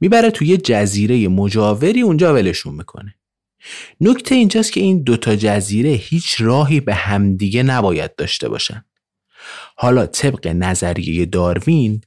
می‌بره 0.00 0.30
توی 0.30 0.48
یه 0.48 0.56
جزیره 0.56 1.28
مجاوری 1.28 2.00
اونجا 2.00 2.34
ولشون 2.34 2.74
می‌کنه. 2.74 3.14
نکته 4.00 4.34
اینجاست 4.34 4.72
که 4.72 4.80
این 4.80 5.02
دوتا 5.02 5.36
جزیره 5.36 5.90
هیچ 5.90 6.36
راهی 6.38 6.80
به 6.80 6.94
همدیگه 6.94 7.62
نباید 7.62 8.14
داشته 8.14 8.48
باشن. 8.48 8.84
حالا 9.76 10.06
طبق 10.06 10.46
نظریه 10.46 11.26
داروین 11.26 12.00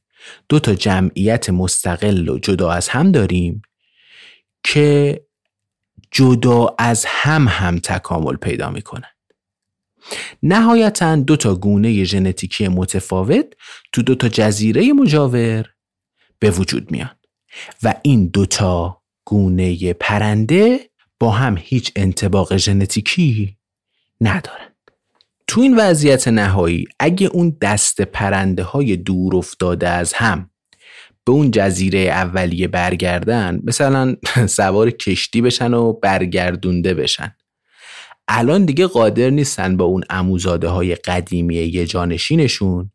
دو 0.50 0.60
تا 0.60 0.74
جمعیت 0.74 1.50
مستقل 1.50 2.30
و 2.30 2.40
جدا 2.40 2.72
از 2.72 2.90
هم 2.90 3.12
داریم 3.12 3.62
که 4.64 5.22
جدا 6.12 6.76
از 6.80 7.06
هم 7.08 7.48
هم 7.50 7.80
تکامل 7.80 8.36
پیدا 8.36 8.70
می‌کنن. 8.70 9.10
نهایتا 10.44 11.16
دو 11.16 11.36
تا 11.36 11.56
گونه 11.56 12.04
ژنتیکی 12.04 12.68
متفاوت 12.68 13.46
تو 13.92 14.02
دو 14.02 14.16
تا 14.16 14.30
جزیره 14.30 14.94
مجاور 14.94 15.66
به 16.40 16.52
وجود 16.52 16.92
میان 16.92 17.16
و 17.84 17.96
این 18.02 18.28
دوتا 18.28 19.02
گونه 19.26 19.94
پرنده 19.94 20.90
با 21.20 21.32
هم 21.32 21.58
هیچ 21.60 21.92
انتباق 21.96 22.58
ژنتیکی 22.58 23.58
ندارن. 24.22 24.75
تو 25.48 25.62
این 25.62 25.78
وضعیت 25.78 26.28
نهایی 26.28 26.86
اگه 27.00 27.28
اون 27.28 27.58
دست 27.62 28.02
پرنده 28.02 28.64
های 28.64 28.96
دور 28.96 29.36
افتاده 29.36 29.89
از 29.89 30.14
هم 30.14 30.50
به 31.26 31.32
اون 31.32 31.52
جزیره 31.52 32.00
اولیه 32.00 32.68
برگردن 32.68 33.60
مثلا 33.64 34.16
سوار 34.48 34.91
کشتی 34.91 35.41
بشن 35.41 35.74
و 35.74 35.93
برگردونده 35.93 36.93
بشن. 36.93 37.36
الان 38.28 38.66
دیگه 38.66 38.88
قادر 38.88 39.30
نیستن 39.30 39.78
با 39.78 39.86
اون 39.86 40.04
اموزاده 40.10 40.68
های 40.68 40.96
قدیمی 40.96 41.56
یه 41.56 41.86
جانشینشون 41.86 42.91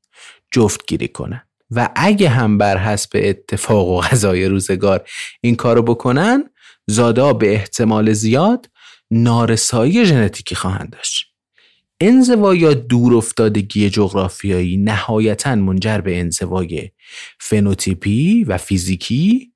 جفتگیری 0.50 1.08
کنن. 1.08 1.42
و 1.70 1.88
اگه 1.96 2.28
هم 2.28 2.58
بر 2.58 2.78
حسب 2.78 3.10
اتفاق 3.14 3.88
و 3.88 4.00
غذای 4.00 4.46
روزگار 4.46 5.08
این 5.40 5.56
کارو 5.56 5.82
بکنن 5.82 6.44
زادا 6.86 7.32
به 7.32 7.54
احتمال 7.54 8.12
زیاد 8.12 8.70
نارسایی 9.10 10.06
ژنتیکی 10.06 10.54
خواهند 10.54 10.90
داشت. 10.90 11.29
انزوا 12.00 12.54
یا 12.54 12.74
دور 12.74 13.14
افتادگی 13.14 13.90
جغرافیایی 13.90 14.76
نهایتا 14.76 15.54
منجر 15.54 15.98
به 15.98 16.20
انزوای 16.20 16.90
فنوتیپی 17.40 18.44
و 18.44 18.58
فیزیکی 18.58 19.52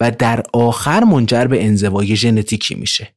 و 0.00 0.10
در 0.10 0.42
آخر 0.52 1.04
منجر 1.04 1.44
به 1.44 1.64
انزوای 1.64 2.16
ژنتیکی 2.16 2.74
میشه. 2.74 3.14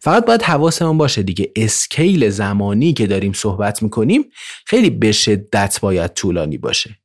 فقط 0.00 0.26
باید 0.26 0.42
حواسمون 0.42 0.98
باشه 0.98 1.22
دیگه 1.22 1.52
اسکیل 1.56 2.30
زمانی 2.30 2.92
که 2.92 3.06
داریم 3.06 3.32
صحبت 3.32 3.82
می‌کنیم 3.82 4.24
خیلی 4.66 4.90
به 4.90 5.12
شدت 5.12 5.78
باید 5.80 6.12
طولانی 6.12 6.58
باشه. 6.58 6.98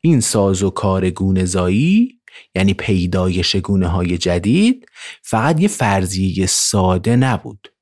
این 0.00 0.20
ساز 0.20 0.62
و 0.62 0.70
کار 0.70 1.10
گونهزایی 1.10 2.20
یعنی 2.54 2.74
پیدایش 2.74 3.56
گونه 3.56 3.88
های 3.88 4.18
جدید 4.18 4.86
فقط 5.22 5.60
یه 5.60 5.68
فرضیه 5.68 6.46
ساده 6.46 7.16
نبود. 7.16 7.72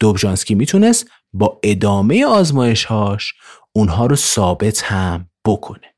دوبژانسکی 0.00 0.54
می‌تونست 0.54 1.10
با 1.32 1.60
ادامه 1.62 2.26
آزمایشهاش 2.26 3.34
اونها 3.72 4.06
رو 4.06 4.16
ثابت 4.16 4.82
هم 4.82 5.30
بکنه. 5.44 5.94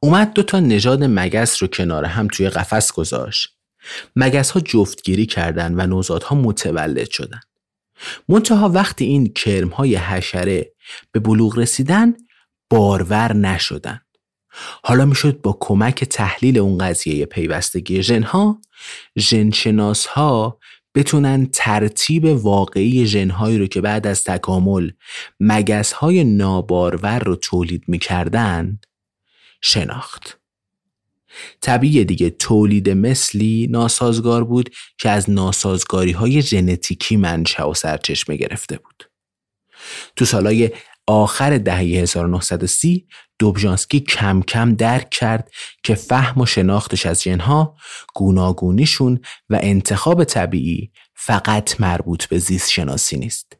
اومد 0.00 0.32
دوتا 0.32 0.60
نژاد 0.60 1.04
مگس 1.04 1.62
رو 1.62 1.68
کنار 1.68 2.04
هم 2.04 2.28
توی 2.28 2.48
قفس 2.48 2.92
گذاشت. 2.92 3.48
مگس 4.16 4.50
ها 4.50 4.60
جفتگیری 4.60 5.26
کردن 5.26 5.74
و 5.80 5.86
نوزادها 5.86 6.36
متولد 6.36 7.10
شدن. 7.10 7.40
منتها 8.28 8.68
وقتی 8.68 9.04
این 9.04 9.32
کرم 9.32 9.68
های 9.68 9.96
حشره 9.96 10.72
به 11.12 11.20
بلوغ 11.20 11.58
رسیدن 11.58 12.14
بارور 12.70 13.32
نشدن. 13.32 14.00
حالا 14.84 15.04
می‌شد 15.04 15.40
با 15.40 15.56
کمک 15.60 16.04
تحلیل 16.04 16.58
اون 16.58 16.78
قضیه 16.78 17.26
پیوستگی 17.26 18.02
ژنها 18.02 18.60
ژنشناس 19.18 20.06
ها 20.06 20.58
بتونن 20.96 21.46
ترتیب 21.52 22.24
واقعی 22.24 23.06
ژنهایی 23.06 23.58
رو 23.58 23.66
که 23.66 23.80
بعد 23.80 24.06
از 24.06 24.24
تکامل 24.24 24.90
مگس 25.40 25.92
های 25.92 26.24
نابارور 26.24 27.18
رو 27.18 27.36
تولید 27.36 27.84
می‌کردن 27.88 28.80
شناخت. 29.60 30.38
طبیعی 31.60 32.04
دیگه 32.04 32.30
تولید 32.30 32.90
مثلی 32.90 33.68
ناسازگار 33.70 34.44
بود 34.44 34.70
که 34.98 35.10
از 35.10 35.30
ناسازگاری 35.30 36.12
های 36.12 36.42
ژنتیکی 36.42 37.16
منشأ 37.16 37.70
و 37.70 37.74
سرچشمه 37.74 38.36
گرفته 38.36 38.78
بود. 38.78 39.10
تو 40.16 40.24
سالهای 40.24 40.70
آخر 41.06 41.58
دهه 41.58 41.78
1930 41.78 43.06
دوبژانسکی 43.38 44.00
کم 44.00 44.42
کم 44.42 44.74
درک 44.74 45.10
کرد 45.10 45.50
که 45.82 45.94
فهم 45.94 46.40
و 46.40 46.46
شناختش 46.46 47.06
از 47.06 47.22
جنها 47.22 47.76
گوناگونیشون 48.14 49.20
و 49.50 49.58
انتخاب 49.62 50.24
طبیعی 50.24 50.92
فقط 51.14 51.80
مربوط 51.80 52.26
به 52.26 52.38
زیست 52.38 52.70
شناسی 52.70 53.16
نیست. 53.16 53.56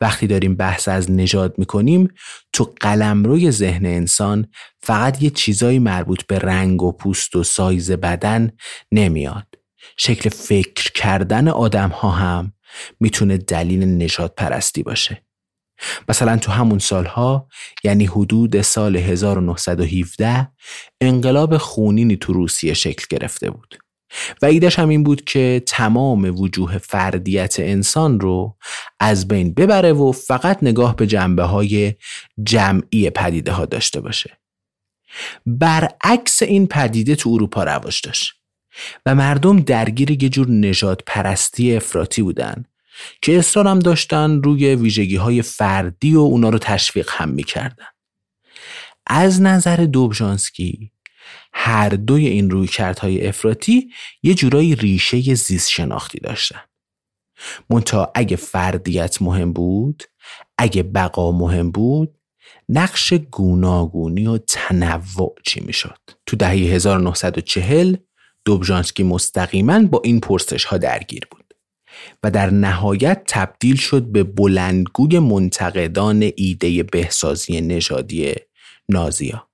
وقتی 0.00 0.26
داریم 0.26 0.54
بحث 0.54 0.88
از 0.88 1.10
نژاد 1.10 1.54
می‌کنیم 1.58 2.08
تو 2.52 2.74
قلمروی 2.80 3.50
ذهن 3.50 3.86
انسان 3.86 4.46
فقط 4.82 5.22
یه 5.22 5.30
چیزایی 5.30 5.78
مربوط 5.78 6.22
به 6.22 6.38
رنگ 6.38 6.82
و 6.82 6.92
پوست 6.92 7.36
و 7.36 7.44
سایز 7.44 7.90
بدن 7.90 8.50
نمیاد. 8.92 9.46
شکل 9.96 10.30
فکر 10.30 10.92
کردن 10.92 11.48
آدم 11.48 11.88
ها 11.88 12.10
هم 12.10 12.52
می‌تونه 13.00 13.36
دلیل 13.36 14.02
نجات 14.02 14.34
پرستی 14.34 14.82
باشه 14.82 15.22
مثلا 16.08 16.36
تو 16.36 16.52
همون 16.52 16.78
سالها 16.78 17.48
یعنی 17.84 18.06
حدود 18.06 18.60
سال 18.60 18.96
1917 18.96 20.48
انقلاب 21.00 21.56
خونینی 21.56 22.16
تو 22.16 22.32
روسیه 22.32 22.74
شکل 22.74 23.04
گرفته 23.10 23.50
بود. 23.50 23.78
و 24.42 24.46
ایدش 24.46 24.78
هم 24.78 24.88
این 24.88 25.02
بود 25.02 25.24
که 25.24 25.62
تمام 25.66 26.40
وجوه 26.40 26.78
فردیت 26.78 27.56
انسان 27.58 28.20
رو 28.20 28.56
از 29.00 29.28
بین 29.28 29.54
ببره 29.54 29.92
و 29.92 30.12
فقط 30.12 30.58
نگاه 30.62 30.96
به 30.96 31.06
جنبه 31.06 31.42
های 31.42 31.94
جمعی 32.42 33.10
پدیده 33.10 33.52
ها 33.52 33.66
داشته 33.66 34.00
باشه. 34.00 34.38
برعکس 35.46 36.42
این 36.42 36.66
پدیده 36.66 37.14
تو 37.14 37.30
اروپا 37.30 37.64
رواج 37.64 38.00
داشت 38.04 38.32
و 39.06 39.14
مردم 39.14 39.60
درگیر 39.60 40.22
یه 40.22 40.28
جور 40.28 40.50
نجات 40.50 41.00
پرستی 41.06 41.76
افراطی 41.76 42.22
بودن. 42.22 42.64
که 43.22 43.38
اصرار 43.38 43.66
هم 43.66 43.78
داشتن 43.78 44.42
روی 44.42 44.74
ویژگی 44.74 45.16
های 45.16 45.42
فردی 45.42 46.14
و 46.14 46.18
اونا 46.18 46.48
رو 46.48 46.58
تشویق 46.58 47.10
هم 47.12 47.28
می‌کردن. 47.28 47.86
از 49.06 49.42
نظر 49.42 49.76
دوبژانسکی 49.76 50.92
هر 51.52 51.88
دوی 51.88 52.26
این 52.26 52.50
رویکردهای 52.50 53.26
افراطی 53.26 53.90
یه 54.22 54.34
جورایی 54.34 54.74
ریشه 54.74 55.34
زیست 55.34 55.70
شناختی 55.70 56.18
داشتن. 56.18 56.60
منتها 57.70 58.12
اگه 58.14 58.36
فردیت 58.36 59.22
مهم 59.22 59.52
بود 59.52 60.02
اگه 60.58 60.82
بقا 60.82 61.32
مهم 61.32 61.70
بود 61.70 62.18
نقش 62.68 63.12
گوناگونی 63.12 64.26
و 64.26 64.38
تنوع 64.38 65.34
چی 65.46 65.60
می‌شد؟ 65.60 65.98
تو 66.26 66.36
دهه 66.36 66.50
1940 66.50 67.96
دوبژانسکی 68.44 69.02
مستقیما 69.02 69.82
با 69.82 70.00
این 70.04 70.20
پرسش 70.20 70.64
ها 70.64 70.78
درگیر 70.78 71.26
بود. 71.30 71.41
و 72.22 72.30
در 72.30 72.50
نهایت 72.50 73.22
تبدیل 73.26 73.76
شد 73.76 74.02
به 74.02 74.22
بلندگوی 74.22 75.18
منتقدان 75.18 76.30
ایده 76.36 76.82
بهسازی 76.82 77.60
نژادی 77.60 78.34
نازیا. 78.88 79.48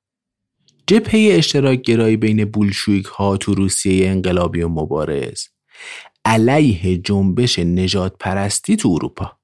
جبهه 0.86 1.36
اشتراک 1.38 1.82
گرایی 1.82 2.16
بین 2.16 2.44
بولشویک 2.44 3.06
ها 3.06 3.36
تو 3.36 3.54
روسیه 3.54 4.08
انقلابی 4.08 4.62
و 4.62 4.68
مبارز. 4.68 5.44
علیه 6.24 6.98
جنبش 6.98 7.58
نجات 7.58 8.16
پرستی 8.20 8.76
تو 8.76 8.88
اروپا. 8.88 9.38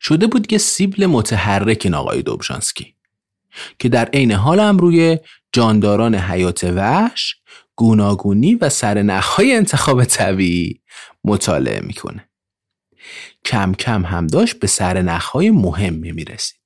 شده 0.00 0.26
بود 0.26 0.46
که 0.46 0.58
سیبل 0.58 1.06
متحرک 1.06 1.80
این 1.84 1.94
آقای 1.94 2.22
دوبژانسکی 2.22 2.94
که 3.78 3.88
در 3.88 4.04
عین 4.04 4.32
حال 4.32 4.60
هم 4.60 4.78
روی 4.78 5.18
جانداران 5.52 6.14
حیات 6.14 6.64
وحش 6.64 7.36
گوناگونی 7.76 8.54
و 8.54 8.68
سرنخهای 8.68 9.54
انتخاب 9.54 10.04
طبیعی 10.04 10.80
مطالعه 11.24 11.80
می‌کنه. 11.80 12.28
کم 13.44 13.74
کم 13.74 14.04
هم 14.04 14.26
داشت 14.26 14.58
به 14.58 14.66
سرنخهای 14.66 15.50
مهمی 15.50 16.12
می‌رسید. 16.12 16.60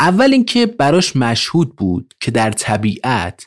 اول 0.00 0.32
اینکه 0.32 0.66
براش 0.66 1.16
مشهود 1.16 1.76
بود 1.76 2.14
که 2.20 2.30
در 2.30 2.50
طبیعت 2.50 3.46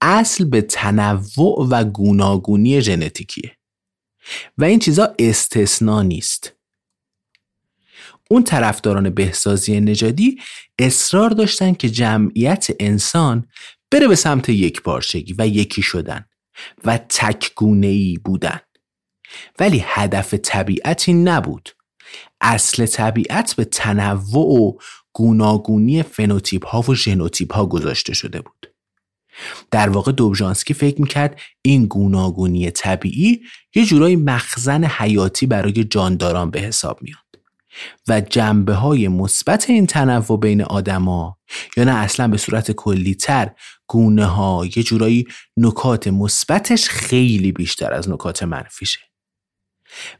اصل 0.00 0.44
به 0.44 0.62
تنوع 0.62 1.68
و 1.70 1.84
گوناگونی 1.84 2.80
ژنتیکیه 2.80 3.56
و 4.58 4.64
این 4.64 4.78
چیزا 4.78 5.14
استثنا 5.18 6.02
نیست. 6.02 6.52
اون 8.30 8.44
طرفداران 8.44 9.10
بهسازی 9.10 9.80
نژادی 9.80 10.40
اصرار 10.78 11.30
داشتن 11.30 11.74
که 11.74 11.88
جمعیت 11.88 12.66
انسان 12.80 13.46
بره 13.94 14.08
به 14.08 14.16
سمت 14.16 14.48
یک 14.48 14.82
پارچگی 14.82 15.34
و 15.38 15.46
یکی 15.46 15.82
شدن 15.82 16.24
و 16.84 16.98
تکگونه 16.98 17.86
ای 17.86 18.18
بودن. 18.24 18.60
ولی 19.58 19.82
هدف 19.86 20.34
طبیعتی 20.34 21.12
نبود. 21.12 21.70
اصل 22.40 22.86
طبیعت 22.86 23.54
به 23.56 23.64
تنوع 23.64 24.60
و 24.60 24.72
گوناگونی 25.12 26.02
فنوتیپ 26.02 26.66
ها 26.66 26.80
و 26.88 26.94
ژنوتیپ 26.94 27.54
ها 27.54 27.66
گذاشته 27.66 28.14
شده 28.14 28.40
بود. 28.40 28.66
در 29.70 29.88
واقع 29.88 30.12
دوبژانسکی 30.12 30.74
فکر 30.74 31.00
می‌کرد 31.00 31.40
این 31.62 31.86
گوناگونی 31.86 32.70
طبیعی 32.70 33.40
یه 33.74 33.84
جورای 33.84 34.16
مخزن 34.16 34.84
حیاتی 34.84 35.46
برای 35.46 35.84
جانداران 35.84 36.50
به 36.50 36.60
حساب 36.60 37.02
میاد. 37.02 37.23
و 38.08 38.20
جنبه 38.20 38.74
های 38.74 39.08
مثبت 39.08 39.70
این 39.70 39.86
تنوع 39.86 40.40
بین 40.40 40.62
آدما 40.62 41.38
یا 41.76 41.84
نه 41.84 41.94
اصلا 41.94 42.28
به 42.28 42.36
صورت 42.36 42.72
کلیتر 42.72 43.50
گونه 43.86 44.24
ها 44.24 44.66
یه 44.76 44.82
جورایی 44.82 45.24
نکات 45.56 46.08
مثبتش 46.08 46.88
خیلی 46.88 47.52
بیشتر 47.52 47.92
از 47.92 48.10
نکات 48.10 48.42
منفیشه. 48.42 49.00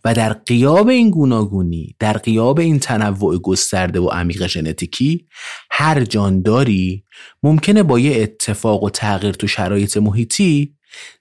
و 0.05 0.15
در 0.15 0.33
قیاب 0.33 0.89
این 0.89 1.11
گوناگونی 1.11 1.97
در 1.99 2.13
قیاب 2.13 2.61
این 2.61 2.79
تنوع 2.79 3.39
گسترده 3.39 4.01
و 4.01 4.09
عمیق 4.09 4.47
ژنتیکی 4.47 5.27
هر 5.71 6.05
جانداری 6.05 7.05
ممکنه 7.43 7.83
با 7.83 7.99
یه 7.99 8.23
اتفاق 8.23 8.83
و 8.83 8.91
تغییر 8.91 9.33
تو 9.35 9.47
شرایط 9.47 9.97
محیطی 9.97 10.77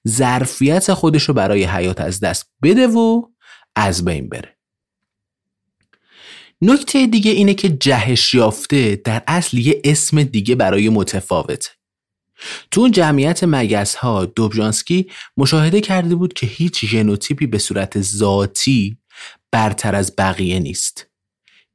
ظرفیت 0.07 0.93
خودش 0.93 1.23
رو 1.23 1.33
برای 1.33 1.63
حیات 1.63 2.01
از 2.01 2.19
دست 2.19 2.51
بده 2.63 2.87
و 2.87 3.21
از 3.75 4.05
بین 4.05 4.29
بره. 4.29 4.52
نکته 6.65 7.07
دیگه 7.07 7.31
اینه 7.31 7.53
که 7.53 7.69
جهش 7.69 8.33
یافته 8.33 8.95
در 8.95 9.23
اصل 9.27 9.57
یه 9.57 9.81
اسم 9.83 10.23
دیگه 10.23 10.55
برای 10.55 10.89
متفاوته. 10.89 11.69
تو 12.71 12.81
اون 12.81 12.91
جمعیت 12.91 13.43
مگس 13.43 13.95
ها 13.95 14.25
دوبژانسکی 14.25 15.09
مشاهده 15.37 15.81
کرده 15.81 16.15
بود 16.15 16.33
که 16.33 16.45
هیچ 16.47 16.85
ژنوتیپی 16.85 17.47
به 17.47 17.57
صورت 17.57 18.01
ذاتی 18.01 18.97
برتر 19.51 19.95
از 19.95 20.13
بقیه 20.17 20.59
نیست. 20.59 21.07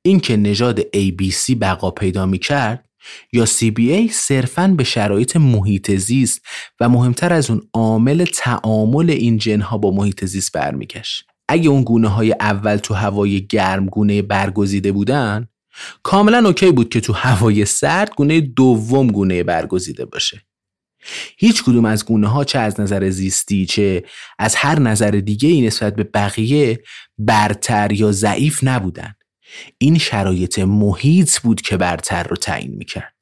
اینکه 0.02 0.36
نژاد 0.36 0.80
ABC 0.80 1.54
بقا 1.60 1.90
پیدا 1.90 2.26
می 2.26 2.38
کرد 2.38 2.88
یا 3.32 3.46
CBA 3.46 4.10
صرفاً 4.12 4.74
به 4.76 4.84
شرایط 4.84 5.36
محیط 5.36 5.90
زیست 5.90 6.40
و 6.80 6.88
مهمتر 6.88 7.32
از 7.32 7.50
اون 7.50 7.62
عامل 7.74 8.24
تعامل 8.24 9.10
این 9.10 9.38
ژنها 9.38 9.78
با 9.78 9.90
محیط 9.90 10.24
زیست 10.24 10.52
برمیگشت. 10.52 11.24
اگه 11.48 11.70
اون 11.70 11.82
گونه 11.82 12.08
های 12.08 12.34
اول 12.40 12.76
تو 12.76 12.94
هوای 12.94 13.46
گرم 13.46 13.86
گونه 13.86 14.22
برگزیده 14.22 14.92
بودن 14.92 15.48
کاملا 16.02 16.48
okay 16.48 16.72
بود 16.72 16.88
که 16.88 17.00
تو 17.00 17.12
هوای 17.12 17.64
سرد 17.64 18.14
گونه 18.16 18.40
دوم 18.40 19.06
گونه 19.06 19.42
برگزیده 19.42 20.04
باشه. 20.04 20.42
هیچ 21.38 21.62
کدوم 21.62 21.84
از 21.84 22.04
گونه 22.04 22.26
ها 22.28 22.44
چه 22.44 22.58
از 22.58 22.80
نظر 22.80 23.10
زیستی 23.10 23.66
چه 23.66 24.04
از 24.38 24.54
هر 24.56 24.78
نظر 24.78 25.10
دیگه 25.10 25.48
ای 25.48 25.60
نسبت 25.60 25.96
به 25.96 26.04
بقیه 26.04 26.82
برتر 27.18 27.92
یا 27.92 28.12
ضعیف 28.12 28.60
نبودن. 28.62 29.14
این 29.78 29.98
شرایط 29.98 30.58
محیط 30.58 31.38
بود 31.38 31.60
که 31.60 31.76
برتر 31.76 32.22
رو 32.22 32.36
تعیین 32.36 32.74
می‌کرد. 32.74 33.14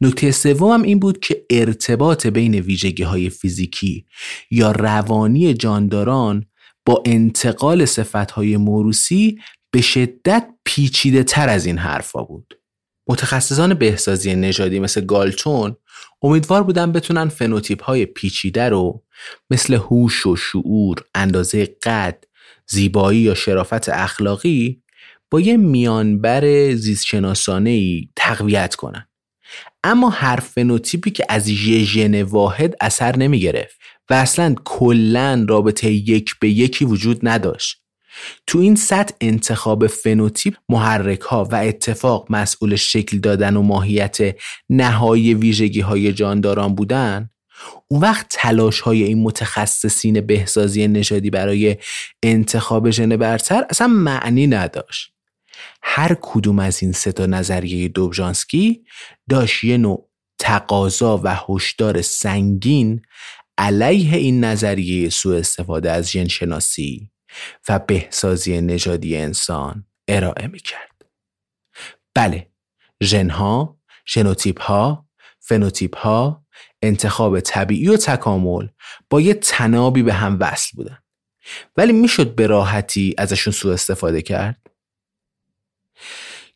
نکته 0.00 0.30
سوم 0.30 0.82
این 0.82 0.98
بود 0.98 1.20
که 1.20 1.46
ارتباط 1.50 2.26
بین 2.26 2.54
ویژگی 2.54 3.02
های 3.02 3.30
فیزیکی 3.30 4.06
یا 4.50 4.70
روانی 4.72 5.54
جانداران 5.54 6.46
با 6.86 7.02
انتقال 7.06 7.84
صفت 7.84 8.30
های 8.30 8.56
موروسی 8.56 9.38
به 9.70 9.80
شدت 9.80 10.48
پیچیده 10.64 11.22
تر 11.22 11.48
از 11.48 11.66
این 11.66 11.78
حرفا 11.78 12.22
بود 12.22 12.58
متخصصان 13.08 13.74
بهسازی 13.74 14.34
نژادی 14.34 14.80
مثل 14.80 15.00
گالتون 15.00 15.76
امیدوار 16.22 16.62
بودن 16.62 16.92
بتونن 16.92 17.28
فنوتیپ 17.28 17.82
های 17.82 18.06
پیچیده 18.06 18.68
رو 18.68 19.02
مثل 19.50 19.74
هوش 19.74 20.26
و 20.26 20.36
شعور، 20.36 21.04
اندازه 21.14 21.76
قد، 21.82 22.24
زیبایی 22.66 23.20
یا 23.20 23.34
شرافت 23.34 23.88
اخلاقی 23.88 24.82
با 25.30 25.40
یه 25.40 25.56
میانبر 25.56 26.74
زیستشناسانه 26.74 27.70
ای 27.70 28.08
تقویت 28.16 28.74
کنن. 28.74 29.08
اما 29.84 30.10
هر 30.10 30.36
فنوتیپی 30.36 31.10
که 31.10 31.26
از 31.28 31.48
یه 31.48 31.84
ژن 31.84 32.22
واحد 32.22 32.74
اثر 32.80 33.16
نمی 33.16 33.40
گرفت 33.40 33.80
و 34.10 34.14
اصلا 34.14 34.54
کلا 34.64 35.46
رابطه 35.48 35.90
یک 35.90 36.38
به 36.40 36.48
یکی 36.50 36.84
وجود 36.84 37.28
نداشت. 37.28 37.84
تو 38.46 38.58
این 38.58 38.76
سطح 38.76 39.14
انتخاب 39.20 39.86
فنوتیپ 39.86 40.54
محرک 40.68 41.20
ها 41.20 41.44
و 41.44 41.54
اتفاق 41.54 42.26
مسئول 42.30 42.76
شکل 42.76 43.18
دادن 43.18 43.56
و 43.56 43.62
ماهیت 43.62 44.18
نهایی 44.70 45.34
ویژگی 45.34 45.80
های 45.80 46.12
جانداران 46.12 46.74
بودن 46.74 47.30
اون 47.88 48.00
وقت 48.00 48.26
تلاش 48.30 48.80
های 48.80 49.02
این 49.02 49.22
متخصصین 49.22 50.20
بهسازی 50.20 50.88
نژادی 50.88 51.30
برای 51.30 51.76
انتخاب 52.22 52.90
ژن 52.90 53.16
برتر 53.16 53.64
اصلا 53.70 53.86
معنی 53.86 54.46
نداشت 54.46 55.12
هر 55.82 56.16
کدوم 56.20 56.58
از 56.58 56.82
این 56.82 56.92
سه 56.92 57.26
نظریه 57.26 57.88
دوبژانسکی 57.88 58.84
داشت 59.28 59.64
یه 59.64 59.76
نوع 59.76 60.08
تقاضا 60.38 61.20
و 61.24 61.36
هشدار 61.48 62.02
سنگین 62.02 63.02
علیه 63.58 64.16
این 64.16 64.44
نظریه 64.44 65.08
سوء 65.08 65.38
استفاده 65.38 65.90
از 65.90 66.10
ژن 66.10 66.28
شناسی 66.28 67.10
و 67.68 67.78
بهسازی 67.78 68.60
نژادی 68.60 69.16
انسان 69.16 69.86
ارائه 70.08 70.46
می 70.46 70.58
کرد. 70.58 71.04
بله، 72.14 72.50
ژنها، 73.02 73.78
ژنوتیپ 74.08 74.62
ها، 74.62 75.08
فنوتیپ 75.40 75.96
ها، 75.96 76.46
انتخاب 76.82 77.40
طبیعی 77.40 77.88
و 77.88 77.96
تکامل 77.96 78.68
با 79.10 79.20
یه 79.20 79.34
طنابی 79.34 80.02
به 80.02 80.12
هم 80.12 80.36
وصل 80.40 80.76
بودن. 80.76 80.98
ولی 81.76 81.92
می‌شد 81.92 82.34
به 82.34 82.46
راحتی 82.46 83.14
ازشون 83.18 83.52
سوء 83.52 83.72
استفاده 83.72 84.22
کرد؟ 84.22 84.66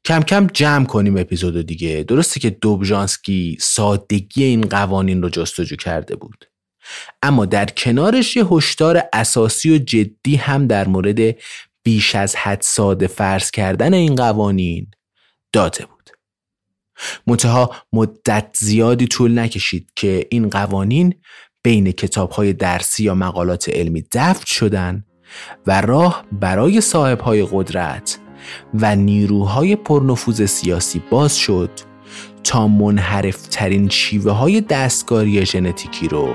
کم 0.04 0.20
کم 0.20 0.46
جمع 0.46 0.86
کنیم 0.86 1.16
اپیزود 1.16 1.66
دیگه. 1.66 2.04
درسته 2.08 2.40
که 2.40 2.50
دوبژانسکی 2.50 3.56
سادگی 3.60 4.44
این 4.44 4.60
قوانین 4.60 5.22
رو 5.22 5.28
جستجو 5.28 5.76
کرده 5.76 6.16
بود. 6.16 6.44
اما 7.22 7.46
در 7.46 7.66
کنارش 7.66 8.36
یه 8.36 8.44
هشدار 8.44 9.02
اساسی 9.12 9.74
و 9.74 9.78
جدی 9.78 10.36
هم 10.36 10.66
در 10.66 10.88
مورد 10.88 11.36
بیش 11.82 12.14
از 12.14 12.36
حد 12.36 12.60
ساده 12.60 13.06
فرض 13.06 13.50
کردن 13.50 13.94
این 13.94 14.14
قوانین 14.14 14.86
داده 15.52 15.86
بود. 15.86 16.10
منتها 17.26 17.70
مدت 17.92 18.46
زیادی 18.58 19.06
طول 19.06 19.38
نکشید 19.38 19.88
که 19.96 20.26
این 20.30 20.50
قوانین 20.50 21.14
بین 21.62 21.92
کتاب 21.92 22.30
های 22.30 22.52
درسی 22.52 23.04
یا 23.04 23.14
مقالات 23.14 23.68
علمی 23.68 24.04
دفت 24.12 24.46
شدن 24.46 25.04
و 25.66 25.80
راه 25.80 26.24
برای 26.32 26.80
صاحب 26.80 27.20
های 27.20 27.48
قدرت 27.52 28.18
و 28.74 28.96
نیروهای 28.96 29.76
پرنفوذ 29.76 30.44
سیاسی 30.44 31.02
باز 31.10 31.36
شد 31.36 31.70
تا 32.44 32.68
منحرفترین 32.68 33.88
شیوه 33.88 34.32
های 34.32 34.60
دستکاری 34.60 35.46
ژنتیکی 35.46 36.08
رو 36.08 36.34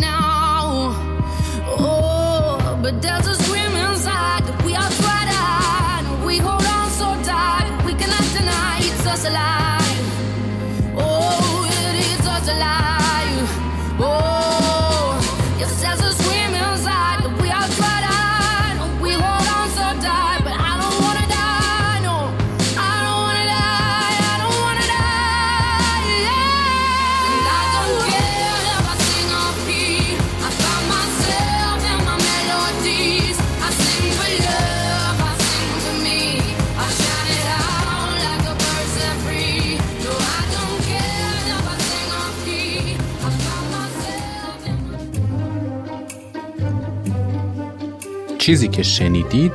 چیزی 48.41 48.67
که 48.67 48.83
شنیدید 48.83 49.51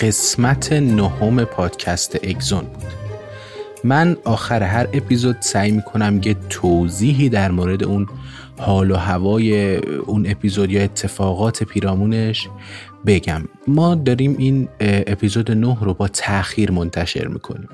قسمت 0.00 0.72
نهم 0.72 1.44
پادکست 1.44 2.16
اگزون 2.22 2.60
بود. 2.60 2.92
من 3.84 4.16
آخر 4.24 4.62
هر 4.62 4.88
اپیزود 4.92 5.36
سعی 5.40 5.70
می‌کنم 5.70 6.20
یه 6.24 6.36
توضیحی 6.48 7.28
در 7.28 7.50
مورد 7.50 7.84
اون 7.84 8.06
حال 8.58 8.90
و 8.90 8.96
هوای 8.96 9.76
اون 9.76 10.26
اپیزود 10.30 10.70
یا 10.70 10.82
اتفاقات 10.82 11.64
پیرامونش 11.64 12.48
بگم. 13.06 13.42
ما 13.66 13.94
داریم 13.94 14.36
این 14.38 14.68
اپیزود 14.80 15.50
نه 15.50 15.76
رو 15.80 15.94
با 15.94 16.08
تاخیر 16.08 16.70
منتشر 16.70 17.26
می‌کنیم. 17.26 17.68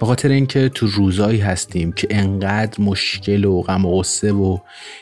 به 0.00 0.06
خاطر 0.06 0.28
اینکه 0.28 0.68
تو 0.68 0.86
روزایی 0.86 1.38
هستیم 1.38 1.92
که 1.92 2.08
انقدر 2.10 2.80
مشکل 2.82 3.44
و 3.44 3.62
غم 3.62 3.84
و 3.84 3.98
غصه 3.98 4.32
و 4.32 4.58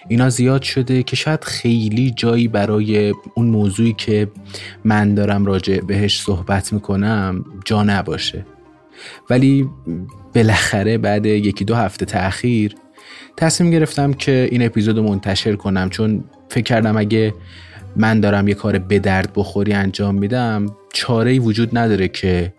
اینا 0.09 0.31
زیاد 0.31 0.63
شده 0.63 1.03
که 1.03 1.17
شاید 1.17 1.45
خیلی 1.45 2.11
جایی 2.11 2.49
برای 2.49 3.15
اون 3.35 3.47
موضوعی 3.47 3.93
که 3.93 4.29
من 4.85 5.15
دارم 5.15 5.47
راجع 5.47 5.81
بهش 5.81 6.23
صحبت 6.23 6.73
می‌کنم 6.73 7.45
جا 7.65 7.83
نباشه. 7.83 8.47
ولی 9.31 9.69
بالاخره 10.35 10.99
بعد 10.99 11.27
یکی 11.27 11.65
دو 11.65 11.75
هفته 11.75 12.05
تاخیر 12.07 12.75
تصمیم 13.37 13.71
گرفتم 13.71 14.13
که 14.13 14.49
این 14.51 14.67
اپیزود 14.67 14.99
منتشر 14.99 15.57
کنم 15.57 15.91
چون 15.91 16.25
فکر 16.49 16.65
کردم 16.65 16.97
اگه 16.97 17.35
من 17.97 18.21
دارم 18.21 18.49
یه 18.49 18.55
کار 18.55 18.79
به 18.79 18.99
درد 18.99 19.33
بخوری 19.37 19.73
انجام 19.73 20.15
میدم 20.15 20.67
چاره 20.93 21.39
وجود 21.39 21.79
نداره 21.79 22.09
که 22.09 22.53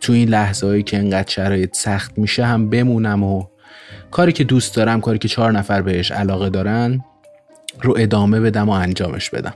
تو 0.00 0.12
این 0.12 0.28
لحظه 0.28 0.66
هایی 0.66 0.82
که 0.82 0.98
انقدر 0.98 1.30
شرایط 1.30 1.76
سخت 1.76 2.18
میشه 2.18 2.46
هم 2.46 2.70
بمونم 2.70 3.22
و 3.22 3.44
کاری 4.10 4.32
که 4.32 4.44
دوست 4.44 4.76
دارم 4.76 5.00
کاری 5.00 5.18
که 5.18 5.28
چهار 5.28 5.52
نفر 5.52 5.82
بهش 5.82 6.10
علاقه 6.10 6.50
دارن 6.50 7.00
رو 7.82 7.94
ادامه 7.98 8.40
بدم 8.40 8.68
و 8.68 8.72
انجامش 8.72 9.30
بدم. 9.30 9.54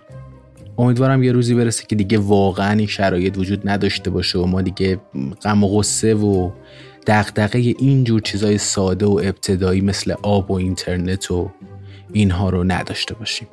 امیدوارم 0.78 1.22
یه 1.22 1.32
روزی 1.32 1.54
برسه 1.54 1.84
که 1.86 1.96
دیگه 1.96 2.18
واقعا 2.18 2.78
این 2.78 2.86
شرایط 2.86 3.38
وجود 3.38 3.68
نداشته 3.68 4.10
باشه 4.10 4.38
و 4.38 4.46
ما 4.46 4.62
دیگه 4.62 5.00
غم 5.42 5.64
و 5.64 5.68
غصه 5.68 6.14
و 6.14 6.50
دغدغه 7.06 7.58
اینجور 7.58 8.20
چیزای 8.20 8.58
ساده 8.58 9.06
و 9.06 9.20
ابتدایی 9.24 9.80
مثل 9.80 10.14
آب 10.22 10.50
و 10.50 10.54
اینترنت 10.54 11.30
و 11.30 11.50
اینها 12.12 12.50
رو 12.50 12.64
نداشته 12.64 13.14
باشیم. 13.14 13.48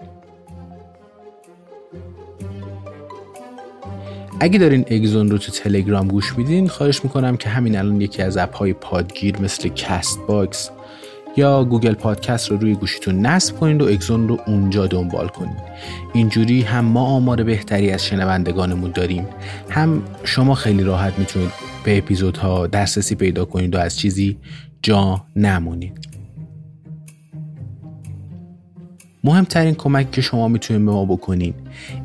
اگه 4.39 4.59
دارین 4.59 4.85
اگزون 4.91 5.29
رو 5.29 5.37
تو 5.37 5.51
تلگرام 5.51 6.07
گوش 6.07 6.37
میدین 6.37 6.67
خواهش 6.67 7.03
می‌کنم 7.03 7.37
که 7.37 7.49
همین 7.49 7.77
الان 7.77 8.01
یکی 8.01 8.21
از 8.21 8.37
app 8.37 8.55
های 8.55 8.73
پادگیر 8.73 9.41
مثل 9.41 9.69
Castbox 9.69 10.69
یا 11.37 11.63
گوگل 11.63 11.93
پادکست 11.93 12.51
رو 12.51 12.57
روی 12.57 12.75
گوشیتون 12.75 13.25
نصب 13.25 13.59
کنید 13.59 13.81
و 13.81 13.87
اگزون 13.87 14.27
رو 14.27 14.39
اونجا 14.47 14.87
دنبال 14.87 15.27
کنید 15.27 15.57
اینجوری 16.13 16.61
هم 16.61 16.85
ما 16.85 17.01
آمار 17.01 17.43
بهتری 17.43 17.91
از 17.91 18.05
شنوندگانمون 18.05 18.91
داریم. 18.91 19.27
هم 19.69 20.03
شما 20.23 20.55
خیلی 20.55 20.83
راحت 20.83 21.19
می‌تونید 21.19 21.51
به 21.83 21.97
اپیزودها 21.97 22.67
دسترسی 22.67 23.15
پیدا 23.15 23.45
کنید 23.45 23.75
و 23.75 23.77
از 23.77 23.97
چیزی 23.97 24.37
جا 24.81 25.25
نمونید. 25.35 26.06
مهمترین 29.27 29.75
کمک 29.75 30.11
که 30.11 30.21
شما 30.21 30.47
می‌تونید 30.47 30.85
به 30.85 30.91
ما 30.91 31.05
بکنین 31.05 31.53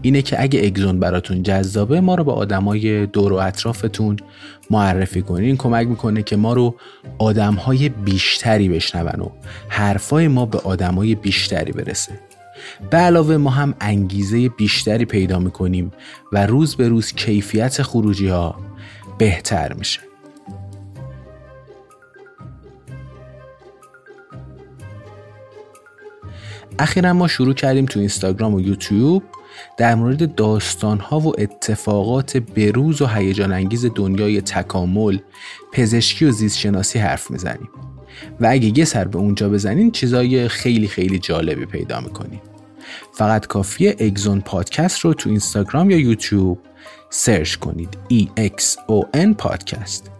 اینه 0.02 0.22
که 0.22 0.42
اگه 0.42 0.66
اگزون 0.66 1.00
براتون 1.00 1.42
جذابه 1.42 2.00
ما 2.00 2.14
رو 2.14 2.24
به 2.24 2.32
آدمای 2.32 3.06
دور 3.06 3.32
و 3.32 3.36
اطرافتون 3.36 4.16
معرفی 4.70 5.22
کنین. 5.22 5.44
این 5.44 5.56
کمک 5.56 5.86
می‌کنه 5.86 6.22
که 6.22 6.36
ما 6.36 6.52
رو 6.52 6.74
آدمهای 7.18 7.88
بیشتری 7.88 8.68
بشنون 8.68 9.20
و 9.20 9.28
حرفای 9.68 10.28
ما 10.28 10.46
به 10.46 10.58
آدمای 10.58 11.14
بیشتری 11.14 11.72
برسه. 11.72 12.12
به 12.90 12.96
علاوه 12.96 13.36
ما 13.36 13.50
هم 13.50 13.74
انگیزه 13.80 14.48
بیشتری 14.48 15.04
پیدا 15.04 15.38
می‌کنیم 15.38 15.92
و 16.32 16.46
روز 16.46 16.76
به 16.76 16.88
روز 16.88 17.12
کیفیت 17.12 17.82
خروجی 17.82 18.28
ها 18.28 18.54
بهتر 19.18 19.72
میشه. 19.72 20.00
اخیرا 26.78 27.12
ما 27.12 27.28
شروع 27.28 27.54
کردیم 27.54 27.86
تو 27.86 28.00
اینستاگرام 28.00 28.54
و 28.54 28.60
یوتیوب 28.60 29.22
در 29.76 29.94
مورد 29.94 30.34
داستانها 30.34 31.20
و 31.20 31.40
اتفاقات 31.40 32.36
بروز 32.36 33.02
و 33.02 33.06
هیجان 33.06 33.52
انگیز 33.52 33.86
دنیای 33.94 34.40
تکامل، 34.40 35.18
پزشکی 35.72 36.24
و 36.24 36.30
زیست 36.30 36.58
شناسی 36.58 36.98
حرف 36.98 37.30
می‌زنیم. 37.30 37.68
و 38.40 38.46
اگه 38.50 38.78
یه 38.78 38.84
سر 38.84 39.04
به 39.04 39.18
اونجا 39.18 39.48
بزنین 39.48 39.90
چیزای 39.90 40.48
خیلی 40.48 40.88
خیلی 40.88 41.18
جالبی 41.18 41.66
پیدا 41.66 42.00
می‌کنیم. 42.00 42.40
فقط 43.14 43.46
کافیه 43.46 43.96
اگزون 43.98 44.40
پادکست 44.40 45.00
رو 45.00 45.14
تو 45.14 45.28
اینستاگرام 45.28 45.90
یا 45.90 45.96
یوتیوب 45.96 46.58
سرچ 47.10 47.54
کنید. 47.54 47.98
E 48.12 48.40
X 48.40 48.62
O 48.76 49.16
N 49.16 49.34
پادکست. 49.38 50.11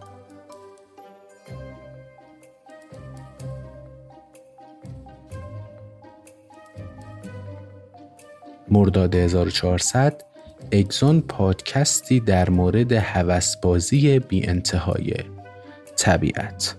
مرداد 8.72 9.14
1400 9.14 10.22
اگزون 10.72 11.20
پادکستی 11.20 12.20
در 12.20 12.50
مورد 12.50 12.92
هوسبازی 12.92 14.18
بی 14.18 14.46
انتهای 14.48 15.14
طبیعت. 15.96 16.74